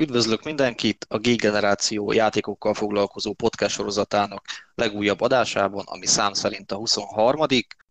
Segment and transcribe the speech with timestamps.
[0.00, 7.46] Üdvözlök mindenkit a G-generáció játékokkal foglalkozó podcast sorozatának legújabb adásában, ami szám szerint a 23.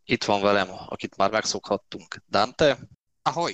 [0.06, 2.78] Itt van velem, akit már megszokhattunk, Dante.
[3.22, 3.54] Ahoy!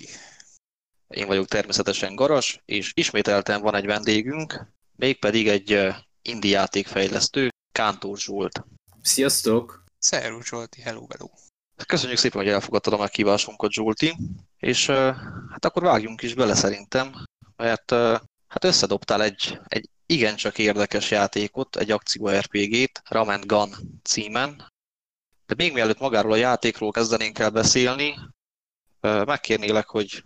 [1.07, 8.63] Én vagyok természetesen Garas, és ismételten van egy vendégünk, mégpedig egy indi játékfejlesztő, Kántor Zsolt.
[9.01, 9.83] Sziasztok!
[9.97, 11.29] Szerus Zsolti, hello, hello!
[11.85, 14.15] Köszönjük szépen, hogy elfogadtad a meghívásunkat, Zsolti,
[14.57, 14.87] és
[15.49, 17.13] hát akkor vágjunk is bele szerintem,
[17.55, 17.95] mert
[18.53, 23.69] hát összedobtál egy, egy igencsak érdekes játékot, egy akció RPG-t, Ram Gun
[24.03, 24.71] címen.
[25.45, 28.15] De még mielőtt magáról a játékról kezdenénk el beszélni,
[29.01, 30.23] megkérnélek, hogy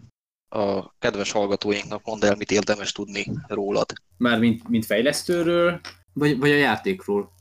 [0.49, 3.93] a kedves hallgatóinknak mondd el, mit érdemes tudni rólad.
[4.17, 5.81] Már mint, mint fejlesztőről,
[6.13, 7.31] vagy, vagy a játékról?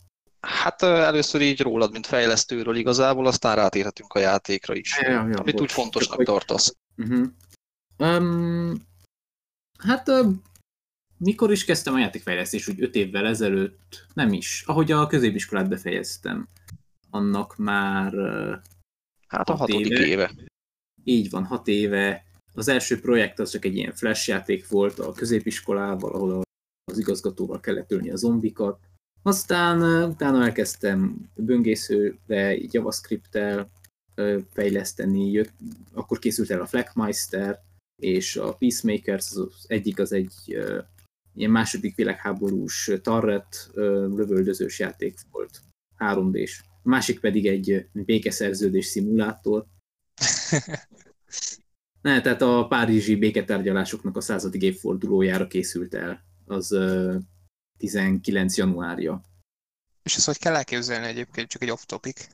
[0.41, 5.55] Hát először így rólad, mint fejlesztőről igazából, aztán rátérhetünk a játékra is, ja, ja, amit
[5.55, 5.61] bocs.
[5.61, 6.77] úgy fontosnak Csak, tartasz.
[6.97, 7.27] Uh-huh.
[7.99, 8.87] Um,
[9.79, 10.33] hát uh,
[11.19, 16.49] mikor is kezdtem a játékfejlesztés, úgy öt évvel ezelőtt, nem is, ahogy a középiskolát befejeztem,
[17.11, 18.13] annak már
[19.27, 20.07] Hát a hatodik éve.
[20.07, 20.31] éve.
[21.05, 22.25] Így van, hat éve.
[22.55, 26.43] Az első projekt az csak egy ilyen flash játék volt a középiskolával, ahol
[26.91, 28.79] az igazgatóval kellett ölni a zombikat.
[29.23, 33.71] Aztán utána elkezdtem böngészőre, JavaScript-tel
[34.53, 35.53] fejleszteni, jött,
[35.93, 37.63] akkor készült el a Flagmeister,
[38.03, 40.59] és a Peacemakers, az egyik az egy
[41.37, 45.61] ilyen második világháborús tarret lövöldözős játék volt,
[45.99, 46.61] 3D-s.
[46.83, 49.67] A másik pedig egy békeszerződés szimulátor.
[52.03, 56.25] ne, tehát a párizsi béketárgyalásoknak a századik évfordulójára készült el.
[56.47, 56.77] Az
[57.79, 59.23] 19 januárja.
[60.03, 62.29] És ezt hogy kell elképzelni egyébként, csak egy off-topic?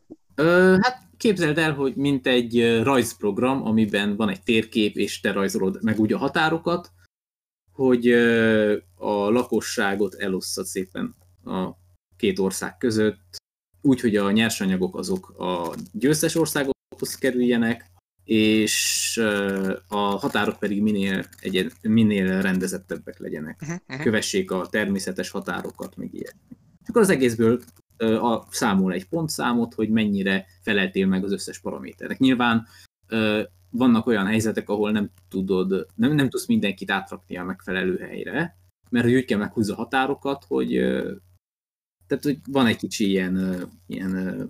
[0.80, 5.98] Hát képzeld el, hogy mint egy rajzprogram, amiben van egy térkép, és te rajzolod meg
[5.98, 6.92] úgy a határokat,
[7.73, 8.12] hogy
[8.95, 11.70] a lakosságot elosszad szépen a
[12.17, 13.37] két ország között,
[13.81, 17.91] úgy, hogy a nyersanyagok azok a győztes országokhoz kerüljenek,
[18.24, 19.17] és
[19.89, 23.63] a határok pedig minél, egy, minél rendezettebbek legyenek.
[23.63, 24.02] Uh-huh.
[24.02, 26.36] Kövessék a természetes határokat, meg ilyet.
[26.86, 27.61] Akkor az egészből
[27.97, 32.18] a, számol egy pontszámot, hogy mennyire feleltél meg az összes paraméternek.
[32.18, 32.67] Nyilván
[33.73, 38.57] vannak olyan helyzetek, ahol nem tudod, nem, nem tudsz mindenkit átrakni a megfelelő helyre,
[38.91, 40.69] mert hogy úgy kell meghúzni a határokat, hogy
[42.07, 44.49] tehát, hogy van egy kicsi ilyen, ilyen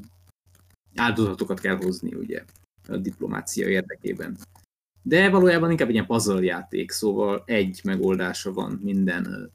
[0.95, 2.45] áldozatokat kell hozni, ugye,
[2.89, 4.37] a diplomácia érdekében.
[5.03, 9.53] De valójában inkább egy ilyen puzzle játék, szóval egy megoldása van minden,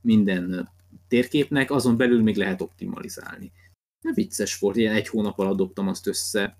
[0.00, 0.68] minden
[1.08, 3.52] térképnek, azon belül még lehet optimalizálni.
[4.02, 6.58] De vicces volt, ilyen egy hónap alatt dobtam azt össze,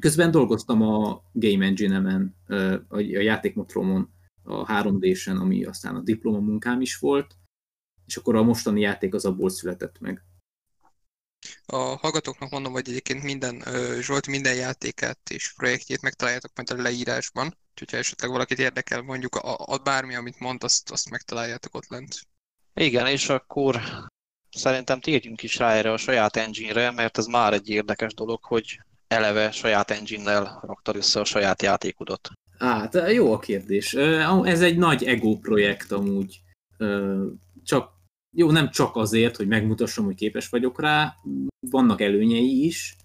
[0.00, 2.36] Közben dolgoztam a Game Engine-emen,
[2.88, 4.12] a játékmotromon,
[4.42, 7.36] a 3D-sen, ami aztán a diplomamunkám is volt,
[8.06, 10.24] és akkor a mostani játék az abból született meg.
[11.66, 13.62] A hallgatóknak mondom, hogy egyébként minden,
[14.00, 19.34] Zsolt minden játékát és projektjét megtaláljátok majd a leírásban, úgyhogy ha esetleg valakit érdekel, mondjuk
[19.34, 22.20] a, a bármi, amit mond, azt, azt megtaláljátok ott lent.
[22.74, 23.80] Igen, és akkor
[24.50, 28.80] szerintem térjünk is rá erre a saját engine-re, mert ez már egy érdekes dolog, hogy
[29.14, 32.30] eleve saját engine-nel raktad össze a saját játékodat?
[32.58, 33.94] Hát, jó a kérdés.
[34.42, 36.40] Ez egy nagy ego projekt amúgy.
[37.64, 37.92] Csak,
[38.36, 41.14] jó, nem csak azért, hogy megmutassam, hogy képes vagyok rá,
[41.70, 42.96] vannak előnyei is.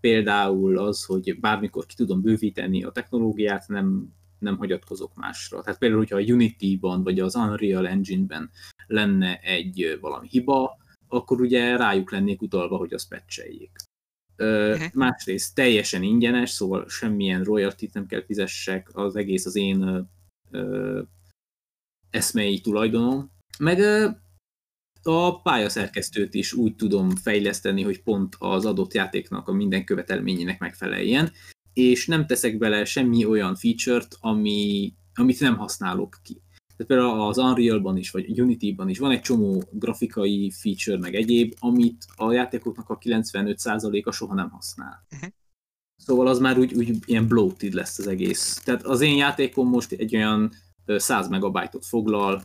[0.00, 5.62] Például az, hogy bármikor ki tudom bővíteni a technológiát, nem, nem hagyatkozok másra.
[5.62, 8.50] Tehát például, hogyha a Unity-ban vagy az Unreal Engine-ben
[8.86, 10.76] lenne egy valami hiba,
[11.08, 13.76] akkor ugye rájuk lennék utalva, hogy azt patcheljék.
[14.38, 14.92] Uh-huh.
[14.92, 20.08] Másrészt teljesen ingyenes, szóval semmilyen royalty nem kell fizessek, az egész az én
[20.50, 20.98] uh,
[22.10, 23.30] eszmei tulajdonom.
[23.58, 24.16] Meg uh,
[25.02, 31.32] a pályaszerkesztőt is úgy tudom fejleszteni, hogy pont az adott játéknak a minden követelményének megfeleljen,
[31.72, 36.42] és nem teszek bele semmi olyan feature-t, ami, amit nem használok ki.
[36.76, 41.54] Tehát például az Unreal-ban is, vagy Unity-ban is van egy csomó grafikai feature, meg egyéb,
[41.58, 45.06] amit a játékoknak a 95%-a soha nem használ.
[45.14, 45.30] Uh-huh.
[45.96, 48.54] Szóval az már úgy, úgy ilyen bloated lesz az egész.
[48.54, 50.52] Tehát az én játékom most egy olyan
[50.86, 52.44] 100 megabajtot foglal,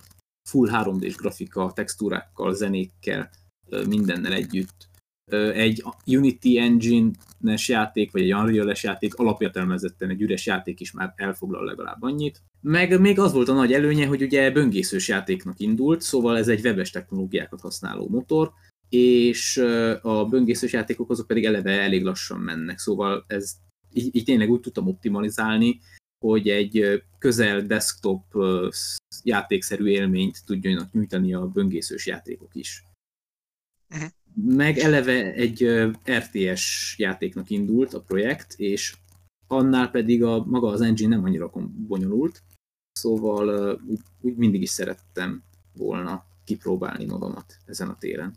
[0.49, 3.29] full 3D-s grafika, textúrákkal, zenékkel,
[3.87, 4.88] mindennel együtt
[5.33, 11.65] egy Unity Engine-es játék, vagy egy Unreal-es játék alapértelmezetten egy üres játék is már elfoglal
[11.65, 12.41] legalább annyit.
[12.61, 16.65] Meg még az volt a nagy előnye, hogy ugye böngészős játéknak indult, szóval ez egy
[16.65, 18.51] webes technológiákat használó motor,
[18.89, 19.57] és
[20.01, 23.55] a böngészős játékok azok pedig eleve elég lassan mennek, szóval ez
[23.93, 25.79] így, így tényleg úgy tudtam optimalizálni,
[26.25, 28.23] hogy egy közel desktop
[29.23, 32.83] játékszerű élményt tudjanak nyújtani a böngészős játékok is.
[33.89, 34.09] Uh-huh.
[34.33, 35.63] Meg eleve egy
[36.11, 38.95] RTS játéknak indult a projekt, és
[39.47, 41.51] annál pedig a maga az engine nem annyira
[41.87, 42.43] bonyolult,
[42.91, 45.43] szóval úgy, úgy mindig is szerettem
[45.73, 48.35] volna kipróbálni magamat ezen a téren.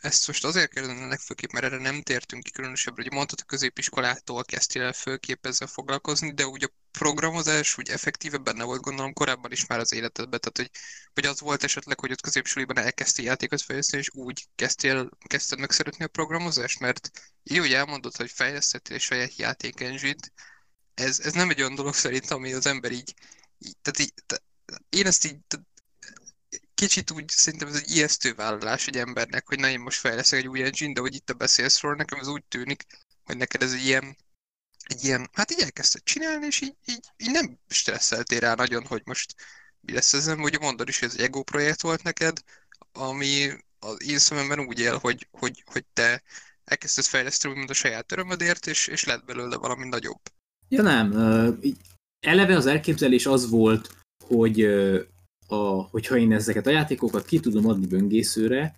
[0.00, 4.44] Ezt most azért kérdezem legfőképp, mert erre nem tértünk ki különösebbre, hogy mondtad, a középiskolától
[4.44, 9.52] kezdtél el főképp ezzel foglalkozni, de úgy a programozás úgy effektíve benne volt gondolom korábban
[9.52, 10.70] is már az életedben, tehát hogy,
[11.14, 15.70] hogy az volt esetleg, hogy ott középsuliban elkezdtél játékot fejleszteni, és úgy kezdtél, kezdted meg
[15.70, 17.10] szeretni a programozást, mert
[17.42, 20.14] így úgy elmondod, hogy fejlesztettél saját játékengine
[20.94, 23.14] ez, ez nem egy olyan dolog szerint, ami az ember így,
[23.58, 24.42] így tehát így, te,
[24.88, 25.66] én ezt így, tehát
[26.76, 30.48] kicsit úgy szerintem ez egy ijesztő vállalás egy embernek, hogy na én most fejleszek egy
[30.48, 32.86] új engine, de hogy itt a beszélsz róla, nekem ez úgy tűnik,
[33.24, 34.16] hogy neked ez egy ilyen,
[34.84, 39.02] egy ilyen, hát így elkezdted csinálni, és így, így, így nem stresszeltél rá nagyon, hogy
[39.04, 39.34] most
[39.80, 42.40] mi lesz ezen, ugye mondod is, hogy ez egy ego projekt volt neked,
[42.92, 46.22] ami az én szememben úgy él, hogy, hogy, hogy te
[46.64, 50.20] elkezdted fejleszteni úgymond a saját örömödért, és, és lett belőle valami nagyobb.
[50.68, 51.12] Ja nem,
[52.20, 53.90] eleve az elképzelés az volt,
[54.24, 54.60] hogy
[55.48, 58.76] a, hogyha én ezeket a játékokat ki tudom adni böngészőre,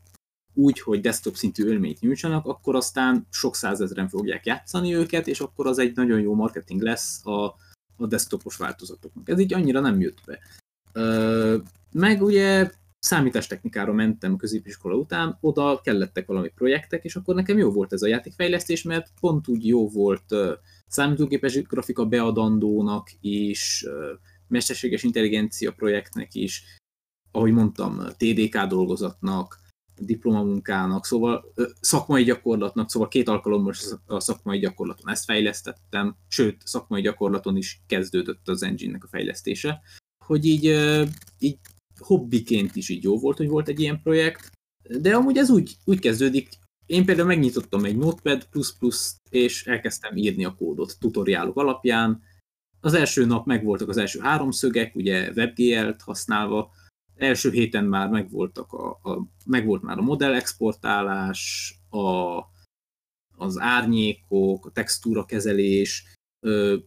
[0.54, 5.66] úgy, hogy desktop szintű ölményt nyújtsanak, akkor aztán sok százezren fogják játszani őket, és akkor
[5.66, 7.44] az egy nagyon jó marketing lesz a,
[7.96, 9.28] a desktopos változatoknak.
[9.28, 10.38] Ez így annyira nem jött be.
[10.92, 11.56] Ö,
[11.92, 17.92] meg ugye számítástechnikára mentem középiskola után, oda kellettek valami projektek, és akkor nekem jó volt
[17.92, 20.34] ez a játékfejlesztés, mert pont úgy jó volt
[20.86, 23.86] számítógépes grafika beadandónak, és
[24.48, 26.64] mesterséges intelligencia projektnek is,
[27.30, 29.66] ahogy mondtam, TDK dolgozatnak,
[30.00, 33.74] diplomamunkának, szóval szakmai gyakorlatnak, szóval két alkalommal
[34.06, 39.80] a szakmai gyakorlaton ezt fejlesztettem, sőt, szakmai gyakorlaton is kezdődött az engine-nek a fejlesztése,
[40.24, 40.64] hogy így,
[41.38, 41.58] így
[42.00, 44.50] hobbiként is így jó volt, hogy volt egy ilyen projekt,
[45.00, 46.48] de amúgy ez úgy, úgy kezdődik,
[46.86, 48.48] én például megnyitottam egy Notepad++,
[49.30, 52.22] és elkezdtem írni a kódot tutoriálok alapján,
[52.80, 56.70] az első nap megvoltak az első háromszögek, ugye WebGL-t használva,
[57.16, 62.38] első héten már megvoltak a, a, megvolt már a modell exportálás, a,
[63.36, 66.16] az árnyékok, a textúra kezelés,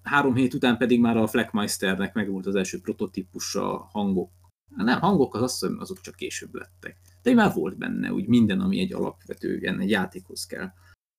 [0.04, 4.32] három hét után pedig már a Fleckmeisternek megvolt az első prototípusa, hangok.
[4.76, 6.98] Nem, hangok az azt azok csak később lettek.
[7.22, 10.70] De már volt benne úgy minden, ami egy alapvető egy játékhoz kell.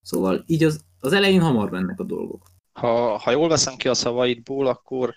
[0.00, 3.94] Szóval így az, az elején hamar mennek a dolgok ha, ha jól veszem ki a
[3.94, 5.14] szavaidból, akkor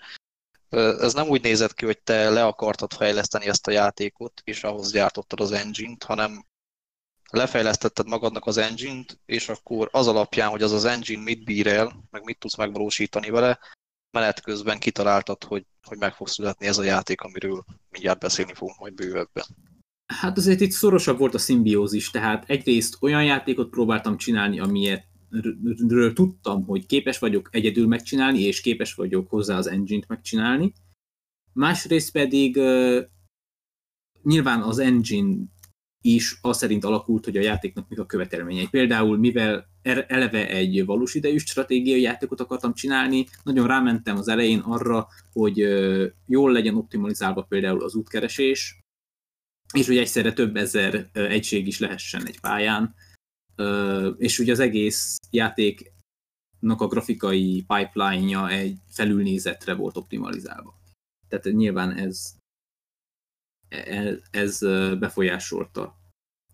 [0.68, 4.92] ez nem úgy nézett ki, hogy te le akartad fejleszteni ezt a játékot, és ahhoz
[4.92, 6.44] gyártottad az engine-t, hanem
[7.30, 12.08] lefejlesztetted magadnak az engine-t, és akkor az alapján, hogy az az engine mit bír el,
[12.10, 13.58] meg mit tudsz megvalósítani vele,
[14.10, 18.78] menet közben kitaláltad, hogy, hogy meg fog születni ez a játék, amiről mindjárt beszélni fogunk
[18.78, 19.44] majd bővebben.
[20.06, 25.04] Hát azért itt szorosabb volt a szimbiózis, tehát egyrészt olyan játékot próbáltam csinálni, amilyet
[25.88, 30.72] ről tudtam, hogy képes vagyok egyedül megcsinálni, és képes vagyok hozzá az engine-t megcsinálni.
[31.52, 32.56] Másrészt pedig
[34.22, 35.36] nyilván az engine
[36.00, 38.68] is az szerint alakult, hogy a játéknak mik a követelményei.
[38.70, 44.58] Például, mivel er-, eleve egy valós idejű stratégiai játékot akartam csinálni, nagyon rámentem az elején
[44.58, 45.56] arra, hogy
[46.26, 48.80] jól legyen optimalizálva például az útkeresés,
[49.74, 52.94] és hogy egyszerre több ezer egység is lehessen egy pályán,
[54.16, 60.74] és ugye az egész játéknak a grafikai pipeline-ja egy felülnézetre volt optimalizálva.
[61.28, 62.36] Tehát nyilván ez,
[63.68, 64.58] ez, ez
[64.98, 65.96] befolyásolta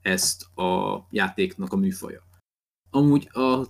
[0.03, 2.23] ezt a játéknak a műfaja.
[2.91, 3.67] Amúgy a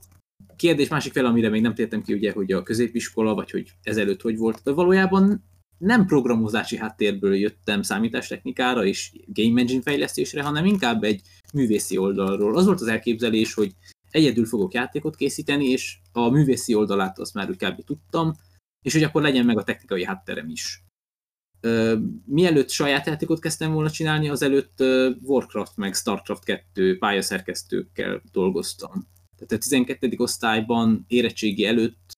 [0.56, 4.20] kérdés másik fel, amire még nem tértem ki, ugye, hogy a középiskola, vagy hogy ezelőtt
[4.20, 5.44] hogy volt, de valójában
[5.78, 11.20] nem programozási háttérből jöttem számítástechnikára és game engine fejlesztésre, hanem inkább egy
[11.52, 12.56] művészi oldalról.
[12.56, 13.74] Az volt az elképzelés, hogy
[14.10, 17.84] egyedül fogok játékot készíteni, és a művészi oldalát azt már kb.
[17.84, 18.32] tudtam,
[18.82, 20.84] és hogy akkor legyen meg a technikai hátterem is.
[22.24, 24.80] mielőtt saját játékot kezdtem volna csinálni, azelőtt
[25.20, 29.08] Warcraft meg Starcraft 2 pályaszerkesztőkkel dolgoztam.
[29.36, 30.14] Tehát a 12.
[30.16, 32.12] osztályban érettségi előtt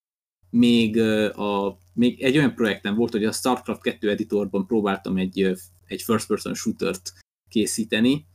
[0.51, 6.03] még, a, még egy olyan projektem volt, hogy a StarCraft 2 editorban próbáltam egy, egy
[6.03, 7.13] first-person shootert
[7.49, 8.27] készíteni,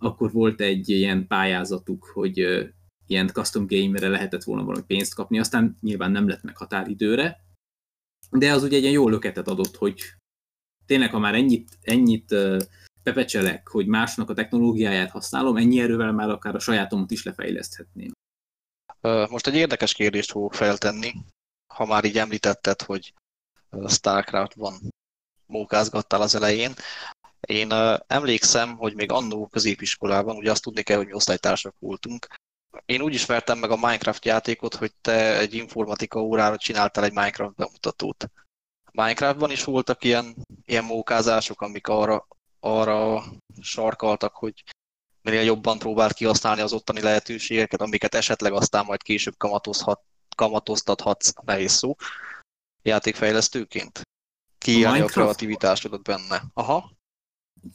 [0.00, 2.38] akkor volt egy ilyen pályázatuk, hogy
[3.06, 7.44] ilyen custom game-re lehetett volna valami pénzt kapni, aztán nyilván nem lett meg határidőre,
[8.30, 10.00] de az ugye egy ilyen jó löketet adott, hogy
[10.86, 12.34] tényleg, ha már ennyit, ennyit
[13.02, 18.12] pepecselek, hogy másnak a technológiáját használom, ennyi erővel már akár a sajátomat is lefejleszthetném.
[19.02, 21.12] Most egy érdekes kérdést fogok feltenni,
[21.74, 23.14] ha már így említetted, hogy
[23.86, 24.74] Starcraft van
[25.46, 26.72] mókázgattál az elején.
[27.40, 32.26] Én uh, emlékszem, hogy még annó középiskolában, ugye azt tudni kell, hogy mi osztálytársak voltunk,
[32.86, 37.54] én úgy ismertem meg a Minecraft játékot, hogy te egy informatika órára csináltál egy Minecraft
[37.54, 38.30] bemutatót.
[38.92, 42.26] Minecraftban is voltak ilyen, ilyen mókázások, amik arra,
[42.60, 43.24] arra
[43.60, 44.64] sarkaltak, hogy
[45.22, 50.00] minél jobban próbált kihasználni az ottani lehetőségeket, amiket esetleg aztán majd később kamatozhat,
[50.36, 51.96] kamatoztathatsz, nehéz szó,
[52.82, 54.00] játékfejlesztőként.
[54.58, 56.42] Kiírni a, a kreativitásodat benne.
[56.54, 56.90] Aha.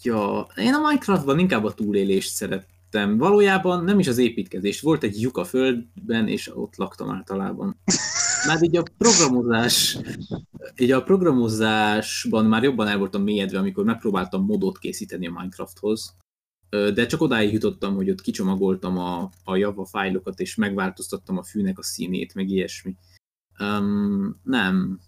[0.01, 3.17] Ja, én a Minecraftban inkább a túlélést szerettem.
[3.17, 4.81] Valójában nem is az építkezés.
[4.81, 7.77] Volt egy lyuk a földben, és ott laktam általában.
[8.47, 9.97] Már így a programozás,
[10.77, 16.15] így a programozásban már jobban el voltam mélyedve, amikor megpróbáltam modot készíteni a Minecrafthoz,
[16.69, 21.79] de csak odáig jutottam, hogy ott kicsomagoltam a, a Java fájlokat, és megváltoztattam a fűnek
[21.79, 22.95] a színét, meg ilyesmi.
[23.59, 24.99] Um, nem,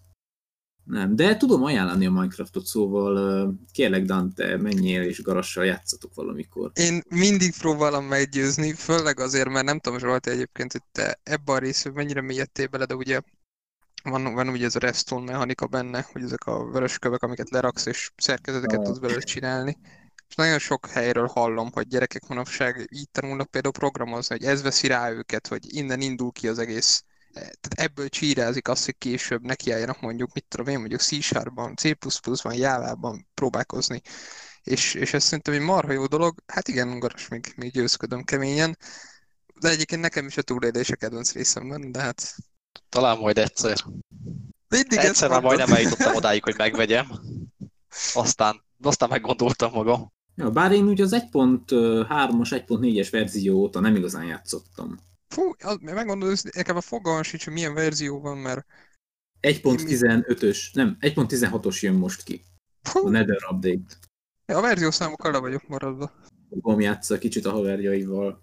[0.88, 6.72] nem, de tudom ajánlani a Minecraftot, szóval kérlek Dante, menjél és garassal játszatok valamikor.
[6.74, 11.60] Én mindig próbálom meggyőzni, főleg azért, mert nem tudom, Zsolti egyébként, hogy te ebben a
[11.60, 13.22] részben mennyire mélyedtél bele, de ugye
[14.04, 17.86] van, van ugye ez a redstone mechanika benne, hogy ezek a vörös kövek, amiket leraksz,
[17.86, 19.78] és szerkezeteket tudsz belőle csinálni.
[20.30, 24.88] És nagyon sok helyről hallom, hogy gyerekek manapság így tanulnak például programozni, hogy ez veszi
[24.88, 27.04] rá őket, hogy innen indul ki az egész
[27.38, 33.28] tehát ebből csírázik azt, hogy később nekiálljanak mondjuk, mit tudom én, mondjuk C-Sharpban, C++-ban, Java-ban
[33.34, 34.02] próbálkozni.
[34.64, 36.40] És, és ez szerintem egy marha jó dolog.
[36.46, 38.78] Hát igen, garas, még, még győzködöm keményen.
[39.60, 42.36] De egyébként nekem is a túlélés a kedvenc részemben, de hát...
[42.90, 43.78] Talán majd egyszer.
[44.68, 47.08] Mindig egyszer már majdnem eljutottam odáig, hogy megvegyem.
[48.14, 50.12] Aztán, aztán meggondoltam magam.
[50.36, 55.00] Ja, bár én úgy az 1.3-as, 1.4-es verzió óta nem igazán játszottam.
[55.28, 58.66] Fú, az, megmondod, hogy nekem a fogalmam sincs, hogy milyen verzió van, mert...
[59.42, 62.44] 1.15-ös, nem, 1.16-os jön most ki.
[62.82, 63.08] Fú.
[63.08, 63.96] A Nether Update.
[64.46, 66.12] Ja, a verzió számokkal le vagyok maradva.
[66.50, 68.42] Fogom játsza kicsit a haverjaival.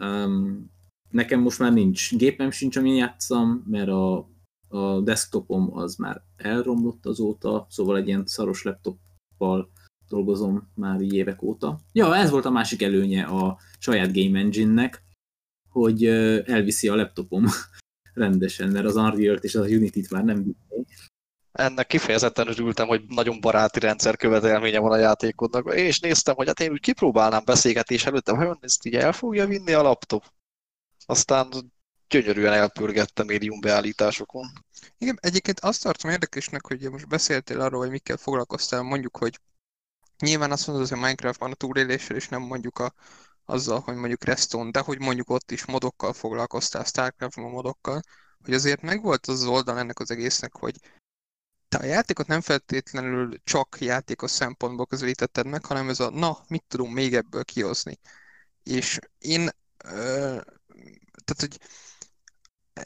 [0.00, 0.70] Um,
[1.10, 4.28] nekem most már nincs, gépem sincs, amin játszam, mert a,
[4.68, 9.70] a desktopom az már elromlott azóta, szóval egy ilyen szaros laptoppal
[10.08, 11.80] dolgozom már évek óta.
[11.92, 15.02] Ja, ez volt a másik előnye a saját Game Engine-nek,
[15.76, 16.04] hogy
[16.46, 17.44] elviszi a laptopom
[18.14, 20.86] rendesen, mert az Unreal-t és az Unity-t már nem viszi.
[21.52, 26.60] Ennek kifejezetten örültem, hogy nagyon baráti rendszer követelménye van a játékodnak, és néztem, hogy hát
[26.60, 30.24] én úgy kipróbálnám beszélgetés előtt, hogy ezt így el fogja vinni a laptop.
[31.06, 31.48] Aztán
[32.08, 34.46] gyönyörűen elpörgette médium beállításokon.
[34.98, 39.40] Igen, egyébként azt tartom érdekesnek, hogy most beszéltél arról, hogy mikkel foglalkoztál, mondjuk, hogy
[40.18, 42.94] nyilván azt mondod, hogy a Minecraftban a túléléssel, és nem mondjuk a,
[43.46, 48.00] azzal, hogy mondjuk Reston, de hogy mondjuk ott is modokkal foglalkoztál, Starcraft-ban modokkal,
[48.44, 50.76] hogy azért megvolt az oldal ennek az egésznek, hogy
[51.68, 56.64] te a játékot nem feltétlenül csak játékos szempontból közelítetted meg, hanem ez a na, mit
[56.68, 57.98] tudunk még ebből kihozni.
[58.62, 59.48] És én,
[59.84, 60.40] ö,
[61.24, 61.58] tehát hogy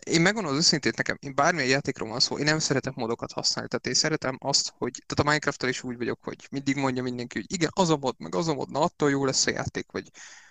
[0.05, 3.69] én megmondom az őszintét nekem, én bármilyen játékról van szó, én nem szeretem modokat használni,
[3.69, 7.39] tehát én szeretem azt, hogy, tehát a minecraft is úgy vagyok, hogy mindig mondja mindenki,
[7.39, 9.91] hogy igen, az a mod, meg az a mod, na attól jó lesz a játék,
[9.91, 10.11] vagy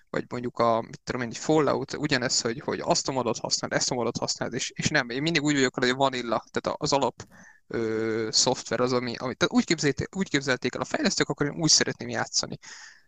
[0.10, 3.74] vagy mondjuk a, mit tudom én, egy Fallout, ugyanez, hogy, hogy azt a modot használd,
[3.74, 6.80] ezt a modot használd, és, és nem, én mindig úgy vagyok, hogy a vanilla, tehát
[6.82, 7.26] az alap
[7.68, 11.62] ö, szoftver az, ami, ami tehát úgy, képzelték, úgy képzelték el a fejlesztők, akkor én
[11.62, 12.58] úgy szeretném játszani.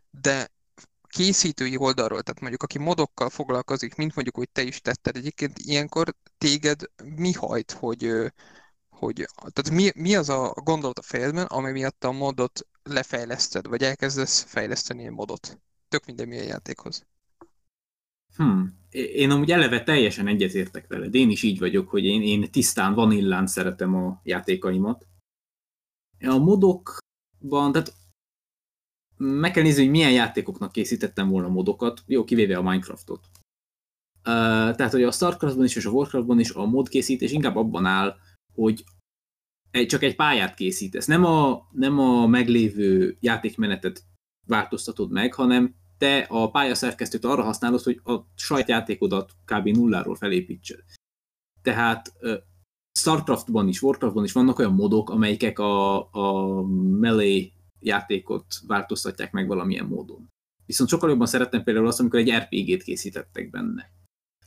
[0.10, 0.52] De
[1.08, 6.16] készítői oldalról, tehát mondjuk aki modokkal foglalkozik, mint mondjuk, hogy te is tetted, egyébként ilyenkor
[6.38, 6.82] téged
[7.16, 8.32] mi hajt, hogy,
[8.90, 13.84] hogy tehát mi, mi az a gondolat a fejedben, ami miatt a modot lefejleszted, vagy
[13.84, 15.60] elkezdesz fejleszteni egy modot?
[15.92, 17.06] Tök minden milyen játékhoz.
[18.36, 18.80] Hmm.
[18.92, 21.16] Én amúgy eleve teljesen egyetértek veled.
[21.16, 25.08] Én is így vagyok, hogy én, én tisztán vanillán szeretem a játékaimat.
[26.20, 27.94] A modokban, tehát
[29.18, 33.30] meg kell nézni, hogy milyen játékoknak készítettem volna modokat, jó, kivéve a Minecraftot.
[34.18, 38.16] Uh, tehát, hogy a Starcraftban is és a Warcraftban is a modkészítés inkább abban áll,
[38.54, 38.84] hogy
[39.72, 41.06] egy, csak egy pályát készítesz.
[41.06, 44.04] Nem a, nem a meglévő játékmenetet
[44.48, 49.68] változtatod meg, hanem te a pályaszerkesztőt arra használod, hogy a saját játékodat kb.
[49.68, 50.80] nulláról felépítsed.
[51.62, 52.14] Tehát
[53.00, 56.62] Starcraftban is, Warcraftban is vannak olyan modok, amelyek a, a
[57.00, 57.44] melee
[57.80, 60.28] játékot változtatják meg valamilyen módon.
[60.66, 63.92] Viszont sokkal jobban szerettem például azt, amikor egy RPG-t készítettek benne,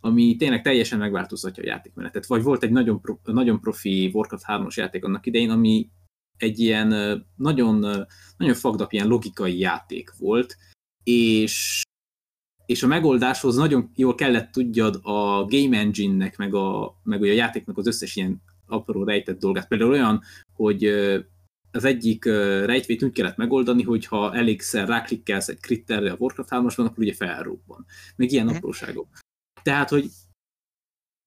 [0.01, 2.27] ami tényleg teljesen megváltoztatja a játékmenetet.
[2.27, 5.91] Vagy volt egy nagyon, pro, nagyon profi Warcraft 3-os játék annak idején, ami
[6.37, 6.89] egy ilyen
[7.37, 8.07] nagyon,
[8.37, 10.57] nagyon fagdap ilyen logikai játék volt,
[11.05, 11.83] és,
[12.67, 17.79] és a megoldáshoz nagyon jól kellett tudjad a game engine-nek, meg a, meg a játéknak
[17.79, 19.69] az összes ilyen apró rejtett dolgát.
[19.69, 20.85] Például olyan, hogy
[21.71, 22.25] az egyik
[22.65, 27.15] rejtvét úgy kellett megoldani, hogy ha elégszer ráklikkelsz egy kritterre a Warcraft 3 akkor ugye
[27.15, 27.87] felrobban.
[28.17, 28.55] Még ilyen mm.
[28.55, 29.09] apróságok.
[29.63, 30.11] Tehát, hogy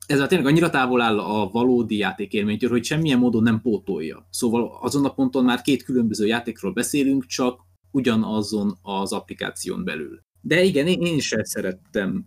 [0.07, 4.27] ez a tényleg annyira távol áll a valódi játékélménytől, hogy semmilyen módon nem pótolja.
[4.29, 7.66] Szóval azon a ponton már két különböző játékról beszélünk, csak
[7.97, 10.21] ugyanazon az applikáción belül.
[10.41, 12.25] De igen, én, sem szerettem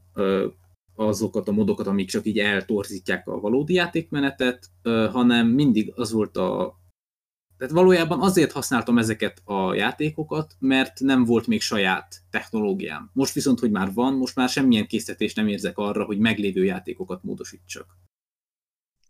[0.94, 4.70] azokat a modokat, amik csak így eltorzítják a valódi játékmenetet,
[5.12, 6.78] hanem mindig az volt a...
[7.58, 13.10] Tehát valójában azért használtam ezeket a játékokat, mert nem volt még saját technológiám.
[13.12, 17.22] Most viszont, hogy már van, most már semmilyen készítést nem érzek arra, hogy meglévő játékokat
[17.22, 17.86] módosítsak.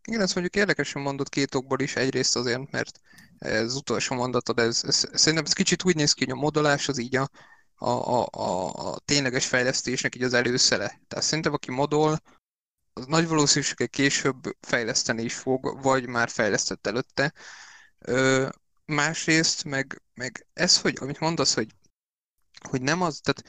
[0.04, 1.96] Igen, ezt mondjuk érdekesen mondott két okból is.
[1.96, 3.00] Egyrészt azért, mert
[3.38, 6.98] ez utolsó mondatod, ez, ez, szerintem ez kicsit úgy néz ki, hogy a modolás az
[6.98, 7.28] így a,
[7.74, 11.00] a, a, a, tényleges fejlesztésnek így az előszele.
[11.08, 12.18] Tehát szerintem aki modol,
[12.92, 17.32] az nagy valószínűséggel később fejleszteni is fog, vagy már fejlesztett előtte.
[17.98, 18.48] Ö,
[18.84, 21.74] másrészt, meg, meg ez, hogy amit mondasz, hogy,
[22.68, 23.42] hogy nem az, tehát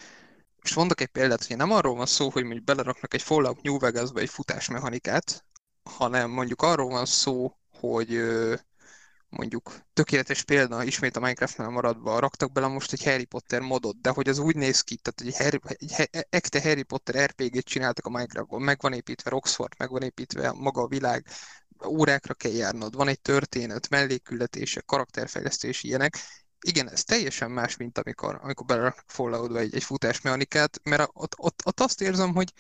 [0.61, 3.79] most mondok egy példát, hogy nem arról van szó, hogy mondjuk beleraknak egy Fallout New
[3.79, 5.45] Vegas-ba egy futásmechanikát,
[5.83, 8.21] hanem mondjuk arról van szó, hogy
[9.31, 14.09] mondjuk tökéletes példa, ismét a Minecraftnál maradva, raktak bele most egy Harry Potter modot, de
[14.09, 18.09] hogy az úgy néz ki, tehát egy, Harry, egy ekte Harry Potter RPG-t csináltak a
[18.09, 21.25] Minecraftban, meg van építve Roxford, meg van építve maga a világ,
[21.85, 26.17] órákra kell járnod, van egy történet, mellékületések, karakterfejlesztés, ilyenek.
[26.65, 31.61] Igen, ez teljesen más, mint amikor, amikor beleraknak Falloutba egy, egy futásmechanikát, mert ott, ott,
[31.65, 32.53] ott azt érzem, hogy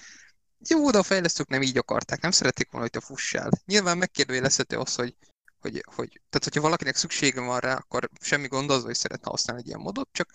[0.67, 3.49] jó, de a fejlesztők nem így akarták, nem szerették volna, hogy te fussál.
[3.65, 5.15] Nyilván megkérdőjelezhető az, hogy,
[5.59, 9.61] hogy, hogy, tehát hogyha valakinek szüksége van rá, akkor semmi gond az, hogy szeretne használni
[9.61, 10.29] egy ilyen modot, csak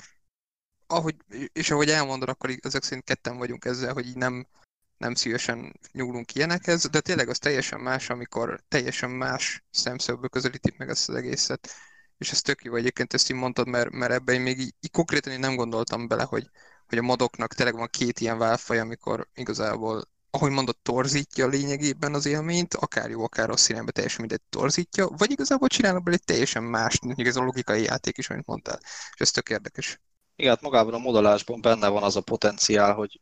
[0.87, 1.17] ahogy,
[1.53, 4.47] és ahogy elmondod, akkor ezek szerint ketten vagyunk ezzel, hogy így nem,
[4.99, 10.89] nem szívesen nyúlunk ilyenekhez, de tényleg az teljesen más, amikor teljesen más szemszögből közelítik meg
[10.89, 11.71] ezt az egészet.
[12.19, 14.91] És ez tök jó egyébként, ezt így mondtad, mert, mert ebben én még így, így
[14.91, 16.51] konkrétan én nem gondoltam bele, hogy,
[16.87, 22.27] hogy a modoknak tényleg van két ilyen válfaj, amikor igazából ahogy mondott, torzítja lényegében az
[22.27, 26.63] élményt, akár jó, akár rossz irányba teljesen mindegy torzítja, vagy igazából csinálnak belőle egy teljesen
[26.63, 30.01] más, mondjuk ez a logikai játék is, amit mondtál, és ez tök érdekes.
[30.37, 33.19] Igen, hát magában a modolásban benne van az a potenciál, hogy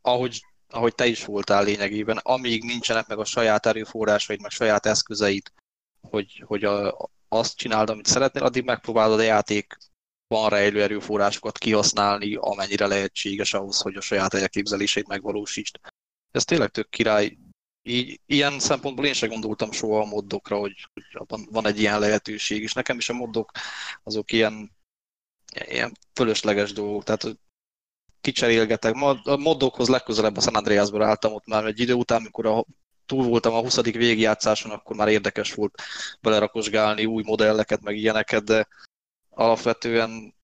[0.00, 5.52] ahogy, ahogy te is voltál lényegében, amíg nincsenek meg a saját erőforrásaid, meg saját eszközeid,
[6.00, 6.96] hogy, hogy a,
[7.28, 9.76] azt csináld, amit szeretnél, addig megpróbálod a játék
[10.28, 15.76] van rejlő erőforrásokat kihasználni, amennyire lehetséges ahhoz, hogy a saját elképzelését megvalósítsd
[16.36, 17.38] ez tényleg tök király.
[17.82, 22.62] Így, ilyen szempontból én sem gondoltam soha a moddokra, hogy, hogy van egy ilyen lehetőség,
[22.62, 23.50] és nekem is a moddok
[24.02, 24.70] azok ilyen,
[25.68, 27.36] ilyen fölösleges dolgok, tehát
[28.20, 28.94] kicserélgetek.
[28.94, 32.64] A moddokhoz legközelebb a San Andreasból álltam ott már egy idő után, amikor a,
[33.06, 33.82] túl voltam a 20.
[33.82, 35.82] végigjátszáson, akkor már érdekes volt
[36.20, 38.68] belerakosgálni új modelleket, meg ilyeneket, de
[39.30, 40.34] alapvetően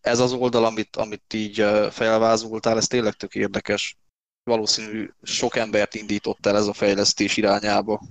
[0.00, 3.98] ez az oldal, amit, amit így felvázoltál, ez tényleg tök érdekes
[4.42, 8.02] valószínű sok embert indított el ez a fejlesztés irányába.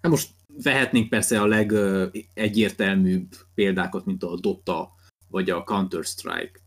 [0.00, 4.94] Hát most vehetnénk persze a legegyértelműbb példákat, mint a Dota,
[5.28, 6.60] vagy a Counter-Strike.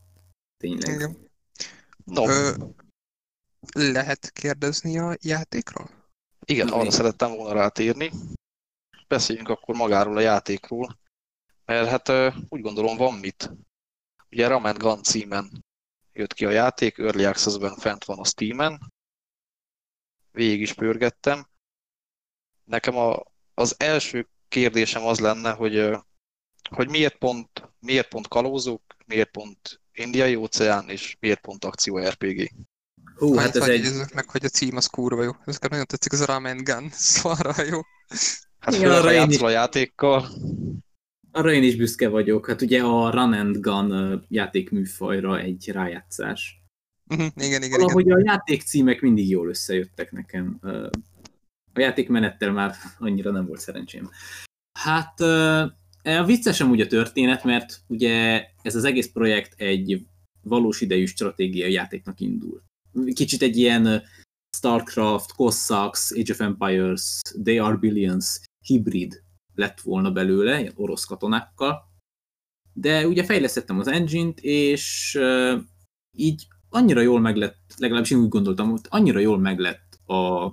[0.58, 0.96] Tényleg.
[0.96, 1.18] Igen.
[2.06, 2.30] No.
[2.30, 2.54] Ö,
[3.74, 5.90] lehet kérdezni a játékról?
[6.46, 6.92] Igen, arra én.
[6.92, 8.12] szerettem volna rátérni.
[9.08, 11.00] Beszéljünk akkor magáról a játékról,
[11.66, 13.52] mert hát úgy gondolom van mit.
[14.32, 15.64] Ugye Ramen Gun címen
[16.22, 18.94] jött ki a játék, Early Access-ben fent van a Steam-en,
[20.32, 21.48] végig is pörgettem.
[22.64, 25.90] Nekem a, az első kérdésem az lenne, hogy,
[26.70, 32.52] hogy miért pont, miért pont kalózók, miért pont indiai óceán, és miért pont akció RPG.
[33.16, 33.92] Hú, hát ez egy...
[34.14, 35.32] meg, hogy a cím az kurva jó.
[35.46, 37.80] Ezeket nagyon tetszik, az a Ramen Gun, szóval jó.
[38.60, 40.30] Hát főleg, ha játszol a játékkal.
[41.32, 42.48] Arra én is büszke vagyok.
[42.48, 46.62] Hát ugye a Run and Gun játékműfajra egy rájátszás.
[47.10, 47.28] Uh-huh.
[47.36, 48.18] Igen, igen, Valahogy igen.
[48.18, 50.60] a játék címek mindig jól összejöttek nekem.
[51.74, 54.10] A játékmenettel már annyira nem volt szerencsém.
[54.80, 55.20] Hát
[56.04, 60.06] a viccesem úgy a történet, mert ugye ez az egész projekt egy
[60.42, 62.64] valós idejű stratégiai játéknak indul.
[63.14, 64.02] Kicsit egy ilyen
[64.58, 69.24] Starcraft, Cossacks, Age of Empires, They Are Billions hibrid
[69.62, 71.84] lett volna belőle, orosz katonákkal,
[72.74, 75.20] de ugye fejlesztettem az engine-t, és
[76.18, 80.52] így annyira jól meglett, legalábbis én úgy gondoltam, hogy annyira jól meglett a,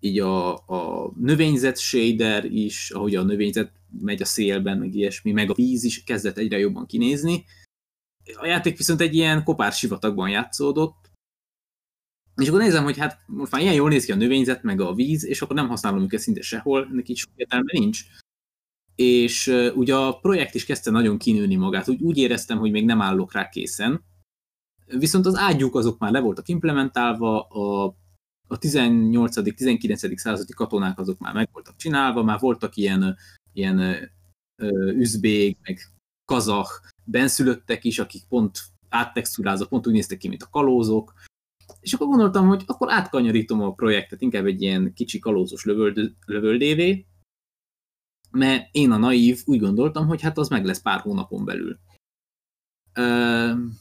[0.00, 5.50] így a, a növényzet shader is, ahogy a növényzet megy a szélben, meg ilyesmi, meg
[5.50, 7.44] a víz is kezdett egyre jobban kinézni.
[8.34, 11.05] A játék viszont egy ilyen kopár sivatagban játszódott,
[12.36, 14.94] És akkor nézem, hogy hát most már ilyen jól néz ki a növényzet, meg a
[14.94, 18.00] víz, és akkor nem használom őket szinte sehol, neki sok értelme nincs.
[18.94, 22.84] És uh, ugye a projekt is kezdte nagyon kinőni magát, úgy, úgy éreztem, hogy még
[22.84, 24.04] nem állok rá készen.
[24.86, 27.84] Viszont az ágyúk azok már le voltak implementálva, a,
[28.48, 30.16] a 18.-19.
[30.16, 33.16] századi katonák azok már meg voltak csinálva, már voltak ilyen,
[33.52, 35.78] ilyen uh, üzbég, meg
[36.24, 36.68] kazah
[37.04, 41.12] benszülöttek is, akik pont áttexturázva, pont úgy néztek ki, mint a kalózok,
[41.86, 47.06] és akkor gondoltam, hogy akkor átkanyarítom a projektet inkább egy ilyen kicsi kalózos lövöld, lövöldévé,
[48.30, 51.78] mert én a naív úgy gondoltam, hogy hát az meg lesz pár hónapon belül.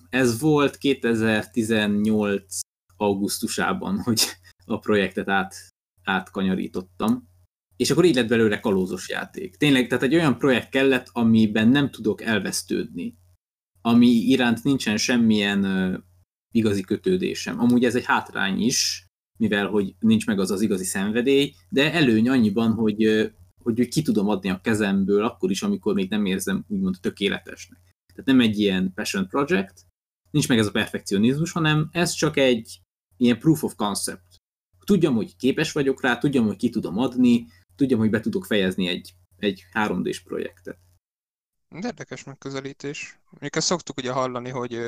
[0.09, 2.59] Ez volt 2018
[2.97, 4.21] augusztusában, hogy
[4.65, 5.55] a projektet át,
[6.03, 7.29] átkanyarítottam.
[7.75, 9.55] És akkor így lett belőle kalózos játék.
[9.55, 13.17] Tényleg, tehát egy olyan projekt kellett, amiben nem tudok elvesztődni.
[13.81, 15.63] Ami iránt nincsen semmilyen
[16.55, 17.59] igazi kötődésem.
[17.59, 19.05] Amúgy ez egy hátrány is,
[19.37, 23.31] mivel hogy nincs meg az az igazi szenvedély, de előny annyiban, hogy,
[23.63, 27.79] hogy ki tudom adni a kezemből akkor is, amikor még nem érzem úgymond tökéletesnek.
[28.07, 29.85] Tehát nem egy ilyen passion project,
[30.31, 32.79] nincs meg ez a perfekcionizmus, hanem ez csak egy
[33.17, 34.35] ilyen proof of concept.
[34.85, 38.87] Tudjam, hogy képes vagyok rá, tudjam, hogy ki tudom adni, tudjam, hogy be tudok fejezni
[38.87, 40.77] egy, egy 3D-s projektet.
[41.83, 43.19] Érdekes megközelítés.
[43.39, 44.79] Még ezt szoktuk ugye hallani, hogy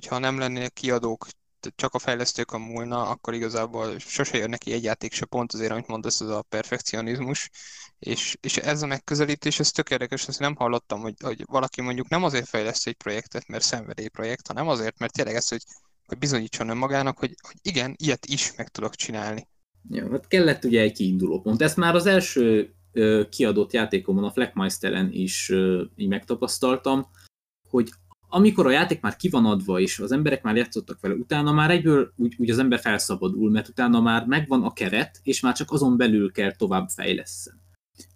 [0.00, 1.26] hogyha nem lennének kiadók,
[1.74, 5.70] csak a fejlesztők a múlna, akkor igazából sose jön neki egy játék se pont azért,
[5.70, 7.50] amit mondasz, az a perfekcionizmus.
[7.98, 12.08] És, és ez a megközelítés, ez tök érdekes, ezt nem hallottam, hogy, hogy valaki mondjuk
[12.08, 15.62] nem azért fejleszt egy projektet, mert szenvedélyprojekt, hanem azért, mert tényleg ez, hogy,
[16.06, 19.48] hogy bizonyítson önmagának, hogy, hogy igen, ilyet is meg tudok csinálni.
[19.88, 21.62] Ja, hát kellett ugye egy kiinduló pont.
[21.62, 27.06] Ezt már az első ö, kiadott játékomon, a Fleckmeisteren is ö, így megtapasztaltam,
[27.68, 27.90] hogy
[28.32, 31.70] amikor a játék már ki van adva, és az emberek már játszottak vele, utána már
[31.70, 35.70] egyből úgy, úgy az ember felszabadul, mert utána már megvan a keret, és már csak
[35.70, 37.60] azon belül kell tovább fejleszten.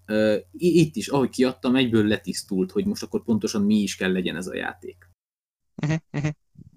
[0.09, 4.37] Uh, itt is, ahogy kiadtam, egyből letisztult, hogy most akkor pontosan mi is kell legyen
[4.37, 5.11] ez a játék.
[5.83, 6.31] Uh-huh, uh-huh.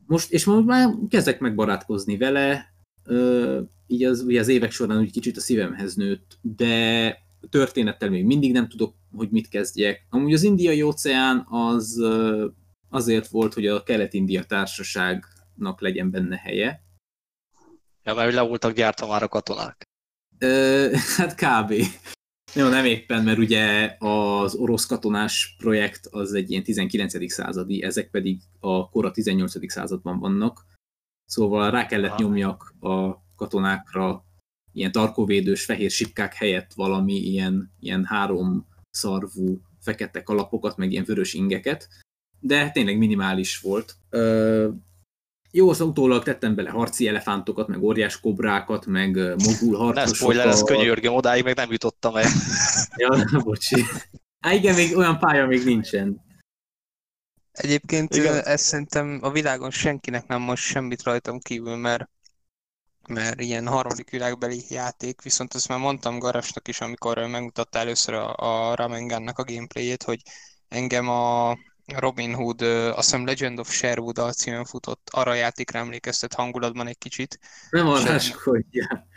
[0.05, 2.73] Most, és most már kezdek megbarátkozni vele,
[3.05, 7.15] uh, így az, ugye az évek során úgy kicsit a szívemhez nőtt, de
[7.49, 10.07] történettel még mindig nem tudok, hogy mit kezdjek.
[10.09, 12.51] Amúgy az indiai óceán az uh,
[12.89, 16.83] azért volt, hogy a Kelet-India társaságnak legyen benne helye.
[18.03, 19.83] Ja, mert le voltak gyártva már a katonák.
[20.39, 21.73] Ö, hát kb.
[22.53, 27.31] Jó, nem éppen, mert ugye az orosz katonás projekt az egy ilyen 19.
[27.31, 29.71] századi, ezek pedig a kora 18.
[29.71, 30.65] században vannak.
[31.25, 32.21] Szóval rá kellett ha.
[32.21, 34.23] nyomjak a katonákra
[34.71, 41.33] ilyen tarkóvédős fehér sipkák helyett valami ilyen, ilyen három szarvú fekete kalapokat, meg ilyen vörös
[41.33, 41.89] ingeket,
[42.39, 43.95] de tényleg minimális volt.
[44.09, 44.67] Ö,
[45.51, 49.95] jó, az utólag tettem bele harci elefántokat, meg óriás kobrákat, meg mogul harcosokat.
[49.95, 52.29] Ne spoiler, ez könyörgöm, odáig meg nem jutottam el.
[52.95, 53.83] ja, bocsi.
[54.39, 56.25] Há, igen, még olyan pálya még nincsen.
[57.51, 58.43] Egyébként igen.
[58.43, 62.09] ez szerintem a világon senkinek nem most semmit rajtam kívül, mert
[63.07, 68.35] mert ilyen harmadik világbeli játék, viszont ezt már mondtam Garasnak is, amikor megmutatta először a,
[68.35, 70.21] a Ramengannak a gameplayét, hogy
[70.67, 71.57] engem a
[71.95, 76.97] Robin Hood, azt hiszem Legend of Sherwood alcímen futott, arra a játékra emlékeztet hangulatban egy
[76.97, 77.39] kicsit.
[77.69, 79.07] Nem arráskodja.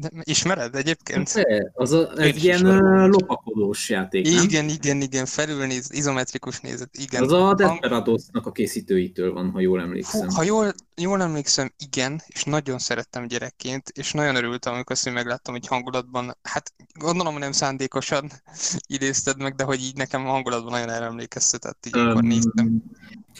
[0.00, 1.32] De ismered egyébként?
[1.34, 2.62] De, az a, egy ilyen
[3.08, 4.42] lopakodós játék, nem?
[4.42, 7.22] Igen, igen, igen, felülnéz, izometrikus nézet, igen.
[7.22, 10.28] Az a Desperadosnak a készítőitől van, ha jól emlékszem.
[10.28, 15.12] Hú, ha jól, jól emlékszem, igen, és nagyon szerettem gyerekként, és nagyon örültem, amikor azt
[15.12, 18.30] megláttam, hogy hangulatban, hát gondolom, nem szándékosan
[18.96, 22.82] idézted meg, de hogy így nekem a hangulatban nagyon emlékeztetett, így um, néztem.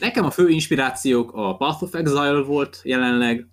[0.00, 3.48] Nekem a fő inspirációk a Path of Exile volt jelenleg,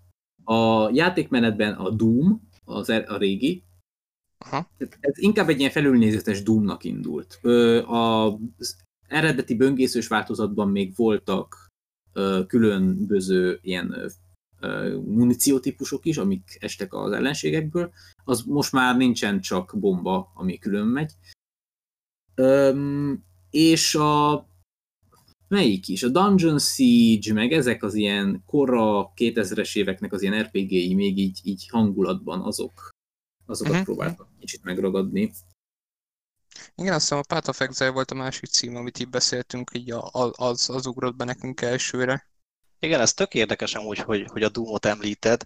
[0.50, 3.64] a játékmenetben a Doom, az er, a régi.
[4.38, 4.70] Aha.
[5.00, 7.40] Ez inkább egy ilyen felülnézetes Doomnak indult.
[7.86, 8.78] Az
[9.08, 11.68] eredeti böngészős változatban még voltak
[12.48, 14.12] különböző ilyen
[15.06, 17.92] muníciótípusok is, amik estek az ellenségekből,
[18.24, 21.12] az most már nincsen csak bomba, ami külön megy.
[23.50, 24.48] és a
[25.48, 26.04] melyik is?
[26.04, 31.40] A Dungeon Siege, meg ezek az ilyen korra 2000-es éveknek az ilyen RPG-i még így,
[31.44, 32.90] így hangulatban azok,
[33.46, 33.86] azokat uh-huh.
[33.86, 35.32] próbáltak kicsit megragadni.
[36.76, 39.94] Igen, azt hiszem a Path of Exile volt a másik cím, amit így beszéltünk, így
[40.12, 42.28] az, az ugrott be nekünk elsőre.
[42.80, 45.44] Igen, ez tök érdekes amúgy, hogy, hogy a Doom-ot említed.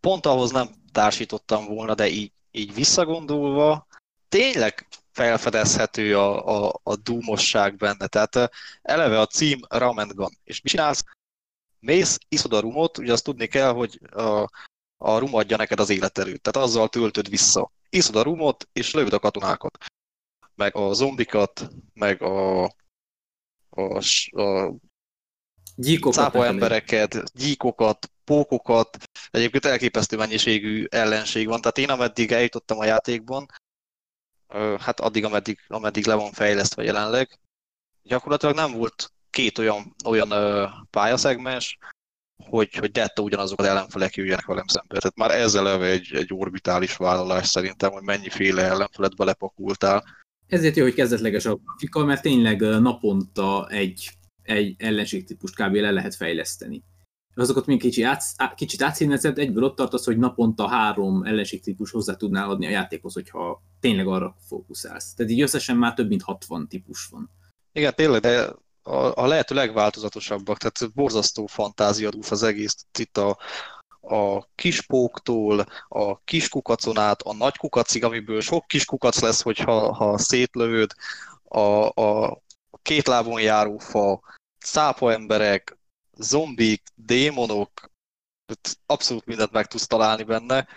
[0.00, 3.86] Pont ahhoz nem társítottam volna, de így, így visszagondolva,
[4.28, 8.06] tényleg felfedezhető a, a, a dúmosság benne.
[8.06, 8.50] Tehát
[8.82, 10.38] eleve a cím Ram and Gun.
[10.44, 11.04] És mit csinálsz?
[11.80, 14.48] Mész, iszod a rumot, ugye azt tudni kell, hogy a,
[14.96, 17.70] a rum adja neked az életerőt, tehát azzal töltöd vissza.
[17.88, 19.84] Iszod a rumot, és lövd a katonákat.
[20.54, 22.64] Meg a zombikat, meg a,
[23.70, 24.00] a,
[24.30, 24.74] a
[26.10, 28.96] cápa embereket, gyíkokat, pókokat.
[29.30, 31.60] Egyébként elképesztő mennyiségű ellenség van.
[31.60, 33.46] Tehát én ameddig eljutottam a játékban,
[34.78, 37.38] hát addig, ameddig, ameddig le van fejlesztve jelenleg,
[38.02, 40.28] gyakorlatilag nem volt két olyan, olyan
[40.90, 41.78] pályaszegmens,
[42.44, 44.98] hogy, hogy dettó ugyanazok az ellenfelek jöjjenek velem szembe.
[44.98, 50.04] Tehát már ezzel eleve egy, egy orbitális vállalás szerintem, hogy mennyiféle ellenfelet belepakultál.
[50.46, 54.10] Ezért jó, hogy kezdetleges a grafika, mert tényleg naponta egy,
[54.42, 55.74] egy ellenségtípust kb.
[55.74, 56.82] le lehet fejleszteni.
[57.38, 58.22] Azokat még kicsi át,
[58.54, 63.62] kicsit átszínezett, egyből ott tartasz, hogy naponta három ellenségtípus hozzá tudnál adni a játékhoz, hogyha
[63.80, 65.14] tényleg arra fókuszálsz.
[65.14, 67.30] Tehát így összesen már több mint 60 típus van.
[67.72, 72.86] Igen, tényleg, de a, a lehető legváltozatosabbak, tehát borzasztó fantáziadús az egész.
[72.98, 73.38] Itt a,
[74.00, 80.92] a kispóktól, a kiskukacon át, a nagy kukacig, amiből sok kiskac lesz, hogyha ha szétlövöd,
[81.44, 82.40] a, a
[82.82, 84.20] két lábon járó fa,
[84.58, 85.78] szápa emberek,
[86.16, 87.90] zombik, démonok,
[88.86, 90.68] abszolút mindent meg tudsz találni benne,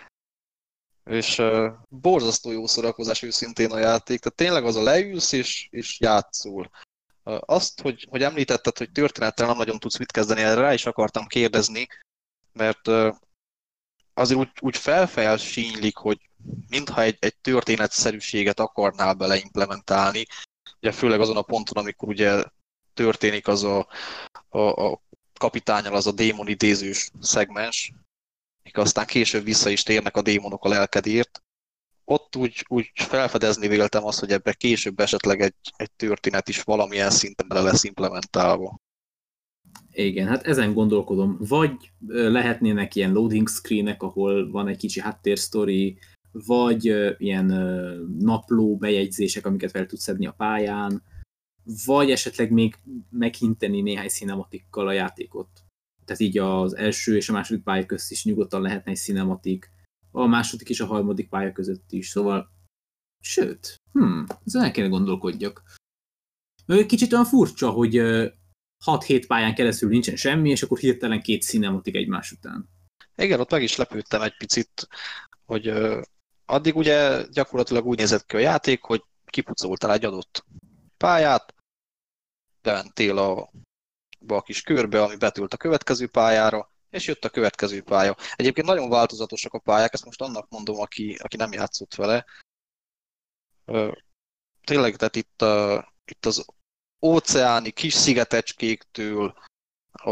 [1.04, 6.00] és uh, borzasztó jó szórakozás őszintén a játék, tehát tényleg az a leülsz és, és
[6.00, 6.70] játszol.
[7.40, 11.26] Azt, hogy, hogy említetted, hogy történettel nem nagyon tudsz mit kezdeni, erre rá is akartam
[11.26, 11.86] kérdezni,
[12.52, 12.88] mert
[14.14, 16.30] azért úgy, úgy felfelsínylik, hogy
[16.68, 20.26] mintha egy, egy történetszerűséget akarnál beleimplementálni,
[20.80, 22.44] ugye főleg azon a ponton, amikor ugye
[22.94, 23.86] történik az a,
[24.48, 25.02] a, a
[25.40, 27.92] kapitányal az a démon idézős szegmens,
[28.72, 31.42] aztán később vissza is térnek a démonok a lelkedért,
[32.04, 37.10] ott úgy, úgy felfedezni véltem azt, hogy ebbe később esetleg egy, egy történet is valamilyen
[37.10, 38.78] szinten bele lesz implementálva.
[39.92, 41.36] Igen, hát ezen gondolkodom.
[41.38, 45.98] Vagy lehetnének ilyen loading screenek, ahol van egy kicsi háttérsztori,
[46.32, 46.84] vagy
[47.18, 47.46] ilyen
[48.18, 51.02] napló bejegyzések, amiket fel tudsz szedni a pályán,
[51.86, 52.76] vagy esetleg még
[53.10, 55.48] meghinteni néhány cinematikkal a játékot.
[56.04, 59.70] Tehát így az első és a második pálya közt is nyugodtan lehetne egy cinematik,
[60.10, 62.50] a második és a harmadik pálya között is, szóval
[63.20, 65.62] sőt, hm, ezen el kéne gondolkodjak.
[66.86, 67.94] Kicsit olyan furcsa, hogy
[68.84, 72.68] 6-7 pályán keresztül nincsen semmi, és akkor hirtelen két cinematik egymás után.
[73.16, 74.88] Igen, ott meg is lepődtem egy picit,
[75.44, 75.72] hogy
[76.44, 80.44] addig ugye gyakorlatilag úgy nézett ki a játék, hogy kipucoltál egy adott
[80.96, 81.54] pályát,
[82.62, 83.50] bementél a,
[84.26, 88.16] a kis körbe, ami betült a következő pályára, és jött a következő pálya.
[88.34, 92.24] Egyébként nagyon változatosak a pályák, ezt most annak mondom, aki, aki nem játszott vele.
[94.64, 96.44] Tényleg, tehát itt, a, itt az
[97.02, 99.34] óceáni kis szigetecskéktől
[99.92, 100.10] a,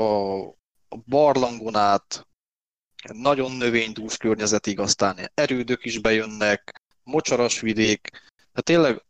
[0.89, 2.27] a barlangon át
[3.13, 8.09] nagyon növénydús környezetig, aztán erődök is bejönnek, mocsaras vidék.
[8.37, 9.05] Tehát tényleg,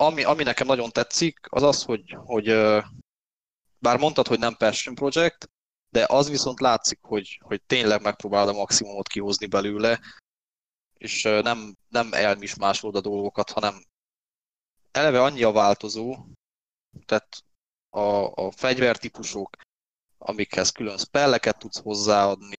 [0.00, 2.44] ami, ami nekem nagyon tetszik, az az, hogy, hogy
[3.78, 5.50] bár mondtad, hogy nem Passion Project,
[5.90, 10.00] de az viszont látszik, hogy, hogy tényleg megpróbálod a maximumot kihozni belőle,
[10.98, 13.82] és nem, nem elmismásolod a dolgokat, hanem
[14.90, 16.26] eleve annyi a változó,
[17.04, 17.44] tehát
[17.90, 19.56] a, a fegyvertípusok,
[20.18, 22.54] amikhez külön spelleket tudsz hozzáadni,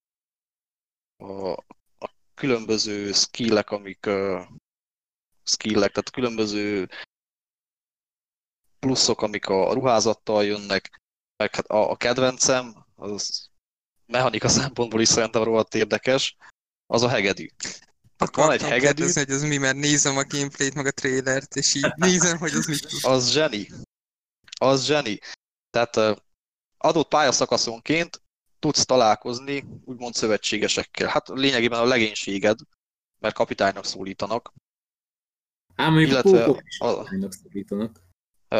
[1.18, 1.52] a,
[1.98, 4.48] a különböző skillek, amik uh,
[5.44, 6.90] skillek, tehát különböző
[8.80, 11.00] pluszok, amik a ruházattal jönnek,
[11.38, 13.50] meg hát a, a kedvencem, az
[14.06, 16.36] mechanika szempontból is szerintem rohadt érdekes,
[16.86, 17.48] az a hegedű.
[18.18, 18.86] Akartam van egy hegedű.
[18.86, 22.52] Kérdezni, hogy az mi, mert nézem a gameplayt, meg a trailert, és így nézem, hogy
[22.52, 23.68] az mit Az zseni.
[24.60, 25.20] Az zseni.
[25.70, 26.22] Tehát
[26.78, 28.22] adott pályaszakaszonként
[28.60, 31.08] tudsz találkozni úgymond szövetségesekkel.
[31.08, 32.60] Hát lényegében a legénységed,
[33.20, 34.54] mert kapitánynak szólítanak.
[35.76, 36.44] Ám még Illetve
[36.78, 38.08] a, szólítanak.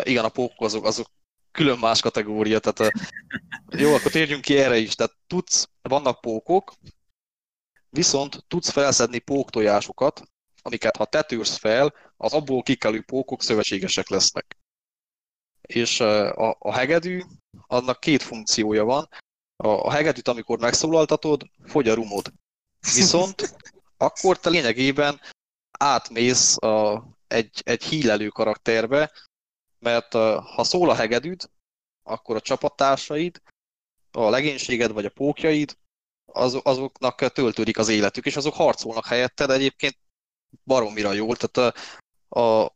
[0.04, 1.08] Igen, a pókok azok, azok
[1.52, 2.94] külön más kategória, tehát
[3.70, 6.74] jó, akkor térjünk ki erre is, tehát tudsz, vannak pókok,
[7.90, 10.24] viszont tudsz felszedni póktojásokat,
[10.62, 14.58] amiket ha te tűrsz fel, az abból kikelő pókok szövetségesek lesznek.
[15.62, 17.22] És a, a hegedű,
[17.68, 19.10] annak két funkciója van.
[19.56, 22.34] A, a hegedűt, amikor megszólaltatod, fogy a rumod.
[22.80, 23.56] Viszont
[23.98, 25.22] akkor te lényegében
[25.80, 29.12] átmész a, egy, egy hílelő karakterbe,
[29.80, 30.14] mert
[30.56, 31.50] ha szól a hegedűd,
[32.04, 33.42] akkor a csapattársaid,
[34.12, 35.78] a legénységed vagy a pókjaid,
[36.26, 39.98] az, azoknak töltődik az életük, és azok harcolnak helyetted egyébként
[40.64, 41.76] baromira jól, tehát
[42.30, 42.76] a, a,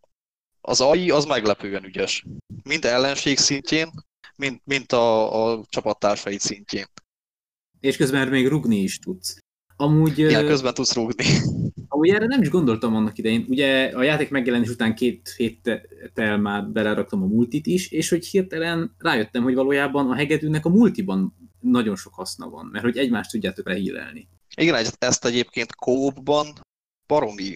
[0.61, 2.25] az AI az meglepően ügyes.
[2.63, 3.91] Mind ellenség szintjén,
[4.35, 6.85] mint, mint a, a csapattársaid szintjén.
[7.79, 9.37] És közben még rugni is tudsz.
[9.75, 11.25] Amúgy, Igen, közben tudsz rúgni.
[12.03, 13.45] Amúgy erre nem is gondoltam annak idején.
[13.49, 18.95] Ugye a játék megjelenés után két héttel már beleraktam a multit is, és hogy hirtelen
[18.97, 23.67] rájöttem, hogy valójában a hegedűnek a multiban nagyon sok haszna van, mert hogy egymást tudjátok
[23.67, 24.27] lehílelni.
[24.55, 26.47] Igen, ezt egyébként kópban
[27.07, 27.55] baromi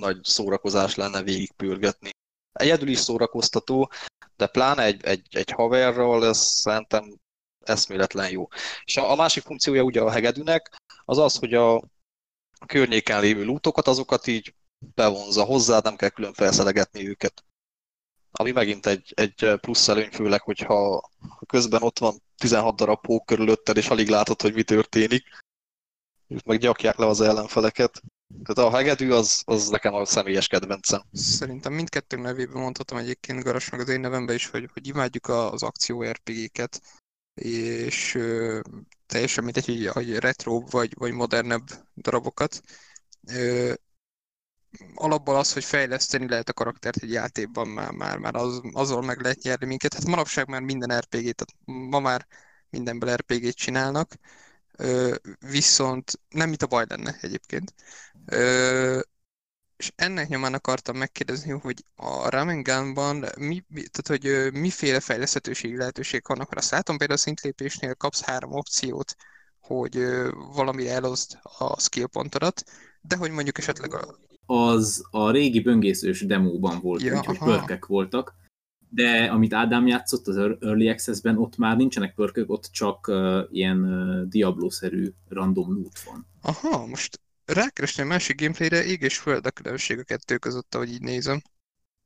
[0.00, 2.10] nagy szórakozás lenne végigpürgetni.
[2.52, 3.90] Egyedül is szórakoztató,
[4.36, 7.04] de pláne egy, egy, egy haverral ez szerintem
[7.64, 8.48] eszméletlen jó.
[8.84, 11.82] És a, a másik funkciója ugye a hegedűnek az az, hogy a,
[12.62, 14.54] a környéken lévő lútokat, azokat így
[14.94, 17.44] bevonza hozzá, nem kell külön felszelegetni őket.
[18.30, 21.10] Ami megint egy, egy plusz előny, főleg, hogyha
[21.46, 25.24] közben ott van 16 darab pók körülötted, és alig látod, hogy mi történik.
[26.28, 28.02] Ők meg gyakják le az ellenfeleket.
[28.44, 31.02] Tehát a hegedű az, az nekem a személyes kedvencem.
[31.12, 36.02] Szerintem mindkettőnk nevében mondhatom egyébként Garasnak az én nevemben is, hogy, hogy imádjuk az akció
[36.02, 36.80] RPG-ket,
[37.34, 38.60] és ö,
[39.06, 42.60] teljesen mindegy, hogy, hogy retro vagy, vagy modernebb darabokat.
[44.94, 49.20] Alapból az, hogy fejleszteni lehet a karaktert egy játékban, már, már, már az, azzal meg
[49.20, 49.94] lehet nyerni minket.
[49.94, 51.54] Hát manapság már minden RPG, tehát
[51.90, 52.26] ma már
[52.70, 54.14] mindenből RPG-t csinálnak,
[55.38, 57.74] viszont nem itt a baj lenne egyébként.
[59.82, 66.22] És ennek nyomán akartam megkérdezni, hogy a Ramen Gunban mi, tehát, hogy miféle fejleszthetőségi lehetőség
[66.28, 69.14] vannak, azt látom például a szintlépésnél kapsz három opciót,
[69.60, 69.98] hogy
[70.54, 72.62] valami elozd a skill pontodat,
[73.00, 74.18] de hogy mondjuk esetleg a...
[74.46, 78.34] Az a régi böngészős demóban volt, ja, úgyhogy pörkek voltak,
[78.88, 83.78] de amit Ádám játszott az Early Access-ben, ott már nincsenek pörkök, ott csak uh, ilyen
[83.78, 86.26] uh, Diablo-szerű random loot van.
[86.42, 90.92] Aha, most rákeresni a másik gameplayre, ég és föld a különbség a kettő között, ahogy
[90.92, 91.42] így nézem.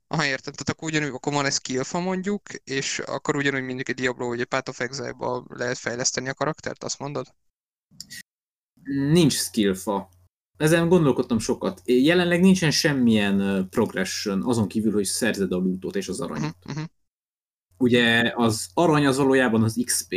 [0.09, 3.94] Aha, értem, tehát akkor ugyanúgy, akkor van egy skillfa mondjuk, és akkor ugyanúgy mondjuk egy
[3.94, 7.35] Diablo vagy egy Path of Exile-ba lehet fejleszteni a karaktert, azt mondod?
[8.85, 10.09] Nincs skillfa.
[10.57, 11.83] Ezen gondolkodtam sokat.
[11.85, 16.57] Jelenleg nincsen semmilyen progression, azon kívül, hogy szerzed a lootot és az aranyat.
[16.66, 16.85] Uh-huh.
[17.77, 20.14] Ugye az arany az valójában az XP,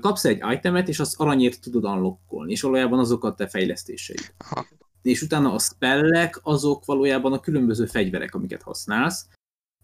[0.00, 4.34] kapsz egy itemet, és az aranyért tudod unlockolni, és valójában azok a te fejlesztéseid.
[4.38, 4.66] Aha.
[5.02, 9.26] És utána a spellek, azok valójában a különböző fegyverek, amiket használsz,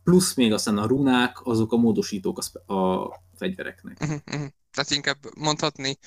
[0.04, 3.98] plusz még aztán a runák, azok a módosítók a, a fegyvereknek.
[4.00, 4.48] Uh-huh, uh-huh.
[4.70, 5.98] Tehát inkább mondhatni,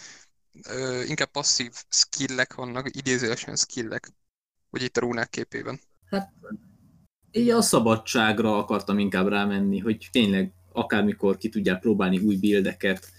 [1.07, 4.11] inkább passzív skillek vannak, idézőesen skillek,
[4.69, 5.79] vagy itt a runák képében.
[6.09, 6.33] Hát
[7.31, 13.11] így a szabadságra akartam inkább rámenni, hogy tényleg akármikor ki tudják próbálni új buildeket,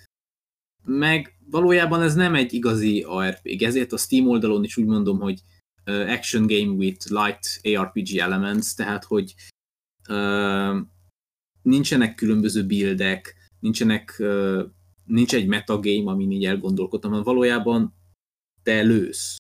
[0.87, 5.43] meg valójában ez nem egy igazi ARPG, ezért a Steam oldalon is úgy mondom, hogy
[5.87, 9.35] action game with light ARPG elements, tehát hogy
[10.09, 10.77] uh,
[11.63, 14.63] nincsenek különböző buildek, nincsenek, uh,
[15.05, 17.95] nincs egy metagame, amin így elgondolkodtam, hanem valójában
[18.63, 19.37] te lősz.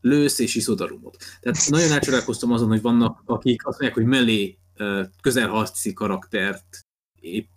[0.00, 1.16] Lősz és iszod a rumot.
[1.40, 6.86] Tehát nagyon elcsodálkoztam azon, hogy vannak, akik azt mondják, hogy mellé uh, közelharci karaktert
[7.20, 7.48] épp,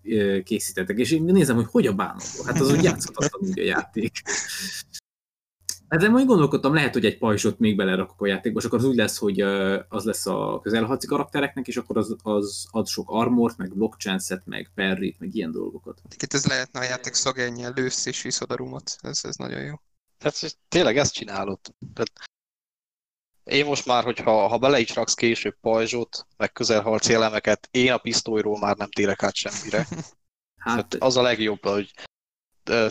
[0.43, 2.45] készítettek, és én nézem, hogy hogy a bánatból.
[2.45, 4.11] Hát az úgy játszhatatlan a játék.
[5.87, 8.85] Hát de majd gondolkodtam, lehet, hogy egy pajzsot még belerakok a játékba, és akkor az
[8.85, 9.41] úgy lesz, hogy
[9.89, 14.71] az lesz a közelharci karaktereknek, és akkor az, az ad sok armort, meg blockchance meg
[14.75, 16.01] perrit, meg ilyen dolgokat.
[16.23, 18.95] Itt ez lehetne a játék szagennyi, lősz és viszod a rumot.
[19.01, 19.75] Ez, ez nagyon jó.
[20.17, 21.59] Tehát tényleg ezt csinálod.
[21.93, 22.11] Tehát
[23.43, 27.97] én most már, hogyha ha bele is raksz később pajzsot, meg közelharci elemeket, én a
[27.97, 29.87] pisztolyról már nem térek át semmire.
[30.61, 31.93] Hát, hát az a legjobb, hogy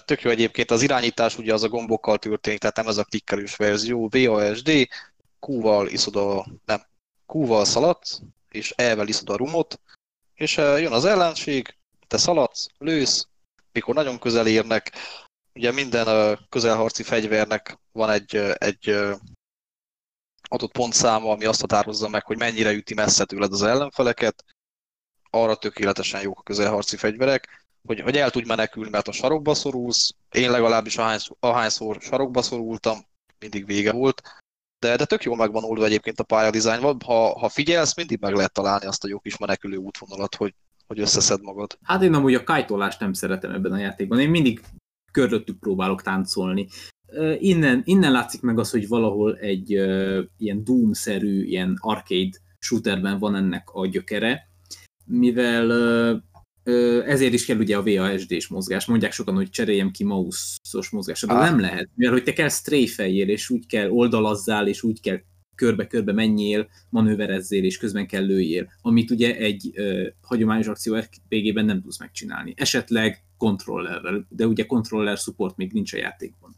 [0.05, 3.57] tök jó egyébként az irányítás ugye az a gombokkal történik, tehát nem ez a klikkelős
[3.57, 4.89] verzió, VASD,
[5.41, 6.83] Q-val iszod a, nem,
[7.27, 9.81] Q-val szaladsz, és E-vel iszod a rumot,
[10.35, 13.29] és jön az ellenség, te szaladsz, lősz,
[13.73, 14.93] mikor nagyon közel érnek,
[15.55, 18.97] ugye minden közelharci fegyvernek van egy, egy
[20.53, 24.45] adott pontszáma, ami azt határozza meg, hogy mennyire üti messze tőled az ellenfeleket,
[25.31, 30.15] arra tökéletesen jók a közelharci fegyverek, hogy, hogy el tudj menekülni, mert a sarokba szorulsz,
[30.31, 32.99] én legalábbis ahányszor, ahányszor sarokba szorultam,
[33.39, 34.23] mindig vége volt,
[34.79, 38.35] de, de tök jó meg van oldva egyébként a pályadizájn, ha, ha figyelsz, mindig meg
[38.35, 40.55] lehet találni azt a jó kis menekülő útvonalat, hogy,
[40.87, 41.79] hogy összeszed magad.
[41.83, 44.61] Hát én amúgy a kajtolást nem szeretem ebben a játékban, én mindig
[45.13, 46.69] körülöttük próbálok táncolni
[47.39, 53.37] innen, innen látszik meg az, hogy valahol egy uh, ilyen Doom-szerű, ilyen arcade shooterben van
[53.37, 54.49] ennek a gyökere,
[55.05, 56.21] mivel uh,
[56.75, 58.87] uh, ezért is kell ugye a VASD-s mozgás.
[58.87, 61.45] Mondják sokan, hogy cseréljem ki mouse-os mozgásra, de ah.
[61.45, 65.19] nem lehet, mivel hogy te kell strafeljél, és úgy kell oldalazzál, és úgy kell
[65.55, 71.83] körbe-körbe menjél, manőverezzél, és közben kell lőjél, amit ugye egy uh, hagyományos akció RPG-ben nem
[71.83, 72.55] tudsz megcsinálni.
[72.57, 76.57] Esetleg kontrollerrel, de ugye kontroller support még nincs a játékban.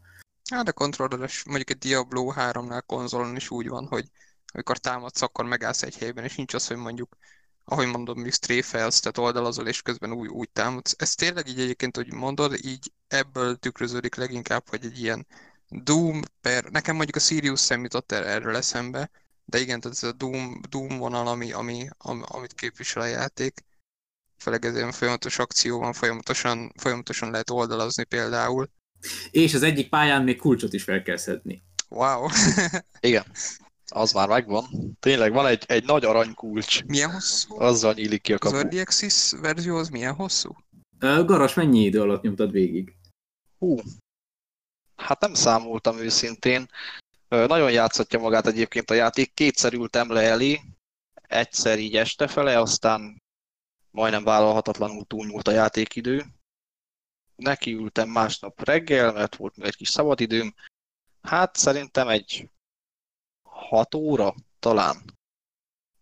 [0.49, 4.09] Hát a controlleres, mondjuk egy Diablo 3-nál konzolon is úgy van, hogy
[4.53, 7.17] amikor támadsz, akkor megállsz egy helyben, és nincs az, hogy mondjuk,
[7.65, 10.95] ahogy mondom, még strafe tehát oldalazol, és közben úgy, úgy támadsz.
[10.97, 15.27] Ez tényleg így egyébként, hogy mondod, így ebből tükröződik leginkább, hogy egy ilyen
[15.69, 19.09] Doom per, nekem mondjuk a Sirius sem jutott er-, erről eszembe,
[19.45, 23.63] de igen, tehát ez a Doom, Doom vonal, ami, ami, ami, amit képvisel a játék,
[24.37, 28.69] főleg ez ilyen folyamatos akció van, folyamatosan, folyamatosan lehet oldalazni például.
[29.31, 31.63] És az egyik pályán még kulcsot is fel kell szedni.
[31.89, 32.27] Wow.
[32.99, 33.25] Igen,
[33.87, 34.65] az már megvan.
[34.99, 36.83] Tényleg van egy, egy nagy aranykulcs.
[36.85, 37.59] Milyen hosszú?
[37.59, 38.55] Azzal nyílik ki a Az kapu.
[38.55, 40.55] Early Access verzió az milyen hosszú?
[40.99, 42.95] Ö, Garas, mennyi idő alatt nyomtad végig?
[43.59, 43.77] Hú,
[44.95, 46.69] hát nem számoltam őszintén.
[47.27, 49.33] Ö, Nagyon játszhatja magát egyébként a játék.
[49.33, 50.59] Kétszer ültem le elé,
[51.21, 53.21] egyszer így este fele, aztán
[53.91, 56.25] majdnem vállalhatatlanul túlnyúlt a játékidő.
[57.35, 60.53] Nekiültem másnap reggel, mert volt még egy kis szabadidőm.
[61.21, 62.49] Hát szerintem egy
[63.43, 64.97] 6 óra talán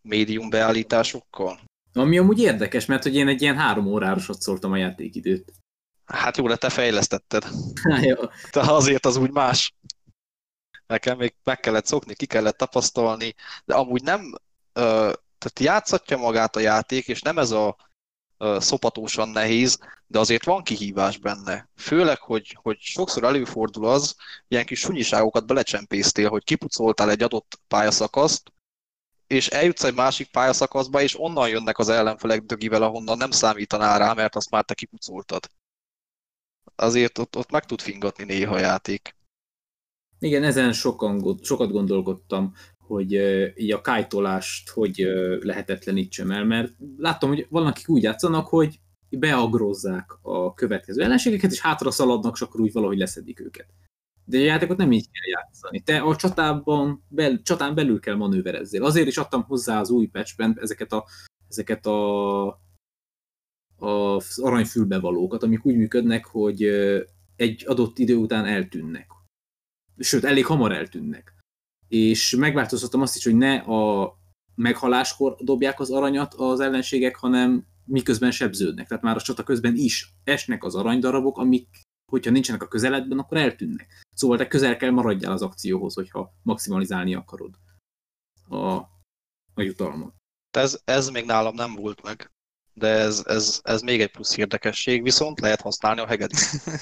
[0.02, 1.60] médium beállításokkal.
[1.94, 5.54] Ami amúgy érdekes, mert hogy én egy ilyen három órára szóltam a játékidőt.
[6.06, 7.44] Hát jó, de te fejlesztetted.
[7.84, 8.16] Há, jó.
[8.52, 9.76] De azért az úgy más.
[10.88, 14.34] Nekem még meg kellett szokni, ki kellett tapasztalni, de amúgy nem,
[14.74, 17.76] ö, tehát játszatja magát a játék, és nem ez a
[18.60, 19.78] szopatósan nehéz,
[20.08, 21.70] de azért van kihívás benne.
[21.76, 24.16] Főleg, hogy, hogy sokszor előfordul az,
[24.48, 28.52] ilyen kis sunyiságokat belecsempésztél, hogy kipucoltál egy adott pályaszakaszt,
[29.28, 34.14] és eljutsz egy másik pályaszakaszba, és onnan jönnek az ellenfelek dögivel, ahonnan nem számítanál rá,
[34.14, 35.50] mert azt már te kipucoltad.
[36.76, 39.16] Azért ott, ott meg tud fingatni néha játék.
[40.20, 42.54] Igen, ezen sokan, sokat gondolkodtam,
[42.92, 43.14] hogy
[43.56, 45.08] így a kájtolást hogy
[45.40, 48.80] lehetetlenítsem el, mert láttam, hogy valakik úgy játszanak, hogy
[49.10, 53.68] beagrozzák a következő ellenségeket, és hátra szaladnak, és akkor úgy valahogy leszedik őket.
[54.26, 55.82] De a játékot nem így kell játszani.
[55.82, 58.84] Te a csatában, bel, csatán belül kell manőverezzél.
[58.84, 61.06] Azért is adtam hozzá az új patchben ezeket a,
[61.48, 62.48] ezeket a,
[63.78, 66.64] a aranyfülbevalókat, amik úgy működnek, hogy
[67.36, 69.08] egy adott idő után eltűnnek.
[69.98, 71.41] Sőt, elég hamar eltűnnek.
[71.92, 74.14] És megváltoztattam azt is, hogy ne a
[74.56, 78.88] meghaláskor dobják az aranyat az ellenségek, hanem miközben sebződnek.
[78.88, 81.68] Tehát már a csata közben is esnek az aranydarabok, amik,
[82.12, 83.88] hogyha nincsenek a közeledben, akkor eltűnnek.
[84.16, 87.56] Szóval te közel kell maradjál az akcióhoz, hogyha maximalizálni akarod
[88.50, 88.76] a,
[89.54, 90.14] a jutalmat.
[90.58, 92.32] Ez, ez még nálam nem volt meg.
[92.74, 96.62] De ez, ez, ez még egy plusz érdekesség, viszont lehet használni a hegedűt.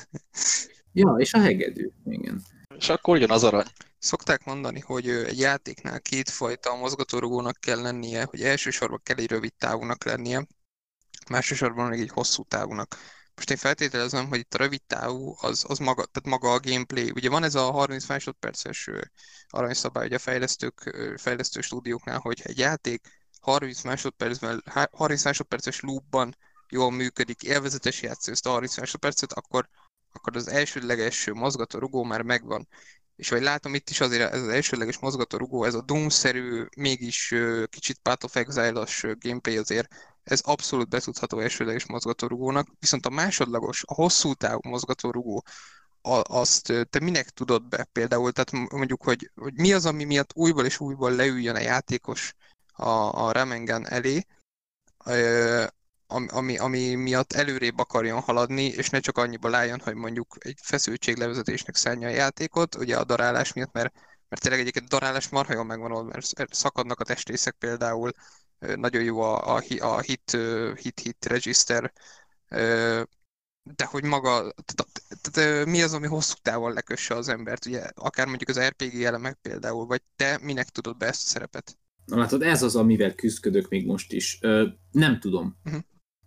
[0.94, 2.42] Ja, és a hegedű, igen.
[2.80, 3.66] És akkor jön az arany.
[3.98, 10.04] Szokták mondani, hogy egy játéknál kétfajta mozgatórugónak kell lennie, hogy elsősorban kell egy rövid távúnak
[10.04, 10.48] lennie,
[11.30, 12.98] másodszorban még egy hosszú távúnak.
[13.36, 17.12] Most én feltételezem, hogy itt a rövid távú az, az maga, tehát maga a gameplay.
[17.12, 18.90] Ugye van ez a 30 másodperces
[19.50, 23.08] aranyszabály ugye a fejlesztők, fejlesztő stúdióknál, hogy egy játék
[23.42, 26.36] 30 másodpercben, há- 30 másodperces loopban
[26.70, 29.70] jól működik, élvezetes játszó ezt a 30 másodpercet, akkor,
[30.14, 32.68] akkor az elsődleges mozgató rugó már megvan.
[33.16, 37.34] És ahogy látom itt is azért ez az elsődleges mozgató rugó, ez a Doom-szerű, mégis
[37.70, 39.88] kicsit Path of Exile-os ö, gameplay azért,
[40.24, 45.44] ez abszolút betudható elsődleges mozgatórugónak, viszont a másodlagos, a hosszú távú mozgatórugó,
[46.02, 50.32] a- azt te minek tudod be például, tehát mondjuk, hogy, hogy mi az, ami miatt
[50.36, 52.34] újból és újból leüljön a játékos
[52.74, 52.90] a,
[53.26, 54.26] a Remengen elé,
[56.10, 61.76] ami, ami, miatt előrébb akarjon haladni, és ne csak annyiba álljon, hogy mondjuk egy feszültséglevezetésnek
[61.76, 63.94] szánja a játékot, ugye a darálás miatt, mert,
[64.30, 66.06] mert tényleg egyébként darálás marha jól megvan
[66.36, 68.12] mert szakadnak a testrészek például,
[68.60, 70.38] nagyon jó a, a, a hit,
[70.82, 71.94] hit, hit register,
[73.64, 78.28] de hogy maga, tehát, tehát mi az, ami hosszú távon lekösse az embert, ugye akár
[78.28, 81.78] mondjuk az RPG elemek például, vagy te minek tudod be ezt a szerepet?
[82.06, 84.38] Na látod, ez az, amivel küzdködök még most is.
[84.42, 85.58] Ö, nem tudom.
[85.66, 85.82] Uh-huh.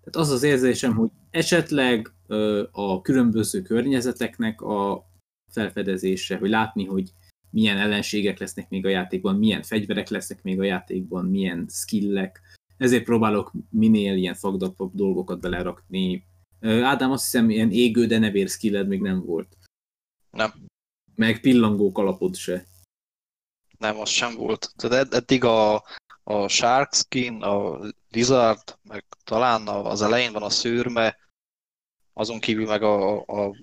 [0.04, 2.12] Tehát az az érzésem, hogy esetleg
[2.70, 5.06] a különböző környezeteknek a
[5.50, 7.12] felfedezése, hogy látni, hogy
[7.50, 12.40] milyen ellenségek lesznek még a játékban, milyen fegyverek lesznek még a játékban, milyen skillek.
[12.76, 16.26] Ezért próbálok minél ilyen fagdapabb dolgokat belerakni.
[16.60, 19.56] Ádám, azt hiszem, ilyen égő, de nevér skilled még nem volt.
[20.30, 20.52] Nem,
[21.14, 22.66] Meg pillangó kalapod se.
[23.78, 24.72] nem, az sem volt.
[24.76, 25.82] Tehát ed- eddig a,
[26.22, 31.16] a Shark Skin, a Lizard, meg talán az elején van a szőrme,
[32.12, 33.56] azon kívül meg a, a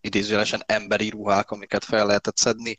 [0.00, 2.78] idézőjelesen emberi ruhák, amiket fel lehetett szedni.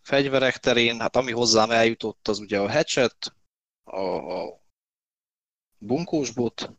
[0.00, 3.36] Fegyverek terén, hát ami hozzám eljutott, az ugye a hatchet,
[3.84, 4.60] a, a
[5.78, 6.70] bunkósbot,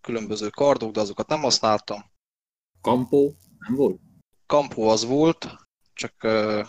[0.00, 2.10] különböző kardok, de azokat nem használtam.
[2.80, 3.36] Kampó?
[3.58, 4.00] Nem volt?
[4.46, 5.46] kampó az volt,
[5.92, 6.66] csak uh,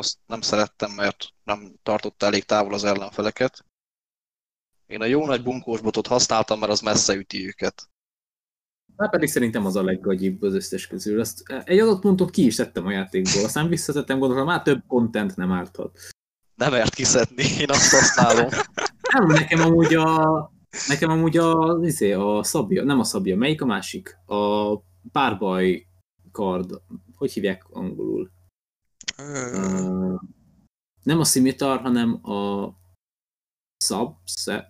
[0.00, 3.64] azt nem szerettem, mert nem tartotta elég távol az ellenfeleket.
[4.86, 7.88] Én a jó nagy bunkós botot használtam, mert az messze üti őket.
[8.96, 11.20] Hát pedig szerintem az a leggagyibb az összes közül.
[11.20, 15.36] Azt egy adott ponton ki is tettem a játékból, aztán visszatettem, gondoltam, már több content
[15.36, 15.98] nem árthat.
[16.54, 18.48] Nem ért kiszedni, én azt használom.
[19.12, 20.52] nem, nekem amúgy a,
[20.88, 24.18] nekem amúgy a, izé, a szabja, nem a szabja, melyik a másik?
[24.26, 24.76] A
[25.12, 25.86] párbaj
[26.32, 26.82] kard,
[27.14, 28.30] hogy hívják angolul?
[29.20, 30.20] Uh,
[31.02, 32.68] nem a szimitar, hanem a
[33.76, 34.64] szab, szab,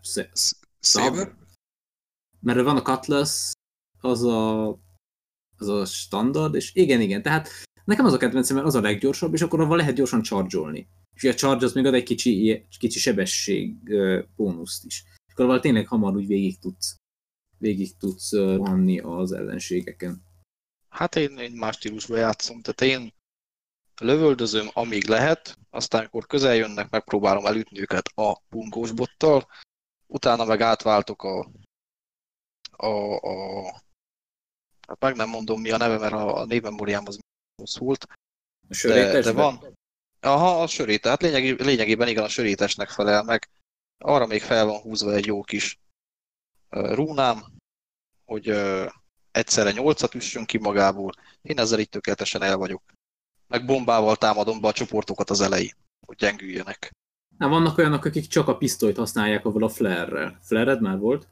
[0.80, 1.16] szab,
[2.40, 3.51] mert van a Cutlass,
[4.01, 4.68] az a,
[5.57, 7.48] az a standard, és igen, igen, tehát
[7.84, 11.24] nekem az a kedvencem, mert az a leggyorsabb, és akkor avval lehet gyorsan charge És
[11.24, 13.76] a charge az még ad egy kicsi, kicsi sebesség
[14.36, 15.05] bónuszt is.
[15.26, 16.96] És akkor avval tényleg hamar úgy végig tudsz,
[17.59, 20.22] végig tudsz rohanni az ellenségeken.
[20.88, 23.12] Hát én, én más stílusban játszom, tehát én
[24.01, 29.46] lövöldözöm, amíg lehet, aztán amikor közel jönnek, megpróbálom elütni őket a bunkós bottal,
[30.07, 31.51] utána meg átváltok a,
[32.70, 33.62] a, a
[34.88, 37.18] hát meg nem mondom mi a neve, mert a, a névemóriám az
[37.57, 38.07] hosszult.
[38.68, 39.78] A de, de van.
[40.20, 43.48] Aha, a sörét, tehát lényeg, lényegében igen, a sörétesnek felel meg.
[43.98, 45.78] Arra még fel van húzva egy jó kis
[46.68, 47.44] rúnám,
[48.24, 48.53] hogy
[49.30, 51.12] egyszerre nyolcat üssön ki magából.
[51.42, 52.82] Én ezzel itt tökéletesen el vagyok.
[53.51, 55.74] Meg bombával támadom be a csoportokat az elején,
[56.07, 56.90] hogy gyengüljenek.
[57.38, 60.38] Na, vannak olyanok, akik csak a pisztolyt használják, avval a flare-rel.
[60.42, 61.28] Flare-ed már volt?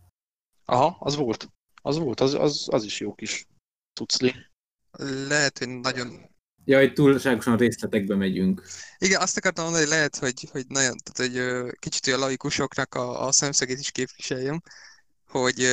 [0.64, 1.48] Aha, az volt.
[1.82, 3.46] Az volt, az, az, az is jó kis
[3.92, 4.34] tucli.
[5.28, 6.36] Lehet, hogy nagyon...
[6.64, 8.62] Ja, hogy túlságosan részletekbe megyünk.
[8.98, 13.26] Igen, azt akartam mondani, hogy lehet, hogy, hogy nagyon, tehát, hogy kicsit olyan laikusoknak a,
[13.26, 14.62] a szemszögét is képviseljem,
[15.28, 15.66] hogy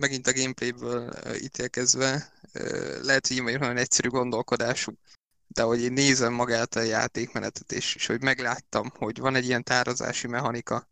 [0.00, 2.32] megint a gameplayből ítélkezve
[3.02, 4.92] lehet, hogy nagyon egyszerű gondolkodású,
[5.54, 9.62] de hogy én nézem magát a játékmenetet, és, és hogy megláttam, hogy van egy ilyen
[9.62, 10.88] tározási mechanika,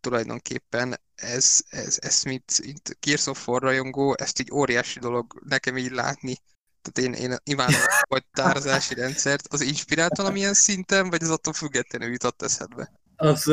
[0.00, 5.76] tulajdonképpen ez, ez, ez mint, mint Gears of War rajongó, ezt így óriási dolog nekem
[5.76, 6.36] így látni.
[6.82, 9.46] Tehát én, én imádom a tározási rendszert.
[9.48, 12.92] Az inspirált valamilyen szinten, vagy az attól függetlenül jutott eszedbe?
[13.16, 13.52] Az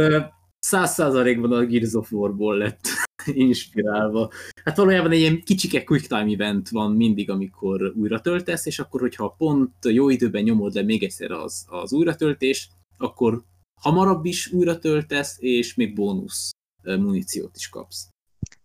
[0.60, 2.88] száz százalékban a Gears of War-ból lett
[3.26, 4.32] inspirálva.
[4.64, 9.02] Hát valójában egy ilyen kicsike quick time event van mindig, amikor újra töltesz, és akkor,
[9.02, 13.44] hogyha pont jó időben nyomod le még egyszer az, az újratöltés, akkor
[13.82, 16.52] hamarabb is újra töltesz, és még bónusz
[16.84, 18.08] muníciót is kapsz.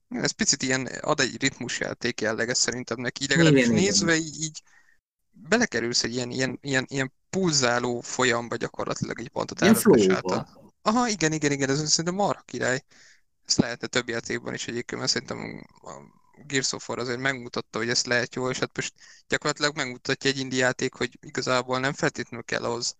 [0.08, 4.26] Ez picit ilyen ad egy ritmusjáték jellege szerintem neki, legalábbis igen, nézve igen.
[4.26, 4.62] Így, így
[5.30, 10.48] belekerülsz egy ilyen, ilyen, ilyen, ilyen pulzáló folyamba gyakorlatilag egy pontot által.
[10.82, 12.82] Aha, igen, igen, igen, ez szerintem marha király.
[13.48, 15.92] Ezt lehetne több játékban is egyébként, mert szerintem a
[16.46, 18.94] Gears of War azért megmutatta, hogy ezt lehet jól, és hát most
[19.28, 22.96] gyakorlatilag megmutatja egy indie játék, hogy igazából nem feltétlenül kell ahhoz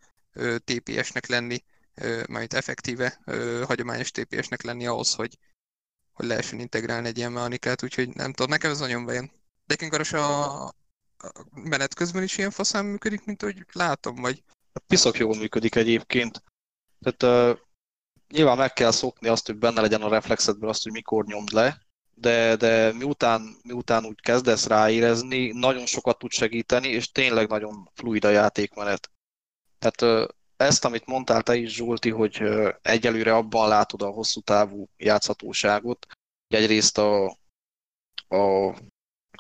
[0.65, 1.65] TPS-nek lenni,
[2.29, 3.21] majd effektíve
[3.67, 5.39] hagyományos TPS-nek lenni ahhoz, hogy,
[6.13, 9.31] hogy lehessen integrálni egy ilyen mechanikát, úgyhogy nem tudom, nekem ez nagyon bejön.
[9.67, 10.75] De Kengaros a, a
[11.51, 14.43] menet közben is ilyen faszán működik, mint hogy látom, vagy...
[14.73, 16.43] A piszok jól működik egyébként.
[17.01, 17.67] Tehát uh,
[18.29, 21.79] nyilván meg kell szokni azt, hogy benne legyen a reflexedből azt, hogy mikor nyomd le,
[22.15, 28.25] de, de miután, miután úgy kezdesz ráérezni, nagyon sokat tud segíteni, és tényleg nagyon fluid
[28.25, 29.11] a játékmenet.
[29.79, 32.43] Tehát ezt, amit mondtál te is, Zsolti, hogy
[32.83, 36.07] egyelőre abban látod a hosszú távú játszhatóságot,
[36.49, 37.27] hogy egyrészt a,
[38.29, 38.75] a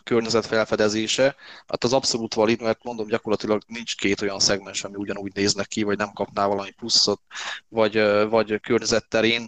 [0.08, 1.36] környezet felfedezése,
[1.66, 5.82] hát az abszolút valid, mert mondom, gyakorlatilag nincs két olyan szegmens, ami ugyanúgy néznek ki,
[5.82, 7.20] vagy nem kapná valami pluszot,
[7.68, 7.94] vagy,
[8.28, 9.46] vagy környezet terén,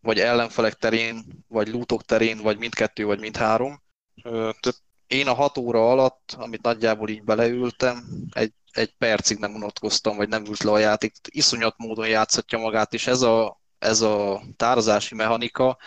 [0.00, 3.82] vagy ellenfelek terén, vagy lútok terén, vagy mindkettő, vagy mindhárom.
[4.22, 10.16] Tehát én a hat óra alatt, amit nagyjából így beleültem, egy egy percig nem unatkoztam,
[10.16, 11.14] vagy nem ült le a játék.
[11.30, 15.78] Iszonyat módon játszhatja magát, és ez a, ez a tározási mechanika,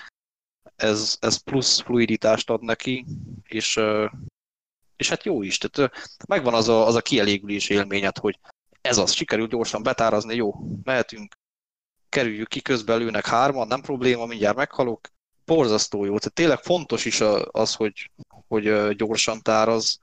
[0.84, 3.06] ez, ez plusz fluiditást ad neki,
[3.44, 3.80] és,
[4.96, 5.58] és hát jó is.
[5.58, 5.92] Tehát
[6.28, 8.40] megvan az a, az a kielégülés élményed, hogy
[8.82, 10.54] ez az, sikerült gyorsan betárazni, jó,
[10.84, 11.36] mehetünk,
[12.10, 15.08] kerüljük ki, közben lőnek hárman, nem probléma, mindjárt meghalok.
[15.46, 16.18] Borzasztó jó.
[16.18, 17.22] Tehát tényleg fontos is
[17.52, 18.12] az, hogy,
[18.48, 20.00] hogy gyorsan táraz,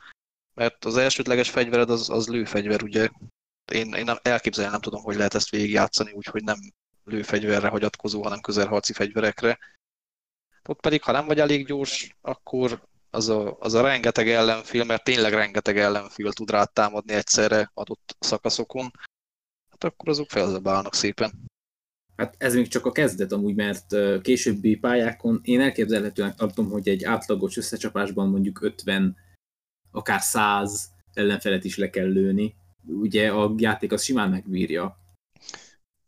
[0.55, 3.09] mert az elsődleges fegyvered az, az lőfegyver, ugye.
[3.73, 6.59] Én, én elképzelni nem tudom, hogy lehet ezt végigjátszani, úgyhogy nem
[7.05, 9.59] lőfegyverre hagyatkozó, hanem közelharci fegyverekre.
[10.69, 15.05] Ott pedig, ha nem vagy elég gyors, akkor az a, az a rengeteg ellenfél, mert
[15.05, 18.91] tényleg rengeteg ellenfél tud rád támadni egyszerre adott szakaszokon,
[19.71, 21.49] hát akkor azok felzabálnak szépen.
[22.17, 27.05] Hát ez még csak a kezdet amúgy, mert későbbi pályákon én elképzelhetően tartom, hogy egy
[27.05, 29.17] átlagos összecsapásban mondjuk 50
[29.91, 32.55] akár 100 ellenfelet is le kell lőni.
[32.87, 34.99] Ugye a játék az simán megbírja.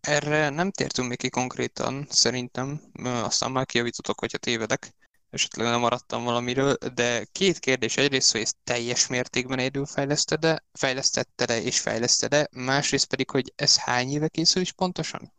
[0.02, 2.80] Erre nem tértünk még ki konkrétan, szerintem.
[3.02, 4.94] Aztán már kijavítotok, hogyha tévedek.
[5.30, 7.96] Esetleg nem maradtam valamiről, de két kérdés.
[7.96, 14.08] Egyrészt, hogy ezt teljes mértékben egyedül fejleszted-e, fejlesztette-e és fejleszted-e, másrészt pedig, hogy ez hány
[14.08, 15.32] éve készül is pontosan?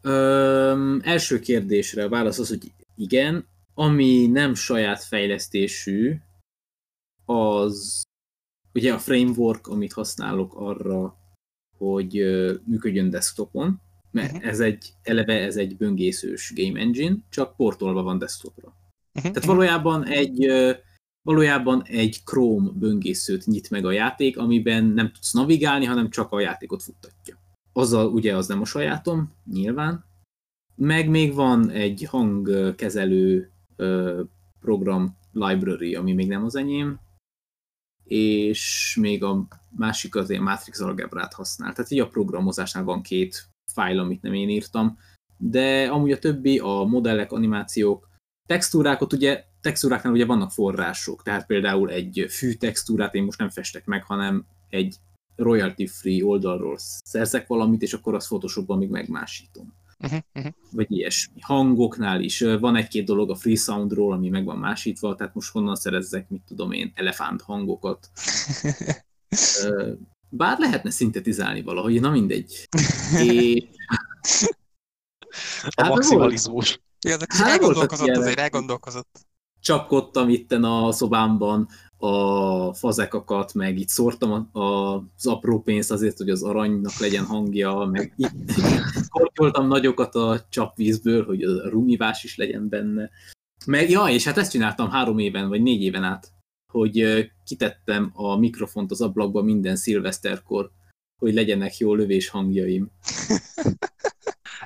[0.00, 3.48] Ö, első kérdésre a válasz az, hogy igen.
[3.74, 6.16] Ami nem saját fejlesztésű,
[7.24, 8.02] az
[8.72, 11.16] ugye a framework, amit használok arra,
[11.78, 12.12] hogy
[12.64, 13.84] működjön desktopon,
[14.16, 14.48] mert uh-huh.
[14.48, 18.66] ez egy, eleve ez egy böngészős game engine, csak portolva van desktopra.
[19.14, 19.32] Uh-huh.
[19.32, 20.46] Tehát valójában egy,
[21.22, 26.40] valójában egy Chrome böngészőt nyit meg a játék, amiben nem tudsz navigálni, hanem csak a
[26.40, 27.38] játékot futtatja.
[27.72, 30.04] Azzal ugye az nem a sajátom, nyilván.
[30.74, 33.50] Meg még van egy hangkezelő
[34.60, 37.00] program library, ami még nem az enyém,
[38.04, 41.72] és még a másik az ilyen Matrix algebrát használ.
[41.72, 44.98] Tehát így a programozásnál van két fájl, amit nem én írtam,
[45.36, 48.08] de amúgy a többi, a modellek, animációk,
[48.46, 53.86] textúrákat ugye, textúráknál ugye vannak források, tehát például egy fű textúrát én most nem festek
[53.86, 54.96] meg, hanem egy
[55.36, 59.74] royalty-free oldalról szerzek valamit, és akkor azt Photoshopban még megmásítom.
[59.98, 60.52] Uh-huh, uh-huh.
[60.70, 61.40] Vagy ilyesmi.
[61.40, 65.74] Hangoknál is van egy-két dolog a free soundról, ami meg van másítva, tehát most honnan
[65.74, 68.10] szerezzek, mit tudom én, elefánt hangokat.
[70.36, 72.68] Bár lehetne szintetizálni valahogy, na mindegy.
[73.18, 73.68] É...
[75.70, 76.80] A hát, maximalizmus.
[77.06, 79.26] Ja, de hát, elgondolkozott, azért elgondolkozott.
[79.60, 86.42] Csapkodtam itten a szobámban a fazekakat, meg itt szórtam az apró pénzt azért, hogy az
[86.42, 88.52] aranynak legyen hangja, meg itt
[89.08, 93.10] kortyoltam nagyokat a csapvízből, hogy a rumivás is legyen benne.
[93.66, 96.32] Meg, ja, és hát ezt csináltam három éven, vagy négy éven át,
[96.76, 100.70] hogy kitettem a mikrofont az ablakba minden szilveszterkor,
[101.18, 102.90] hogy legyenek jó lövés hangjaim.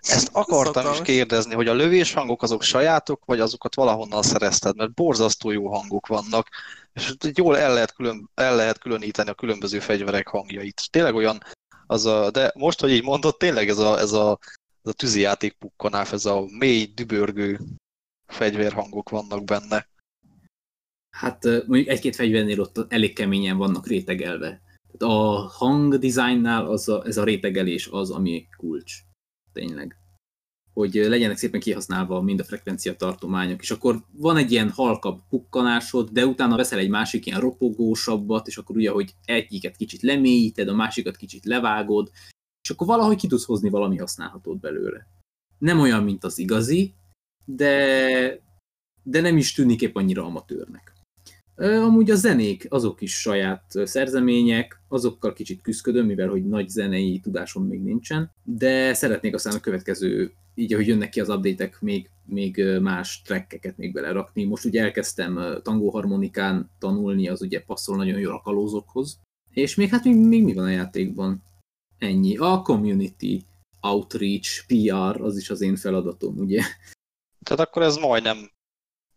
[0.00, 4.94] Ezt akartam is kérdezni, hogy a lövés hangok azok sajátok, vagy azokat valahonnan szerezted, mert
[4.94, 6.48] borzasztó jó hangok vannak,
[6.92, 10.82] és jól el lehet, külön, el lehet különíteni a különböző fegyverek hangjait.
[10.90, 11.42] Tényleg olyan,
[11.86, 14.38] az a, de most, hogy így mondod, tényleg ez a, ez a,
[14.82, 17.60] ez a tűzijáték pukkanáf, ez a mély, dübörgő
[18.26, 19.88] fegyverhangok vannak benne.
[21.10, 24.60] Hát mondjuk egy-két fegyvernél ott elég keményen vannak rétegelve.
[24.98, 25.14] A
[25.48, 28.94] hangdesignnál az a, ez a rétegelés az, ami kulcs.
[29.52, 29.96] Tényleg.
[30.72, 36.10] Hogy legyenek szépen kihasználva mind a frekvencia tartományok, és akkor van egy ilyen halkabb pukkanásod,
[36.10, 40.74] de utána veszel egy másik ilyen ropogósabbat, és akkor ugye, hogy egyiket kicsit lemélyíted, a
[40.74, 42.10] másikat kicsit levágod,
[42.62, 45.06] és akkor valahogy ki tudsz hozni valami használhatót belőle.
[45.58, 46.94] Nem olyan, mint az igazi,
[47.44, 48.42] de,
[49.02, 50.99] de nem is tűnik épp annyira amatőrnek.
[51.60, 57.66] Amúgy a zenék, azok is saját szerzemények, azokkal kicsit küzdködöm, mivel hogy nagy zenei tudásom
[57.66, 62.64] még nincsen, de szeretnék aztán a következő, így ahogy jönnek ki az update még, még
[62.80, 64.44] más trekkeket még belerakni.
[64.44, 69.20] Most ugye elkezdtem tangóharmonikán tanulni, az ugye passzol nagyon jól a kalózokhoz.
[69.50, 71.42] És még hát még, még mi van a játékban?
[71.98, 72.36] Ennyi.
[72.36, 73.40] A community,
[73.80, 76.60] outreach, PR, az is az én feladatom, ugye?
[77.42, 78.50] Tehát akkor ez majdnem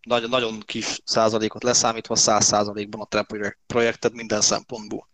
[0.04, 3.26] nagyon, nagyon kis százalékot leszámítva, száz százalékban a te
[3.66, 5.10] projekted minden szempontból.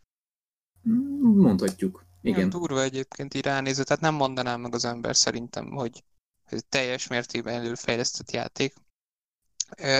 [1.21, 2.05] Mondhatjuk.
[2.21, 2.37] Igen.
[2.37, 2.49] Igen.
[2.49, 6.03] durva egyébként így tehát nem mondanám meg az ember szerintem, hogy
[6.45, 8.73] ez teljes mértékben előfejlesztett játék.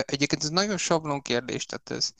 [0.00, 2.14] Egyébként ez nagyon sablon kérdés, tehát ez,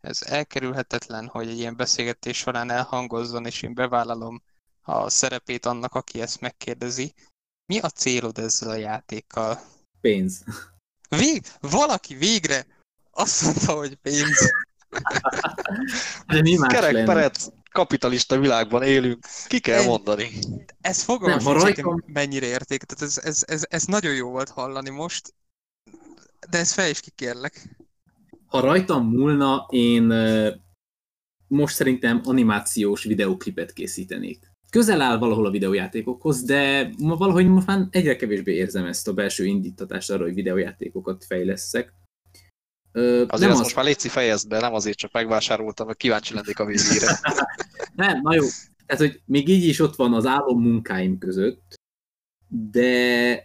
[0.00, 4.42] ez elkerülhetetlen, hogy egy ilyen beszélgetés során elhangozzon, és én bevállalom
[4.82, 7.14] a szerepét annak, aki ezt megkérdezi.
[7.66, 9.60] Mi a célod ezzel a játékkal?
[10.00, 10.44] Pénz.
[11.08, 12.66] Vég, valaki végre
[13.10, 14.52] azt mondta, hogy pénz.
[16.26, 20.30] De mi más Kerek perec, kapitalista világban élünk, ki kell Egy, mondani.
[20.80, 22.02] Ez fogalmas, Nem, rajtam...
[22.06, 22.82] mennyire érték.
[22.82, 25.34] Tehát ez, ez, ez, ez, nagyon jó volt hallani most,
[26.50, 27.76] de ez fel is kikérlek.
[28.46, 30.12] Ha rajtam múlna, én
[31.46, 38.16] most szerintem animációs videóklipet készítenék közel áll valahol a videójátékokhoz, de valahogy most már egyre
[38.16, 41.92] kevésbé érzem ezt a belső indítatást arra, hogy videójátékokat fejleszek.
[42.92, 43.58] Ö, azért nem az...
[43.58, 47.18] most már létszi fejezd be, nem azért csak megvásároltam, hogy kíváncsi lennék a végére.
[47.94, 48.44] nem, na jó.
[48.86, 51.74] Tehát, hogy még így is ott van az álom munkáim között,
[52.48, 53.42] de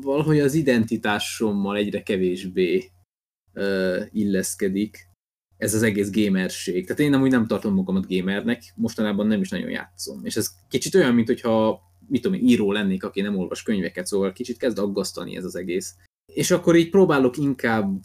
[0.00, 2.90] valahogy az identitásommal egyre kevésbé
[3.54, 5.07] uh, illeszkedik
[5.58, 6.86] ez az egész gamerség.
[6.86, 10.24] Tehát én amúgy nem tartom magamat gamernek, mostanában nem is nagyon játszom.
[10.24, 14.32] És ez kicsit olyan, mint hogyha mit tudom, író lennék, aki nem olvas könyveket, szóval
[14.32, 15.94] kicsit kezd aggasztani ez az egész.
[16.32, 18.00] És akkor így próbálok inkább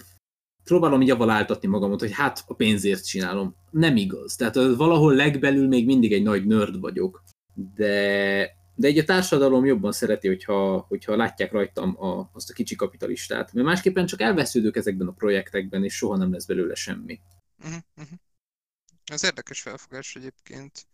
[0.64, 3.56] próbálom így avval áltatni magamot, hogy hát a pénzért csinálom.
[3.72, 4.36] Nem igaz.
[4.36, 7.24] Tehát valahol legbelül még mindig egy nagy nerd vagyok,
[7.76, 12.76] de, de egy a társadalom jobban szereti, hogyha, hogyha látják rajtam a, azt a kicsi
[12.76, 17.20] kapitalistát, mert másképpen csak elvesződök ezekben a projektekben, és soha nem lesz belőle semmi.
[17.64, 18.18] Uh-huh, uh-huh.
[19.05, 20.88] Ez érdekes felfogás egyébként.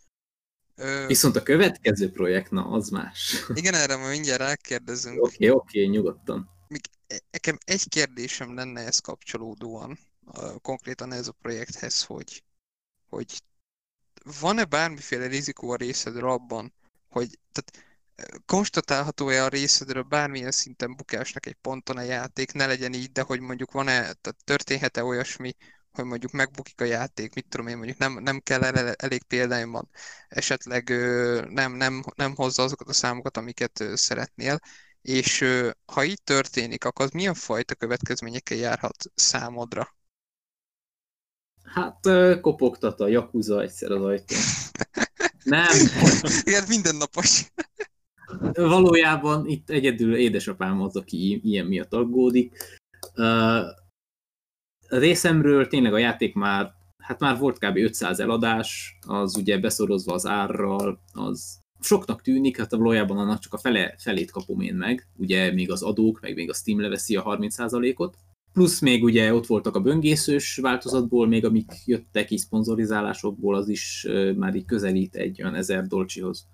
[0.75, 1.05] Ö...
[1.07, 3.43] Viszont a következő projekt, na, az más.
[3.53, 5.21] Igen, erre majd mindjárt rákérdezünk.
[5.21, 6.49] Oké, okay, oké, okay, nyugodtan.
[6.67, 9.99] Még e, nekem egy kérdésem lenne ez kapcsolódóan,
[10.61, 12.43] konkrétan ez a projekthez, hogy,
[13.09, 13.43] hogy
[14.39, 16.73] van-e bármiféle rizikó a részedről abban,
[17.07, 17.87] hogy tehát
[18.45, 23.39] konstatálható-e a részedről bármilyen szinten bukásnak egy ponton a játék, ne legyen így, de hogy
[23.39, 25.55] mondjuk van-e, tehát történhet-e olyasmi,
[25.91, 29.69] hogy mondjuk megbukik a játék, mit tudom én, mondjuk nem, nem kell el, elég példány
[29.69, 29.89] van,
[30.27, 30.89] esetleg
[31.49, 34.59] nem, nem, nem hozza azokat a számokat, amiket szeretnél,
[35.01, 35.45] és
[35.85, 39.97] ha így történik, akkor az milyen fajta következményekkel járhat számodra?
[41.63, 41.99] Hát
[42.41, 44.37] kopogtat a Yakuza egyszer az ajtón.
[45.43, 45.77] Nem.
[46.43, 47.51] Igen, mindennapos.
[48.53, 52.57] Valójában itt egyedül édesapám az, aki ilyen miatt aggódik.
[54.89, 57.77] A részemről tényleg a játék már, hát már volt kb.
[57.77, 63.57] 500 eladás, az ugye beszorozva az árral, az soknak tűnik, hát valójában annak csak a
[63.57, 67.23] fele, felét kapom én meg, ugye még az adók, meg még a Steam leveszi a
[67.23, 68.17] 30%-ot,
[68.53, 74.07] plusz még ugye ott voltak a böngészős változatból, még amik jöttek így szponzorizálásokból, az is
[74.35, 76.47] már így közelít egy olyan ezer dolcsihoz.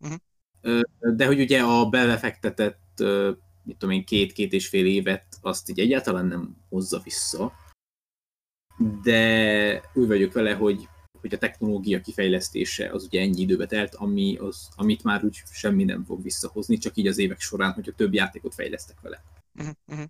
[0.00, 0.80] Uh-huh.
[1.16, 3.02] De hogy ugye a belefektetett,
[3.64, 7.52] mit tudom én, két-két és fél évet, azt így egyáltalán nem hozza vissza.
[9.02, 10.88] De úgy vagyok vele, hogy,
[11.20, 15.84] hogy a technológia kifejlesztése az ugye ennyi időbe telt, ami az, amit már úgy semmi
[15.84, 19.22] nem fog visszahozni, csak így az évek során, hogyha több játékot fejlesztek vele.
[19.58, 19.74] Uh-huh.
[19.86, 20.06] uh-huh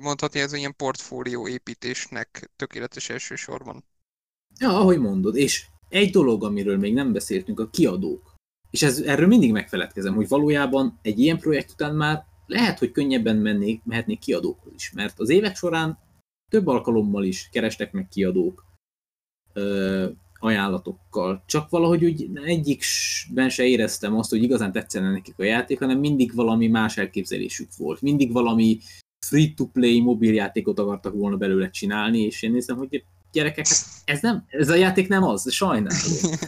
[0.00, 3.84] mondhatni, ez ilyen portfólió építésnek tökéletes elsősorban.
[4.58, 8.34] Ja, ahogy mondod, és egy dolog, amiről még nem beszéltünk, a kiadók.
[8.70, 13.36] És ez, erről mindig megfeledkezem, hogy valójában egy ilyen projekt után már lehet, hogy könnyebben
[13.36, 15.98] mennék, mehetnék kiadókhoz is, mert az évek során
[16.50, 18.64] több alkalommal is kerestek meg kiadók
[19.52, 20.08] ö,
[20.40, 21.42] ajánlatokkal.
[21.46, 26.34] Csak valahogy úgy egyikben se éreztem azt, hogy igazán tetszene nekik a játék, hanem mindig
[26.34, 28.00] valami más elképzelésük volt.
[28.00, 28.78] Mindig valami
[29.26, 34.68] free-to-play mobiljátékot akartak volna belőle csinálni, és én nézem, hogy gyerekek, hát ez, nem, ez
[34.68, 36.12] a játék nem az, sajnálom.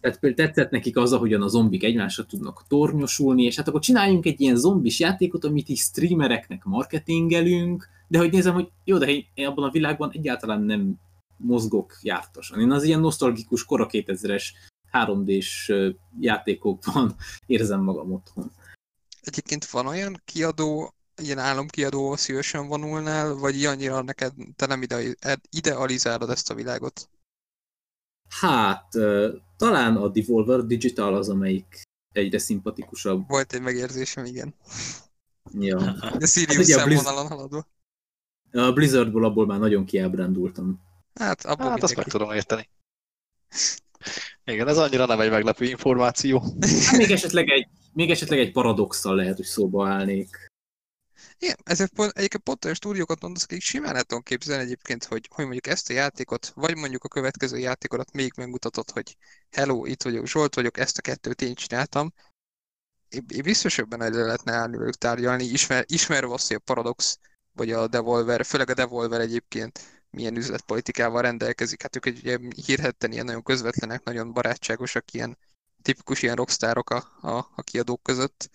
[0.00, 4.26] Tehát például tetszett nekik az, ahogyan a zombik egymásra tudnak tornyosulni, és hát akkor csináljunk
[4.26, 9.46] egy ilyen zombis játékot, amit így streamereknek marketingelünk, de hogy nézem, hogy jó, de én
[9.46, 10.94] abban a világban egyáltalán nem
[11.36, 12.60] mozgok jártosan.
[12.60, 14.44] Én az ilyen nosztalgikus kora 2000-es
[14.92, 15.72] 3D-s
[16.20, 18.52] játékokban érzem magam otthon.
[19.20, 25.16] Egyébként van olyan kiadó, ilyen álomkiadó szívesen vonulnál, vagy annyira neked te nem ide,
[25.50, 27.08] idealizálod ezt a világot?
[28.28, 28.88] Hát,
[29.56, 31.82] talán a Devolver Digital az, amelyik
[32.12, 33.28] egyre szimpatikusabb.
[33.28, 34.54] Volt egy megérzésem, igen.
[35.52, 35.76] Ja.
[36.18, 37.28] De Sirius hát, szemvonalon Blizz...
[37.28, 37.66] haladva.
[38.52, 40.80] A Blizzardból abból már nagyon kiábrándultam.
[41.14, 42.68] Hát, abból hát azt meg tudom érteni.
[44.44, 46.40] Igen, ez annyira nem egy meglepő információ.
[46.84, 50.46] Hát még esetleg egy, még esetleg egy paradoxal lehet, hogy szóba állnék.
[51.38, 55.28] Igen, ezek pont, egyébként pont olyan stúdiókat mondasz, akik simán el tudom képzelni egyébként, hogy,
[55.34, 59.16] hogy mondjuk ezt a játékot, vagy mondjuk a következő játékodat még megmutatod, hogy
[59.50, 62.12] hello, itt vagyok, Zsolt vagyok, ezt a kettőt én csináltam.
[63.08, 67.18] Én, én biztos, hogy benne lehetne állni velük tárgyalni, ismer, ismerve azt, hogy a Paradox,
[67.58, 69.80] vagy a Devolver, főleg a Devolver egyébként
[70.10, 71.82] milyen üzletpolitikával rendelkezik.
[71.82, 75.38] Hát ők egy ugye hírhetten ilyen nagyon közvetlenek, nagyon barátságosak, ilyen
[75.82, 78.50] tipikus ilyen rockstárok a, a, a kiadók között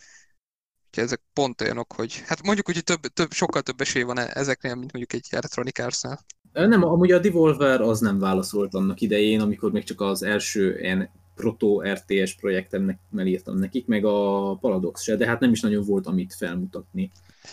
[0.94, 4.76] Úgyhogy ezek pont olyanok, hogy hát mondjuk hogy több, több, sokkal több esély van ezeknél,
[4.76, 6.20] mint mondjuk egy Electronic Arts-nál.
[6.52, 11.10] Nem, amúgy a Devolver az nem válaszolt annak idején, amikor még csak az első ilyen
[11.36, 16.08] proto RTS projektemnek írtam nekik, meg a Paradox se, de hát nem is nagyon volt
[16.08, 17.12] amit felmutatni.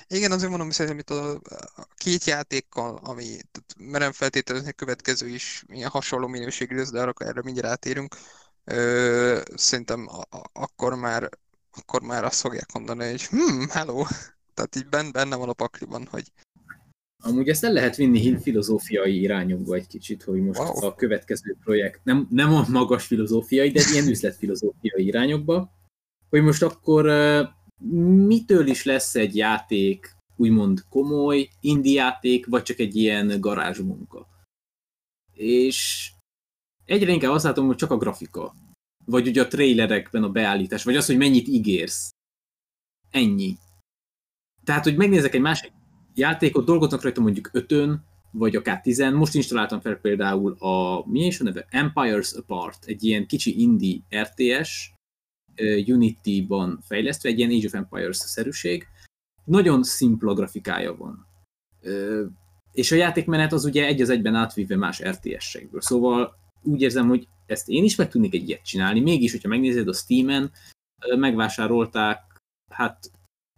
[0.09, 1.33] Igen, azért mondom, szerintem itt a,
[1.77, 7.13] a két játékkal, ami tehát merem feltételezni következő is ilyen hasonló minőségű lesz, de arra
[7.19, 8.17] erre mindjárt átérünk,
[8.65, 11.29] ö, szerintem a, a, akkor már
[11.73, 14.05] akkor már azt fogják mondani, hogy hm, hello,
[14.55, 16.33] tehát így benne van a pakliban, hogy
[17.23, 20.85] Amúgy ezt el lehet vinni filozófiai irányokba egy kicsit, hogy most wow.
[20.85, 25.73] a következő projekt, nem, nem a magas filozófiai, de ilyen üzletfilozófiai irányokba,
[26.31, 27.07] hogy most akkor
[28.27, 34.27] mitől is lesz egy játék úgymond komoly indie játék, vagy csak egy ilyen garázsmunka.
[35.33, 36.11] És
[36.85, 38.55] egyre inkább azt látom, hogy csak a grafika
[39.11, 42.11] vagy ugye a trailerekben a beállítás, vagy az, hogy mennyit ígérsz.
[43.11, 43.57] Ennyi.
[44.65, 45.73] Tehát, hogy megnézek egy másik
[46.15, 48.99] játékot, dolgoznak rajta mondjuk ötön, vagy akár 10.
[48.99, 51.67] Most installáltam fel például a, mi is a neve?
[51.71, 54.93] Empires Apart, egy ilyen kicsi indie RTS,
[55.87, 58.87] Unity-ban fejlesztve, egy ilyen Age of Empires-szerűség.
[59.45, 61.27] Nagyon szimpla grafikája van.
[62.73, 65.81] És a játékmenet az ugye egy az egyben átvíve más RTS-sekből.
[65.81, 69.89] Szóval úgy érzem, hogy ezt én is meg tudnék egy ilyet csinálni, mégis, hogyha megnézed
[69.89, 70.51] a Steam-en,
[71.17, 72.21] megvásárolták,
[72.73, 73.11] hát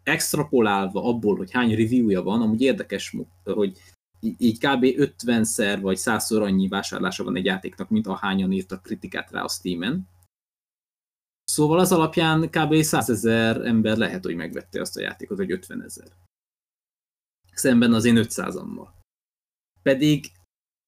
[0.02, 3.78] extrapolálva abból, hogy hány review-ja van, amúgy érdekes, hogy
[4.38, 4.84] így kb.
[4.84, 10.08] 50-szer vagy 100-szor annyi vásárlása van egy játéknak, mint ahányan írtak kritikát rá a Steam-en.
[11.52, 12.82] Szóval az alapján kb.
[12.82, 16.12] 100 ezer ember lehet, hogy megvette azt a játékot, vagy 50 ezer.
[17.54, 18.88] Szemben az én 500-ammal.
[19.82, 20.30] Pedig,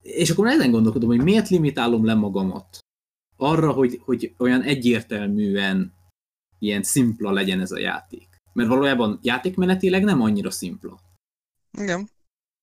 [0.03, 2.79] és akkor ezen gondolkodom, hogy miért limitálom le magamat
[3.37, 5.95] arra, hogy, hogy olyan egyértelműen
[6.59, 8.29] ilyen szimpla legyen ez a játék.
[8.53, 11.01] Mert valójában játékmenetileg nem annyira szimpla.
[11.79, 12.11] Igen.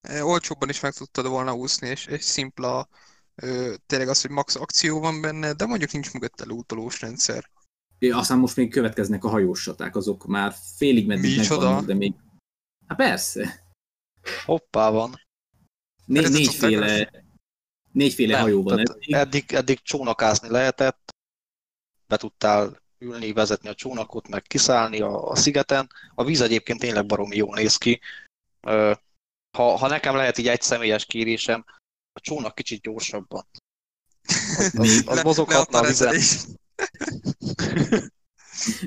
[0.02, 2.88] E, olcsóbban is meg tudtad volna úszni, és egy szimpla,
[3.36, 7.50] ö, tényleg az, hogy max akció van benne, de mondjuk nincs mögötte lútolós rendszer.
[8.10, 12.14] Aztán most még következnek a hajósaták, azok már félig meddig megvannak, de még...
[12.88, 13.66] Hát persze.
[14.46, 15.22] Hoppá van.
[16.06, 17.12] Né- négyféle,
[17.92, 19.14] négyféle Nem, hajó van eddig.
[19.14, 19.54] eddig.
[19.54, 21.12] Eddig csónakázni lehetett,
[22.08, 25.90] be tudtál ülni, vezetni a csónakot, meg kiszállni a, a szigeten.
[26.16, 28.00] A víz egyébként tényleg baromi jól néz ki.
[29.58, 31.66] Ha, ha nekem lehet így egy személyes kérésem,
[32.14, 33.46] a csónak kicsit gyorsabban.
[34.58, 36.16] Az, az, az mozoghatna a vizen.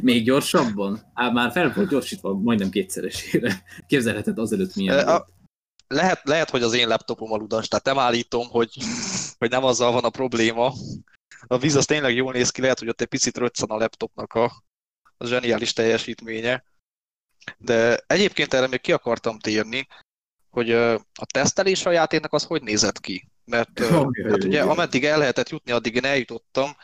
[0.01, 1.11] Még gyorsabban?
[1.15, 3.63] Á, már fel volt gyorsítva majdnem kétszeresére.
[3.87, 5.27] Képzelheted azelőtt milyen a,
[5.87, 8.79] lehet, lehet, hogy az én laptopom a ludas, tehát nem állítom, hogy,
[9.39, 10.73] hogy nem azzal van a probléma.
[11.47, 14.33] A víz az tényleg jól néz ki, lehet, hogy ott egy picit röccen a laptopnak
[14.33, 14.45] a,
[15.17, 16.65] a zseniális teljesítménye.
[17.59, 19.87] De egyébként erre még ki akartam térni,
[20.51, 23.29] hogy a tesztelés a játéknak az hogy nézett ki?
[23.45, 26.77] Mert oh, hát ugye ameddig el lehetett jutni, addig én eljutottam,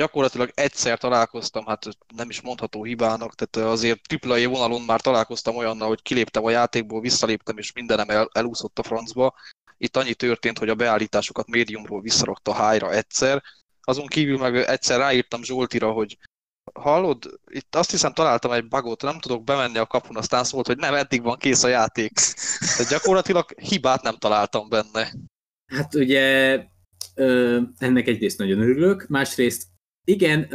[0.00, 1.86] gyakorlatilag egyszer találkoztam, hát
[2.16, 7.00] nem is mondható hibának, tehát azért triplai vonalon már találkoztam olyannal, hogy kiléptem a játékból,
[7.00, 9.34] visszaléptem, és mindenem el, elúszott a francba.
[9.78, 13.42] Itt annyi történt, hogy a beállításokat médiumról visszarakta hájra egyszer,
[13.80, 16.18] azon kívül meg egyszer ráírtam Zsoltira, hogy
[16.74, 20.76] hallod, itt azt hiszem találtam egy bugot, nem tudok bemenni a kapun, aztán szólt, hogy
[20.76, 22.12] nem, eddig van kész a játék.
[22.76, 25.12] Tehát gyakorlatilag hibát nem találtam benne.
[25.66, 26.58] Hát ugye
[27.14, 29.69] ö, ennek egyrészt nagyon örülök, másrészt
[30.04, 30.48] igen,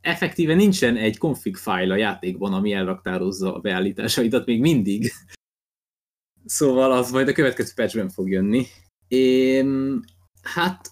[0.00, 5.12] effektíve nincsen egy config file a játékban, ami elraktározza a beállításaidat még mindig.
[6.44, 8.66] Szóval az majd a következő patchben fog jönni.
[9.08, 10.00] Én,
[10.42, 10.90] hát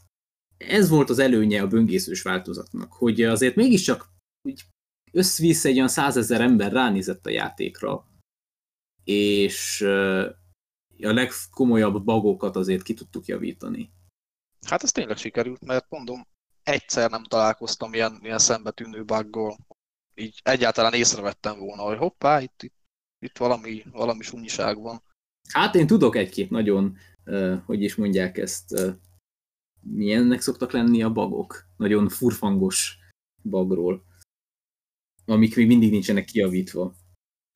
[0.56, 4.08] ez volt az előnye a böngészős változatnak, hogy azért mégiscsak
[4.48, 4.64] úgy
[5.12, 8.06] összvisz egy olyan százezer ember ránézett a játékra,
[9.04, 9.80] és
[11.02, 13.90] a legkomolyabb bagokat azért ki tudtuk javítani.
[14.66, 16.26] Hát ez tényleg sikerült, mert mondom,
[16.62, 19.56] egyszer nem találkoztam ilyen, ilyen szembetűnő buggal.
[20.14, 22.74] Így egyáltalán észrevettem volna, hogy hoppá, itt, itt,
[23.18, 25.02] itt valami, valami sunyiság van.
[25.48, 26.96] Hát én tudok egy-két nagyon,
[27.66, 28.96] hogy is mondják ezt,
[29.80, 31.64] milyennek szoktak lenni a bagok?
[31.76, 32.98] Nagyon furfangos
[33.42, 34.04] bagról,
[35.24, 36.94] amik még mindig nincsenek kijavítva.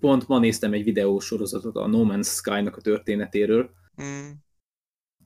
[0.02, 3.70] Pont ma néztem egy videósorozatot a No Man's Sky-nak a történetéről,
[4.02, 4.30] mm.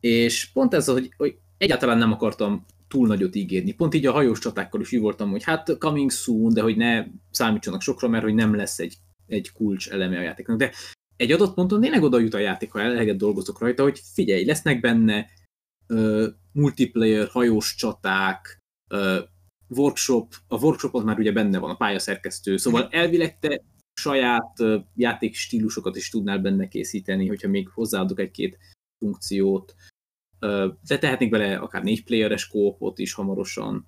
[0.00, 3.72] és pont ez, hogy, hogy egyáltalán nem akartam túl nagyot ígérni.
[3.72, 7.06] Pont így a hajós csatákkal is így voltam, hogy hát coming soon, de hogy ne
[7.30, 10.58] számítsanak sokra, mert hogy nem lesz egy, egy kulcs eleme a játéknak.
[10.58, 10.72] De
[11.16, 14.80] egy adott ponton tényleg oda jut a játék, ha eleget dolgozok rajta, hogy figyelj, lesznek
[14.80, 15.26] benne
[15.88, 18.58] uh, multiplayer, hajós csaták,
[18.90, 19.18] uh,
[19.68, 22.96] workshop, a workshopot már ugye benne van, a pályaszerkesztő, szóval mhm.
[22.96, 23.62] elvileg te
[24.00, 28.58] saját uh, játékstílusokat is tudnál benne készíteni, hogyha még hozzáadok egy-két
[28.98, 29.74] funkciót.
[30.40, 33.86] Uh, de tehetnék bele akár négy playeres kópot is hamarosan.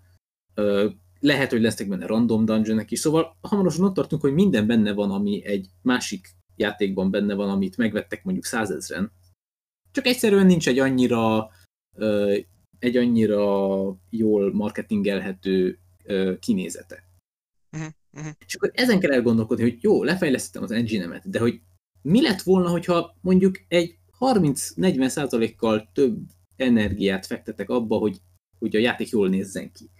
[1.21, 5.11] Lehet, hogy lesznek benne random dungeonek is, szóval hamarosan ott tartunk, hogy minden benne van,
[5.11, 9.13] ami egy másik játékban benne van, amit megvettek mondjuk százezren.
[9.93, 11.51] Csak egyszerűen nincs egy annyira
[12.79, 13.79] egy annyira
[14.11, 15.79] jól marketingelhető
[16.41, 17.09] kinézete.
[17.73, 18.33] Uh-huh, uh-huh.
[18.47, 21.61] És akkor ezen kell elgondolkodni, hogy jó, lefejlesztettem az engine de hogy
[22.03, 26.19] mi lett volna, hogyha mondjuk egy 30-40 százalékkal több
[26.61, 28.19] energiát fektetek abba, hogy,
[28.59, 29.91] hogy a játék jól nézzen ki.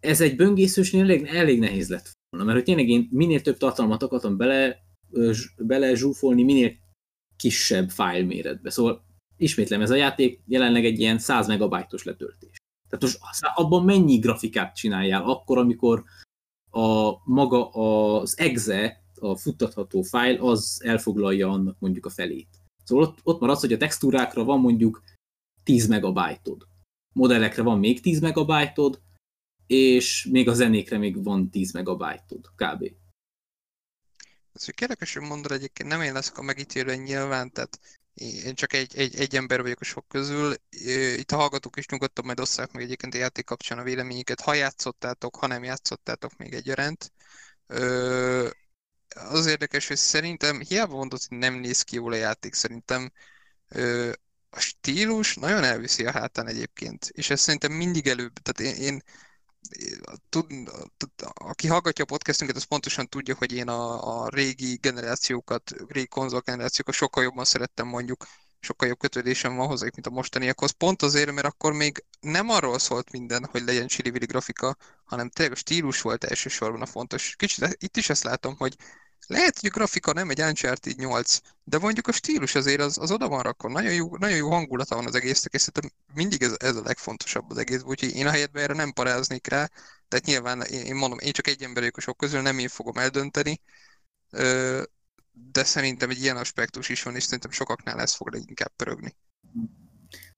[0.00, 4.02] Ez egy böngészősnél elég, elég nehéz lett volna, mert hogy tényleg én minél több tartalmat
[4.02, 4.78] akartam bele,
[5.56, 6.76] bele zsúfolni, minél
[7.36, 8.70] kisebb file méretbe.
[8.70, 9.04] Szóval
[9.36, 12.56] ismétlem, ez a játék jelenleg egy ilyen 100 megabajtos letöltés.
[12.88, 13.18] Tehát most
[13.54, 16.04] abban mennyi grafikát csináljál akkor, amikor
[16.70, 22.48] a maga az exe, a futtatható file, az elfoglalja annak mondjuk a felét.
[22.84, 25.02] Szóval ott, ott maradsz, hogy a textúrákra van mondjuk
[25.62, 26.66] 10 megabájtod.
[27.12, 29.02] Modellekre van még 10 megabájtod,
[29.66, 32.92] és még a zenékre még van 10 megabájtod, kb.
[34.52, 37.78] Ez érdekes, hogy mondod egyébként, nem én leszek a megítélő nyilván, tehát
[38.14, 40.54] én csak egy, egy, egy ember vagyok a sok közül.
[41.16, 44.54] Itt a hallgatók is nyugodtan majd osszák meg egyébként a játék kapcsán a véleményüket, ha
[44.54, 47.12] játszottátok, ha nem játszottátok még egyaránt.
[49.08, 53.12] Az érdekes, hogy szerintem, hiába mondod, hogy nem néz ki jól a játék, szerintem
[54.54, 59.02] a stílus nagyon elviszi a hátán egyébként, és ez szerintem mindig előbb, tehát én, én
[60.28, 60.46] tud,
[61.34, 66.94] aki hallgatja a podcastünket, az pontosan tudja, hogy én a, a régi generációkat, régi konzolgenerációkat
[66.94, 68.26] sokkal jobban szerettem mondjuk,
[68.60, 70.70] sokkal jobb kötődésem van hozzá, mint a mostaniakhoz.
[70.70, 75.54] Pont azért, mert akkor még nem arról szólt minden, hogy legyen csili grafika, hanem tényleg
[75.54, 77.36] a stílus volt elsősorban a fontos.
[77.36, 78.76] Kicsit itt is ezt látom, hogy
[79.26, 83.10] lehet, hogy a grafika nem egy Uncharted 8, de mondjuk a stílus azért az, az
[83.10, 83.68] oda van rakva.
[83.68, 87.50] Nagyon jó, nagyon jó hangulata van az egésznek, és szerintem mindig ez, ez a legfontosabb
[87.50, 89.70] az egész, úgyhogy én a helyetben erre nem paráznék rá,
[90.08, 92.96] tehát nyilván én mondom, én csak egy ember vagyok a sok közül, nem én fogom
[92.96, 93.60] eldönteni,
[95.32, 99.16] de szerintem egy ilyen aspektus is van, és szerintem sokaknál ez fog leginkább pörögni.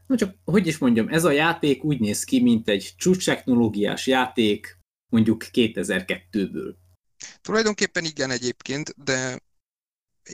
[0.07, 4.07] Na csak, hogy is mondjam, ez a játék úgy néz ki, mint egy csúcs technológiás
[4.07, 4.79] játék,
[5.13, 6.75] mondjuk 2002-ből.
[7.41, 9.41] Tulajdonképpen igen egyébként, de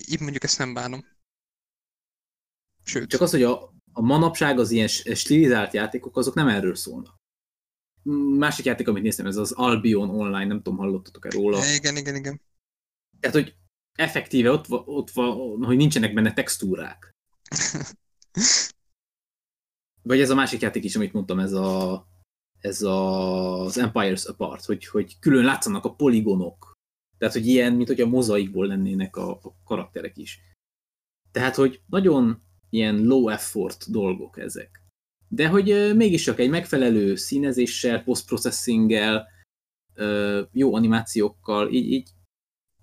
[0.09, 1.05] így mondjuk ezt nem bánom.
[2.85, 3.09] Sőt.
[3.09, 7.19] Csak az, hogy a, a manapság az ilyen stilizált játékok, azok nem erről szólnak.
[8.39, 11.67] Másik játék, amit néztem, ez az Albion Online, nem tudom, hallottatok-e róla.
[11.75, 12.41] Igen, igen, igen.
[13.21, 13.57] Tehát, hogy
[13.93, 17.11] effektíve ott, ott van, hogy nincsenek benne textúrák.
[20.03, 22.09] Vagy ez a másik játék is, amit mondtam, ez a
[22.61, 26.70] ez a, az Empires Apart, hogy, hogy külön látszanak a poligonok,
[27.21, 30.41] tehát, hogy ilyen, mint hogy a mozaikból lennének a, a karakterek is.
[31.31, 34.83] Tehát, hogy nagyon ilyen low effort dolgok ezek.
[35.29, 39.29] De hogy mégiscsak egy megfelelő színezéssel, post-processinggel,
[40.53, 42.09] jó animációkkal, így, így,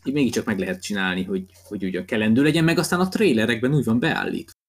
[0.03, 3.85] így mégiscsak meg lehet csinálni, hogy, hogy ugyan kelendő legyen, meg aztán a trailerekben úgy
[3.85, 4.59] van beállítva.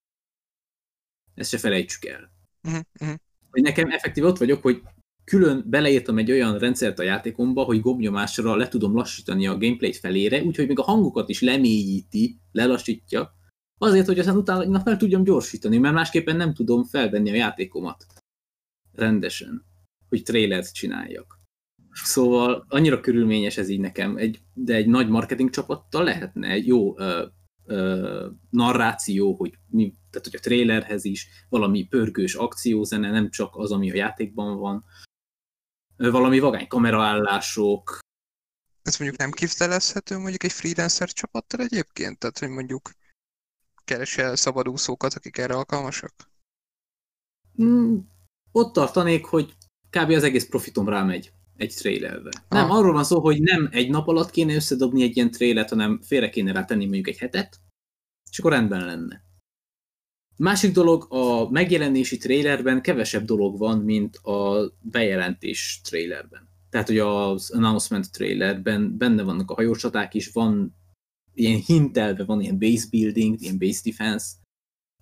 [1.34, 2.30] Ezt se felejtsük el.
[2.62, 3.14] Uh-huh.
[3.50, 4.82] Hogy nekem effektív ott vagyok, hogy
[5.28, 10.42] külön beleírtam egy olyan rendszert a játékomba, hogy gombnyomásra le tudom lassítani a gameplayt felére,
[10.42, 13.32] úgyhogy még a hangokat is lemélyíti, lelassítja,
[13.78, 18.06] azért, hogy aztán utána fel tudjam gyorsítani, mert másképpen nem tudom felvenni a játékomat
[18.92, 19.64] rendesen,
[20.08, 21.40] hogy trailert csináljak.
[21.92, 26.98] Szóval annyira körülményes ez így nekem, egy, de egy nagy marketing csapattal lehetne egy jó
[26.98, 27.26] ö,
[27.66, 33.72] ö, narráció, hogy mi, tehát hogy a trailerhez is valami pörgős akciózene, nem csak az,
[33.72, 34.84] ami a játékban van,
[35.98, 37.98] valami vagány kameraállások.
[38.82, 42.18] Ez mondjuk nem kivitelezhető mondjuk egy freelancer csapattal egyébként?
[42.18, 42.90] Tehát, hogy mondjuk
[43.84, 46.12] keresel szabadúszókat, akik erre alkalmasak?
[47.62, 47.98] Mm,
[48.52, 49.56] ott tartanék, hogy
[49.90, 50.10] kb.
[50.10, 52.30] az egész profitom rámegy egy trailerbe.
[52.48, 52.58] Ah.
[52.58, 56.00] Nem, arról van szó, hogy nem egy nap alatt kéne összedobni egy ilyen trailert, hanem
[56.02, 57.60] félre kéne rá tenni mondjuk egy hetet,
[58.30, 59.27] és akkor rendben lenne.
[60.38, 66.48] Másik dolog, a megjelenési trailerben kevesebb dolog van, mint a bejelentés trailerben.
[66.70, 70.74] Tehát, hogy az announcement trailerben benne vannak a hajócsaták is, van
[71.34, 74.26] ilyen hintelve, van ilyen base building, ilyen base defense,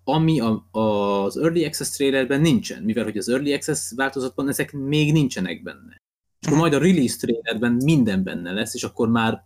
[0.05, 5.13] ami a, az Early Access trailerben nincsen, mivel hogy az Early Access változatban ezek még
[5.13, 5.97] nincsenek benne.
[6.41, 9.45] És akkor majd a release trailerben minden benne lesz, és akkor már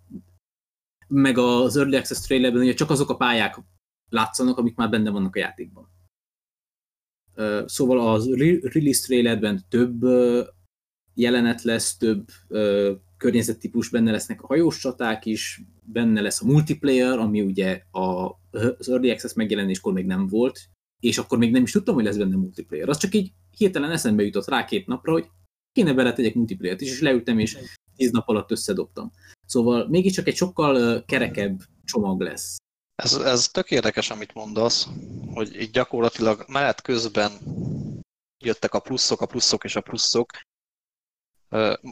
[1.08, 3.58] meg az Early Access trailerben ugye csak azok a pályák
[4.10, 5.88] látszanak, amik már benne vannak a játékban.
[7.64, 10.00] Szóval az release trailerben több
[11.14, 12.28] jelenet lesz, több
[13.16, 19.10] környezettípus, benne lesznek a hajós csaták is, benne lesz a multiplayer, ami ugye az Early
[19.10, 20.60] Access megjelenéskor még nem volt,
[21.00, 22.88] és akkor még nem is tudtam, hogy lesz benne multiplayer.
[22.88, 25.30] Az csak így hirtelen eszembe jutott rá két napra, hogy
[25.72, 27.58] kéne beletegyek multiplayer-t is, és leültem, és
[27.96, 29.10] tíz nap alatt összedobtam.
[29.46, 32.56] Szóval mégiscsak egy sokkal kerekebb csomag lesz.
[33.02, 34.88] Ez, ez tök érdekes, amit mondasz,
[35.34, 37.32] hogy így gyakorlatilag menet közben
[38.38, 40.30] jöttek a pluszok, a pluszok és a pluszok,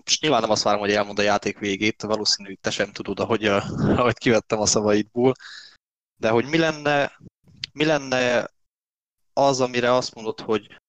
[0.05, 3.45] és nyilván nem azt várom, hogy elmond a játék végét, valószínű, te sem tudod, ahogy,
[3.45, 5.35] ahogy kivettem a szavaidból,
[6.17, 7.19] de hogy mi lenne,
[7.73, 8.51] mi lenne
[9.33, 10.81] az, amire azt mondod, hogy,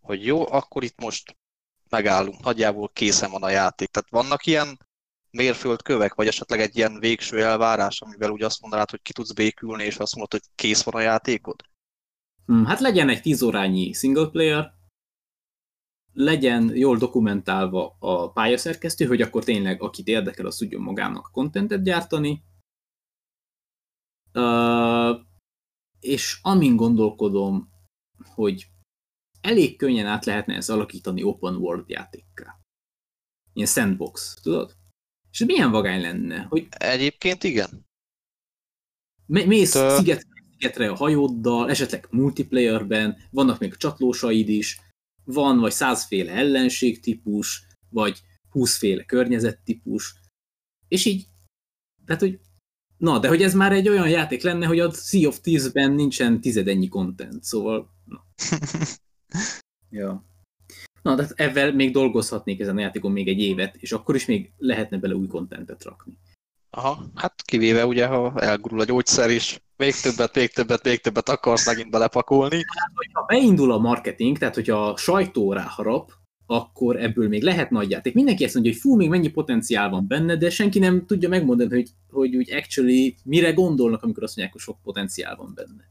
[0.00, 1.36] hogy jó, akkor itt most
[1.88, 3.88] megállunk, nagyjából készen van a játék.
[3.88, 4.78] Tehát vannak ilyen
[5.30, 9.84] mérföldkövek, vagy esetleg egy ilyen végső elvárás, amivel úgy azt mondanád, hogy ki tudsz békülni,
[9.84, 11.62] és azt mondod, hogy kész van a játékod?
[12.46, 14.78] Hmm, hát legyen egy 10 órányi single player,
[16.12, 22.42] legyen jól dokumentálva a pályaszerkesztő, hogy akkor tényleg akit érdekel, az tudjon magának kontentet gyártani.
[24.34, 25.20] Uh,
[26.00, 27.70] és amin gondolkodom,
[28.34, 28.66] hogy
[29.40, 32.60] elég könnyen át lehetne ezt alakítani open world játékká.
[33.52, 34.79] Ilyen sandbox, tudod?
[35.32, 36.42] És ez milyen vagány lenne?
[36.42, 37.86] Hogy Egyébként igen.
[39.26, 44.80] mész Tö- sziget, szigetre a hajóddal, esetleg multiplayerben, vannak még csatlósaid is,
[45.24, 50.14] van vagy százféle ellenségtípus, vagy húszféle környezettípus,
[50.88, 51.26] és így,
[52.06, 52.40] tehát, hogy
[52.96, 56.40] na, de hogy ez már egy olyan játék lenne, hogy a Sea of Thieves-ben nincsen
[56.40, 58.24] tizedennyi content, szóval, na.
[60.00, 60.29] ja.
[61.02, 64.26] Na, de hát ezzel még dolgozhatnék ezen a játékon még egy évet, és akkor is
[64.26, 66.18] még lehetne bele új contentet rakni.
[66.70, 71.28] Aha, hát kivéve ugye, ha elgurul a gyógyszer is, még többet, még többet, még többet
[71.28, 72.64] akarsz megint belepakolni.
[73.12, 76.12] Ha beindul a marketing, tehát hogyha a sajtó ráharap,
[76.46, 78.14] akkor ebből még lehet nagy játék.
[78.14, 81.74] Mindenki ezt mondja, hogy fú, még mennyi potenciál van benne, de senki nem tudja megmondani,
[81.74, 85.84] hogy, hogy úgy actually mire gondolnak, amikor azt mondják, hogy sok potenciál van benne.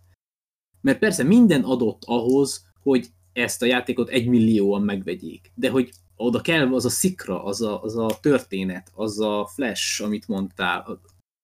[0.82, 3.08] Mert persze minden adott ahhoz, hogy
[3.42, 5.52] ezt a játékot egy millióan megvegyék.
[5.56, 10.04] De hogy oda kell az a szikra, az a, az a történet, az a flash,
[10.04, 11.02] amit mondtál,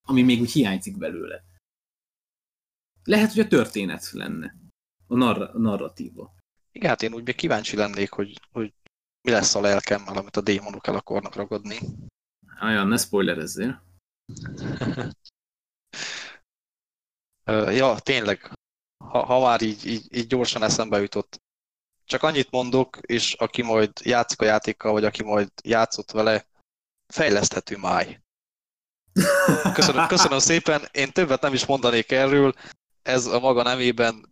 [0.08, 1.43] ami még úgy hiányzik belőle.
[3.04, 4.56] Lehet, hogy a történet lenne.
[5.08, 6.36] A, narra, a narratíva.
[6.72, 8.74] Igen, hát én úgy kíváncsi lennék, hogy, hogy
[9.22, 11.78] mi lesz a lelkemmel, amit a démonok el akarnak ragadni.
[12.62, 13.84] Olyan, ne spoilerezzél.
[17.48, 18.52] Ja, tényleg,
[19.04, 21.41] ha, ha már így, így, így gyorsan eszembe jutott.
[22.06, 26.45] Csak annyit mondok, és aki majd játszik a játékkal, vagy aki majd játszott vele,
[27.14, 28.20] fejleszthető máj.
[29.74, 32.53] Köszönöm, köszönöm szépen, én többet nem is mondanék erről,
[33.01, 34.26] ez a maga nemében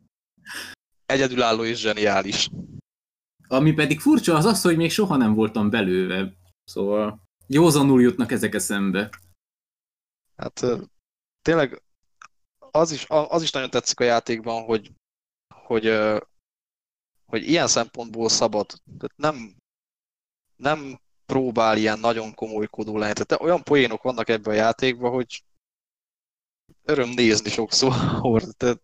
[1.05, 2.49] egyedülálló és zseniális.
[3.47, 6.33] Ami pedig furcsa az az, hogy még soha nem voltam belőle.
[6.63, 9.09] Szóval józanul jutnak ezek eszembe.
[10.35, 10.65] Hát
[11.41, 11.81] tényleg
[12.71, 14.91] az is, az is nagyon tetszik a játékban, hogy,
[15.53, 15.85] hogy,
[17.33, 18.67] hogy ilyen szempontból szabad.
[18.85, 19.55] Tehát nem,
[20.55, 23.13] nem próbál ilyen nagyon komolykodó lenni.
[23.13, 25.43] Tehát olyan poénok vannak ebben a játékban, hogy
[26.83, 27.93] öröm nézni sokszor.
[28.57, 28.81] Tehát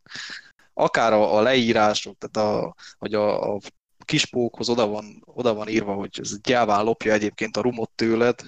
[0.73, 3.59] akár a, a leírások, tehát a, hogy a, a
[4.05, 8.41] kispókhoz oda van, oda van írva, hogy ez gyáván lopja egyébként a rumot tőled,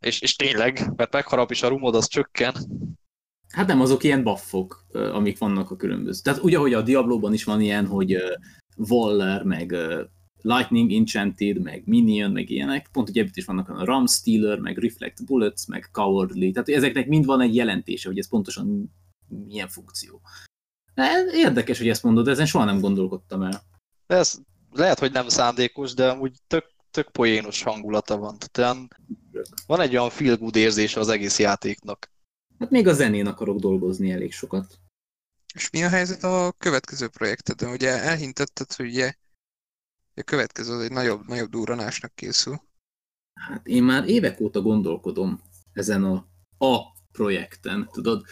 [0.00, 2.54] és, és tényleg, mert megharap is a rumod, az csökken.
[3.48, 6.20] Hát nem, azok ilyen buffok, amik vannak a különböző.
[6.22, 8.16] Tehát ugye, hogy a Diablo-ban is van ilyen, hogy
[8.76, 10.02] Waller, meg ö,
[10.42, 12.88] Lightning Enchanted, meg Minion, meg ilyenek.
[12.92, 16.50] Pont ugye itt is vannak a Ram Stealer, meg Reflect Bullets, meg Cowardly.
[16.50, 18.92] Tehát ezeknek mind van egy jelentése, hogy ez pontosan
[19.46, 20.20] milyen funkció.
[20.94, 23.62] De Érdekes, hogy ezt mondod, ezen soha nem gondolkodtam el.
[24.06, 24.38] Ez
[24.72, 28.36] lehet, hogy nem szándékos, de amúgy tök, tök poénos hangulata van.
[28.50, 28.76] Tehát
[29.66, 32.10] van egy olyan feel good érzése az egész játéknak.
[32.58, 34.78] Hát még a zenén akarok dolgozni elég sokat.
[35.56, 37.72] És mi a helyzet a következő projekteden?
[37.72, 39.14] Ugye elhintetted, hogy ugye
[40.14, 42.60] a következő az egy nagyobb, nagyobb durranásnak készül.
[43.40, 45.40] Hát én már évek óta gondolkodom
[45.72, 46.26] ezen a,
[46.58, 48.26] a projekten, tudod.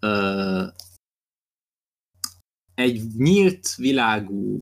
[0.00, 0.66] Ö,
[2.74, 4.58] egy nyílt világú,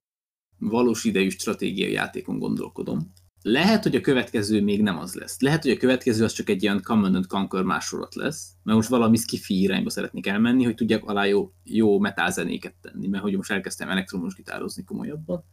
[0.59, 3.13] valós idejű stratégiai játékon gondolkodom.
[3.47, 5.41] Lehet, hogy a következő még nem az lesz.
[5.41, 8.89] Lehet, hogy a következő az csak egy ilyen Command and Conquer másolat lesz, mert most
[8.89, 13.51] valami skifi irányba szeretnék elmenni, hogy tudjak alá jó, jó metálzenéket tenni, mert hogy most
[13.51, 15.45] elkezdtem elektromos gitározni komolyabban.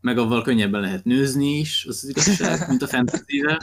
[0.00, 3.58] Meg avval könnyebben lehet nőzni is, az, az igazság, mint a fantasy-vel.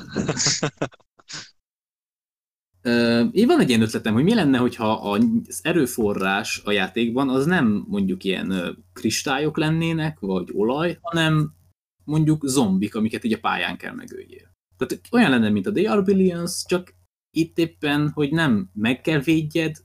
[3.32, 7.86] Én van egy ilyen ötletem, hogy mi lenne, hogyha az erőforrás a játékban az nem
[7.88, 11.60] mondjuk ilyen kristályok lennének, vagy olaj, hanem
[12.04, 14.52] mondjuk zombik, amiket így a pályán kell megöljél.
[14.78, 16.94] Tehát olyan lenne, mint a They Are Billions, csak
[17.38, 19.76] itt éppen, hogy nem meg kell védjed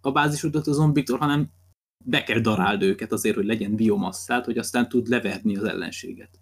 [0.00, 1.50] a bázisodat a zombiktól, hanem
[2.04, 6.40] be kell daráld őket azért, hogy legyen biomasszát, hogy aztán tud leverni az ellenséget.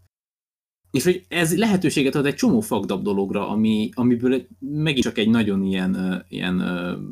[0.90, 5.62] És hogy ez lehetőséget ad egy csomó fagdab dologra, ami, amiből megint csak egy nagyon
[5.62, 6.58] ilyen, ilyen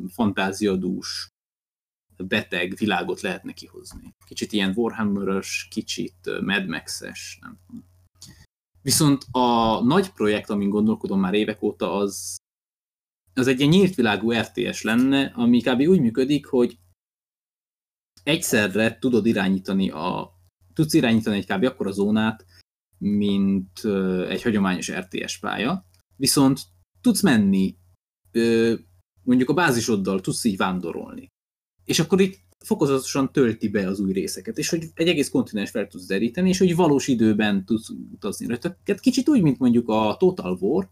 [0.09, 1.27] fantáziadús,
[2.17, 4.15] beteg világot lehetne kihozni.
[4.25, 7.91] Kicsit ilyen warhammer kicsit Mad Max-es, nem tudom.
[8.83, 12.35] Viszont a nagy projekt, amin gondolkodom már évek óta, az,
[13.33, 15.81] az egy ilyen nyílt világú RTS lenne, ami kb.
[15.81, 16.77] úgy működik, hogy
[18.23, 20.33] egyszerre tudod irányítani a,
[20.73, 21.63] tudsz irányítani egy kb.
[21.63, 22.45] akkor a zónát,
[22.97, 23.85] mint
[24.27, 25.85] egy hagyományos RTS pálya,
[26.15, 26.59] viszont
[27.01, 27.77] tudsz menni,
[29.23, 31.27] mondjuk a bázisoddal tudsz így vándorolni.
[31.83, 35.87] És akkor itt fokozatosan tölti be az új részeket, és hogy egy egész kontinens fel
[35.87, 38.77] tudsz deríteni, és hogy valós időben tudsz utazni rajta.
[38.85, 40.89] Hát Kicsit úgy, mint mondjuk a Total War,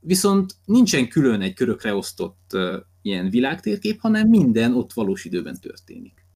[0.00, 6.26] viszont nincsen külön egy körökre osztott ö, ilyen világtérkép, hanem minden ott valós időben történik.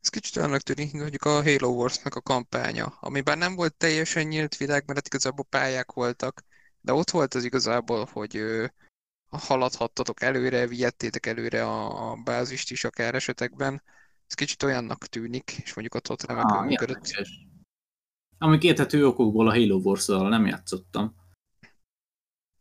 [0.00, 4.26] Ez kicsit olyannak tűnik, mondjuk a Halo Wars-nak a kampánya, ami bár nem volt teljesen
[4.26, 6.44] nyílt világ, mert igazából pályák voltak,
[6.80, 8.42] de ott volt az igazából, hogy
[9.38, 13.82] haladhattatok előre, vihettétek előre a, a bázist is akár esetekben.
[14.26, 17.26] Ez kicsit olyannak tűnik, és mondjuk ott, ott remekül ah, működött.
[18.38, 21.14] Ami érthető okokból a Halo wars nem játszottam.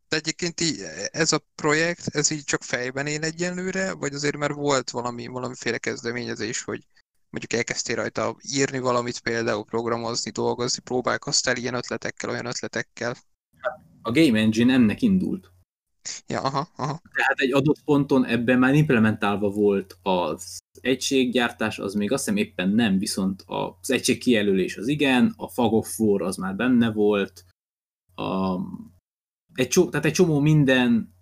[0.07, 0.80] De egyébként így,
[1.11, 5.77] ez a projekt, ez így csak fejben él egyenlőre, vagy azért már volt valami, valamiféle
[5.77, 6.85] kezdeményezés, hogy
[7.30, 13.15] mondjuk elkezdtél rajta írni valamit, például programozni, dolgozni, próbálkoztál ilyen ötletekkel, olyan ötletekkel?
[14.02, 15.52] A Game Engine ennek indult.
[16.28, 17.02] Ja, aha, aha.
[17.15, 22.69] Tehát egy adott ponton ebben már implementálva volt az egységgyártás, az még azt hiszem éppen
[22.69, 27.45] nem, viszont az egység kijelölés az igen, a Fog of War az már benne volt,
[28.15, 28.57] a,
[29.53, 31.14] egy, csomó, tehát egy csomó minden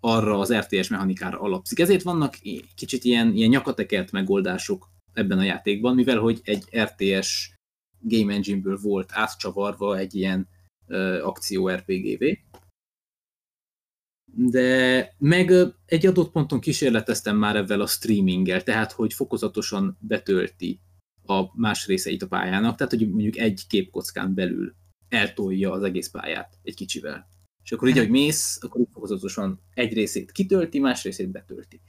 [0.00, 1.78] arra az RTS mechanikára alapszik.
[1.78, 2.36] Ezért vannak
[2.74, 7.54] kicsit ilyen, ilyen nyakatekert megoldások ebben a játékban, mivel hogy egy RTS
[8.00, 10.48] Game Engine-ből volt átcsavarva egy ilyen
[10.88, 12.42] uh, akció RPG-vé
[14.34, 15.52] de meg
[15.86, 20.80] egy adott ponton kísérleteztem már ebben a streaminggel, tehát hogy fokozatosan betölti
[21.26, 24.74] a más részeit a pályának, tehát hogy mondjuk egy képkockán belül
[25.08, 27.28] eltolja az egész pályát egy kicsivel.
[27.64, 31.80] És akkor így, hogy mész, akkor fokozatosan egy részét kitölti, más részét betölti.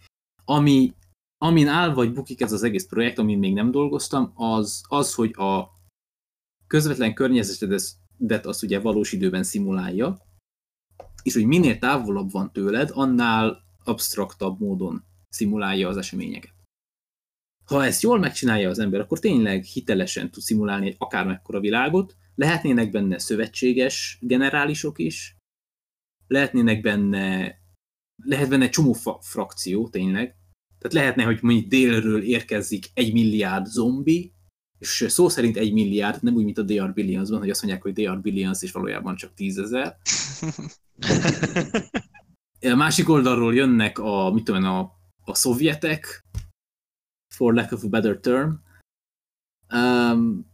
[0.45, 0.93] Ami,
[1.37, 5.31] amin áll vagy bukik ez az egész projekt, amin még nem dolgoztam, az, az hogy
[5.37, 5.67] a
[6.67, 10.28] közvetlen környezetedet azt ugye valós időben szimulálja,
[11.23, 16.53] és hogy minél távolabb van tőled, annál absztraktabb módon szimulálja az eseményeket.
[17.65, 22.91] Ha ezt jól megcsinálja az ember, akkor tényleg hitelesen tud szimulálni egy akármekkora világot, lehetnének
[22.91, 25.35] benne szövetséges generálisok is,
[26.27, 27.55] lehetnének benne,
[28.23, 30.35] lehet benne csomó frakció tényleg,
[30.79, 34.33] tehát lehetne, hogy mondjuk délről érkezik egy milliárd zombi,
[34.79, 37.93] és szó szerint egy milliárd, nem úgy, mint a DR Billions-ban, hogy azt mondják, hogy
[37.93, 39.97] DR Billions, és valójában csak tízezer.
[42.61, 44.79] A másik oldalról jönnek a, mit tudom, a,
[45.25, 46.25] a szovjetek,
[47.35, 48.49] for lack of a better term,
[49.73, 50.45] um,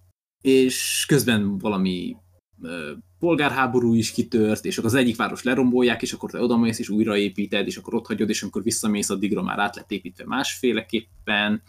[0.42, 2.16] és közben valami
[2.62, 6.90] uh, polgárháború is kitört, és akkor az egyik város lerombolják, és akkor te odamész, és
[6.90, 11.62] újraépíted, és akkor ott hagyod, és amikor visszamész, addigra már át lett építve másféleképpen,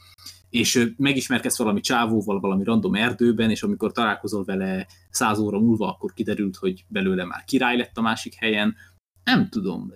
[0.56, 6.12] és megismerkedsz valami csávóval, valami random erdőben, és amikor találkozol vele száz óra múlva, akkor
[6.12, 8.76] kiderült, hogy belőle már király lett a másik helyen.
[9.24, 9.92] Nem tudom.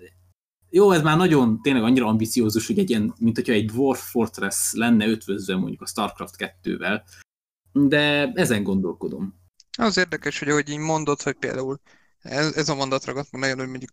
[0.71, 4.73] Jó, ez már nagyon tényleg annyira ambiciózus, hogy egy ilyen, mint hogyha egy Dwarf Fortress
[4.73, 7.03] lenne ötvözve mondjuk a StarCraft 2-vel,
[7.73, 9.35] de ezen gondolkodom.
[9.79, 11.81] Az érdekes, hogy ahogy így mondod, hogy például
[12.19, 13.91] ez, ez a mondat ragadt meg nagyon, hogy mondjuk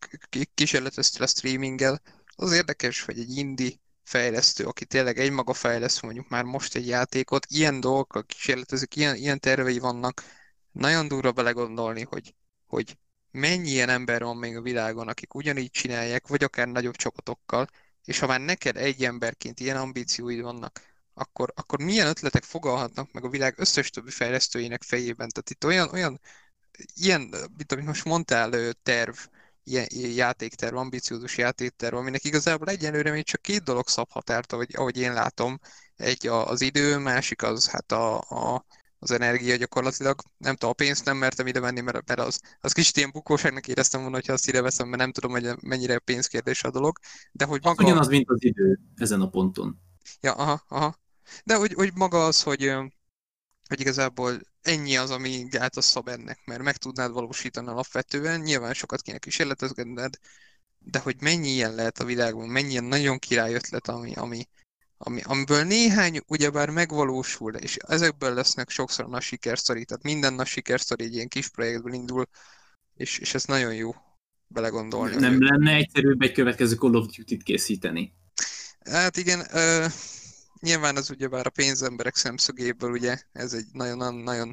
[0.53, 2.01] kísérleteztél a streaminggel,
[2.35, 3.71] az érdekes, hogy egy indie
[4.07, 9.39] fejlesztő, aki tényleg egymaga fejleszt mondjuk már most egy játékot, ilyen dolgokkal kísérletezik, ilyen, ilyen
[9.39, 10.23] tervei vannak,
[10.71, 12.35] nagyon durva belegondolni, hogy,
[12.67, 12.97] hogy
[13.31, 17.67] mennyi ilyen ember van még a világon, akik ugyanígy csinálják, vagy akár nagyobb csapatokkal,
[18.03, 20.81] és ha már neked egy emberként ilyen ambícióid vannak,
[21.13, 25.29] akkor, akkor milyen ötletek fogalhatnak meg a világ összes többi fejlesztőjének fejében.
[25.29, 26.19] Tehát itt olyan, olyan
[26.93, 27.21] ilyen,
[27.57, 29.15] mint amit most mondtál, terv,
[30.15, 35.13] játékterv, ambiciózus játékterv, aminek igazából egyenlőre még csak két dolog szab határt, ahogy, ahogy én
[35.13, 35.59] látom.
[35.95, 38.65] Egy az idő, másik az hát a, a,
[38.99, 40.21] az energia gyakorlatilag.
[40.37, 43.67] Nem tudom, a pénzt nem mertem ide menni, mert, mert az, az kicsit ilyen bukóságnak
[43.67, 46.97] éreztem volna, hogyha azt ide veszem, mert nem tudom, hogy mennyire pénzkérdés a dolog.
[47.31, 47.83] De hogy maga...
[47.83, 49.81] Ugyanaz, mint az idő ezen a ponton.
[50.21, 50.95] Ja, aha, aha.
[51.43, 52.73] De hogy, hogy maga az, hogy,
[53.67, 58.73] hogy igazából ennyi az, ami gát a szab ennek, mert meg tudnád valósítani alapvetően, nyilván
[58.73, 60.13] sokat kéne kísérletezgetned,
[60.79, 64.47] de hogy mennyi ilyen lehet a világban, mennyi ilyen nagyon király ötlet, ami, ami,
[64.97, 71.03] ami, amiből néhány ugyebár megvalósul, és ezekből lesznek sokszor nagy sikersztori, tehát minden nagy sikersztori
[71.03, 72.27] egy ilyen kis projektből indul,
[72.95, 73.95] és, és ez nagyon jó
[74.47, 75.15] belegondolni.
[75.15, 78.13] Nem lenne egyszerűbb egy következő Call of Duty-t készíteni?
[78.89, 79.85] Hát igen, ö,
[80.59, 84.51] nyilván az ugyebár a pénzemberek szemszögéből, ugye, ez egy nagyon-nagyon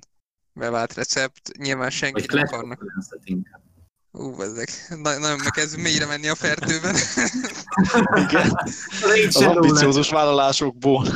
[0.53, 1.57] bevált recept.
[1.59, 2.85] Nyilván senki nem akarnak.
[4.11, 4.69] Ú, ezek.
[4.89, 6.95] Na, nagyon megkezdünk mélyre menni a fertőben.
[8.15, 8.51] Igen.
[9.27, 11.09] Az ambiciózus vállalásokból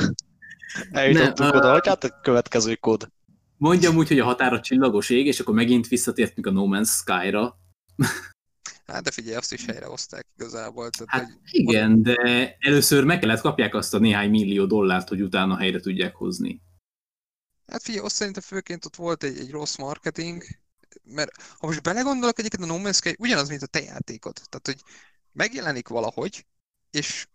[0.91, 3.09] eljutottunk oda, hogy hát a következő kód.
[3.57, 7.59] Mondjam úgy, hogy a határa csillagos ég, és akkor megint visszatértünk a No Man's Sky-ra.
[8.93, 10.91] Hát de figyelj, azt is helyrehozták igazából.
[10.91, 15.23] Tehát, hát hogy igen, de először meg kellett kapják azt a néhány millió dollárt, hogy
[15.23, 16.63] utána helyre tudják hozni.
[17.67, 20.45] Hát figyelj, azt szerintem főként ott volt egy, egy rossz marketing,
[21.05, 24.35] mert ha most belegondolok egyébként a No Man's Sky ugyanaz, mint a te játékod.
[24.35, 24.81] Tehát, hogy
[25.33, 26.47] megjelenik valahogy,
[26.91, 27.27] és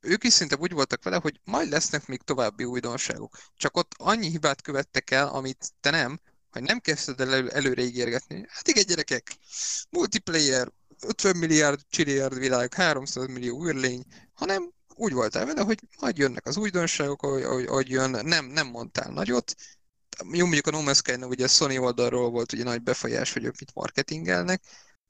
[0.00, 3.38] ők is szinte úgy voltak vele, hogy majd lesznek még további újdonságok.
[3.56, 6.20] Csak ott annyi hibát követtek el, amit te nem,
[6.50, 8.44] hogy nem kezdted el elő, előre ígérgetni.
[8.48, 9.36] Hát igen, gyerekek,
[9.90, 10.72] multiplayer,
[11.06, 16.56] 50 milliárd csilliárd világ, 300 millió űrlény, hanem úgy voltál vele, hogy majd jönnek az
[16.56, 19.54] újdonságok, ahogy, ahogy, ahogy jön, nem, nem mondtál nagyot.
[20.32, 23.44] Jó, mondjuk a No Man's Sky-nak ugye a Sony oldalról volt ugye nagy befolyás, hogy
[23.44, 24.62] ők mit marketingelnek.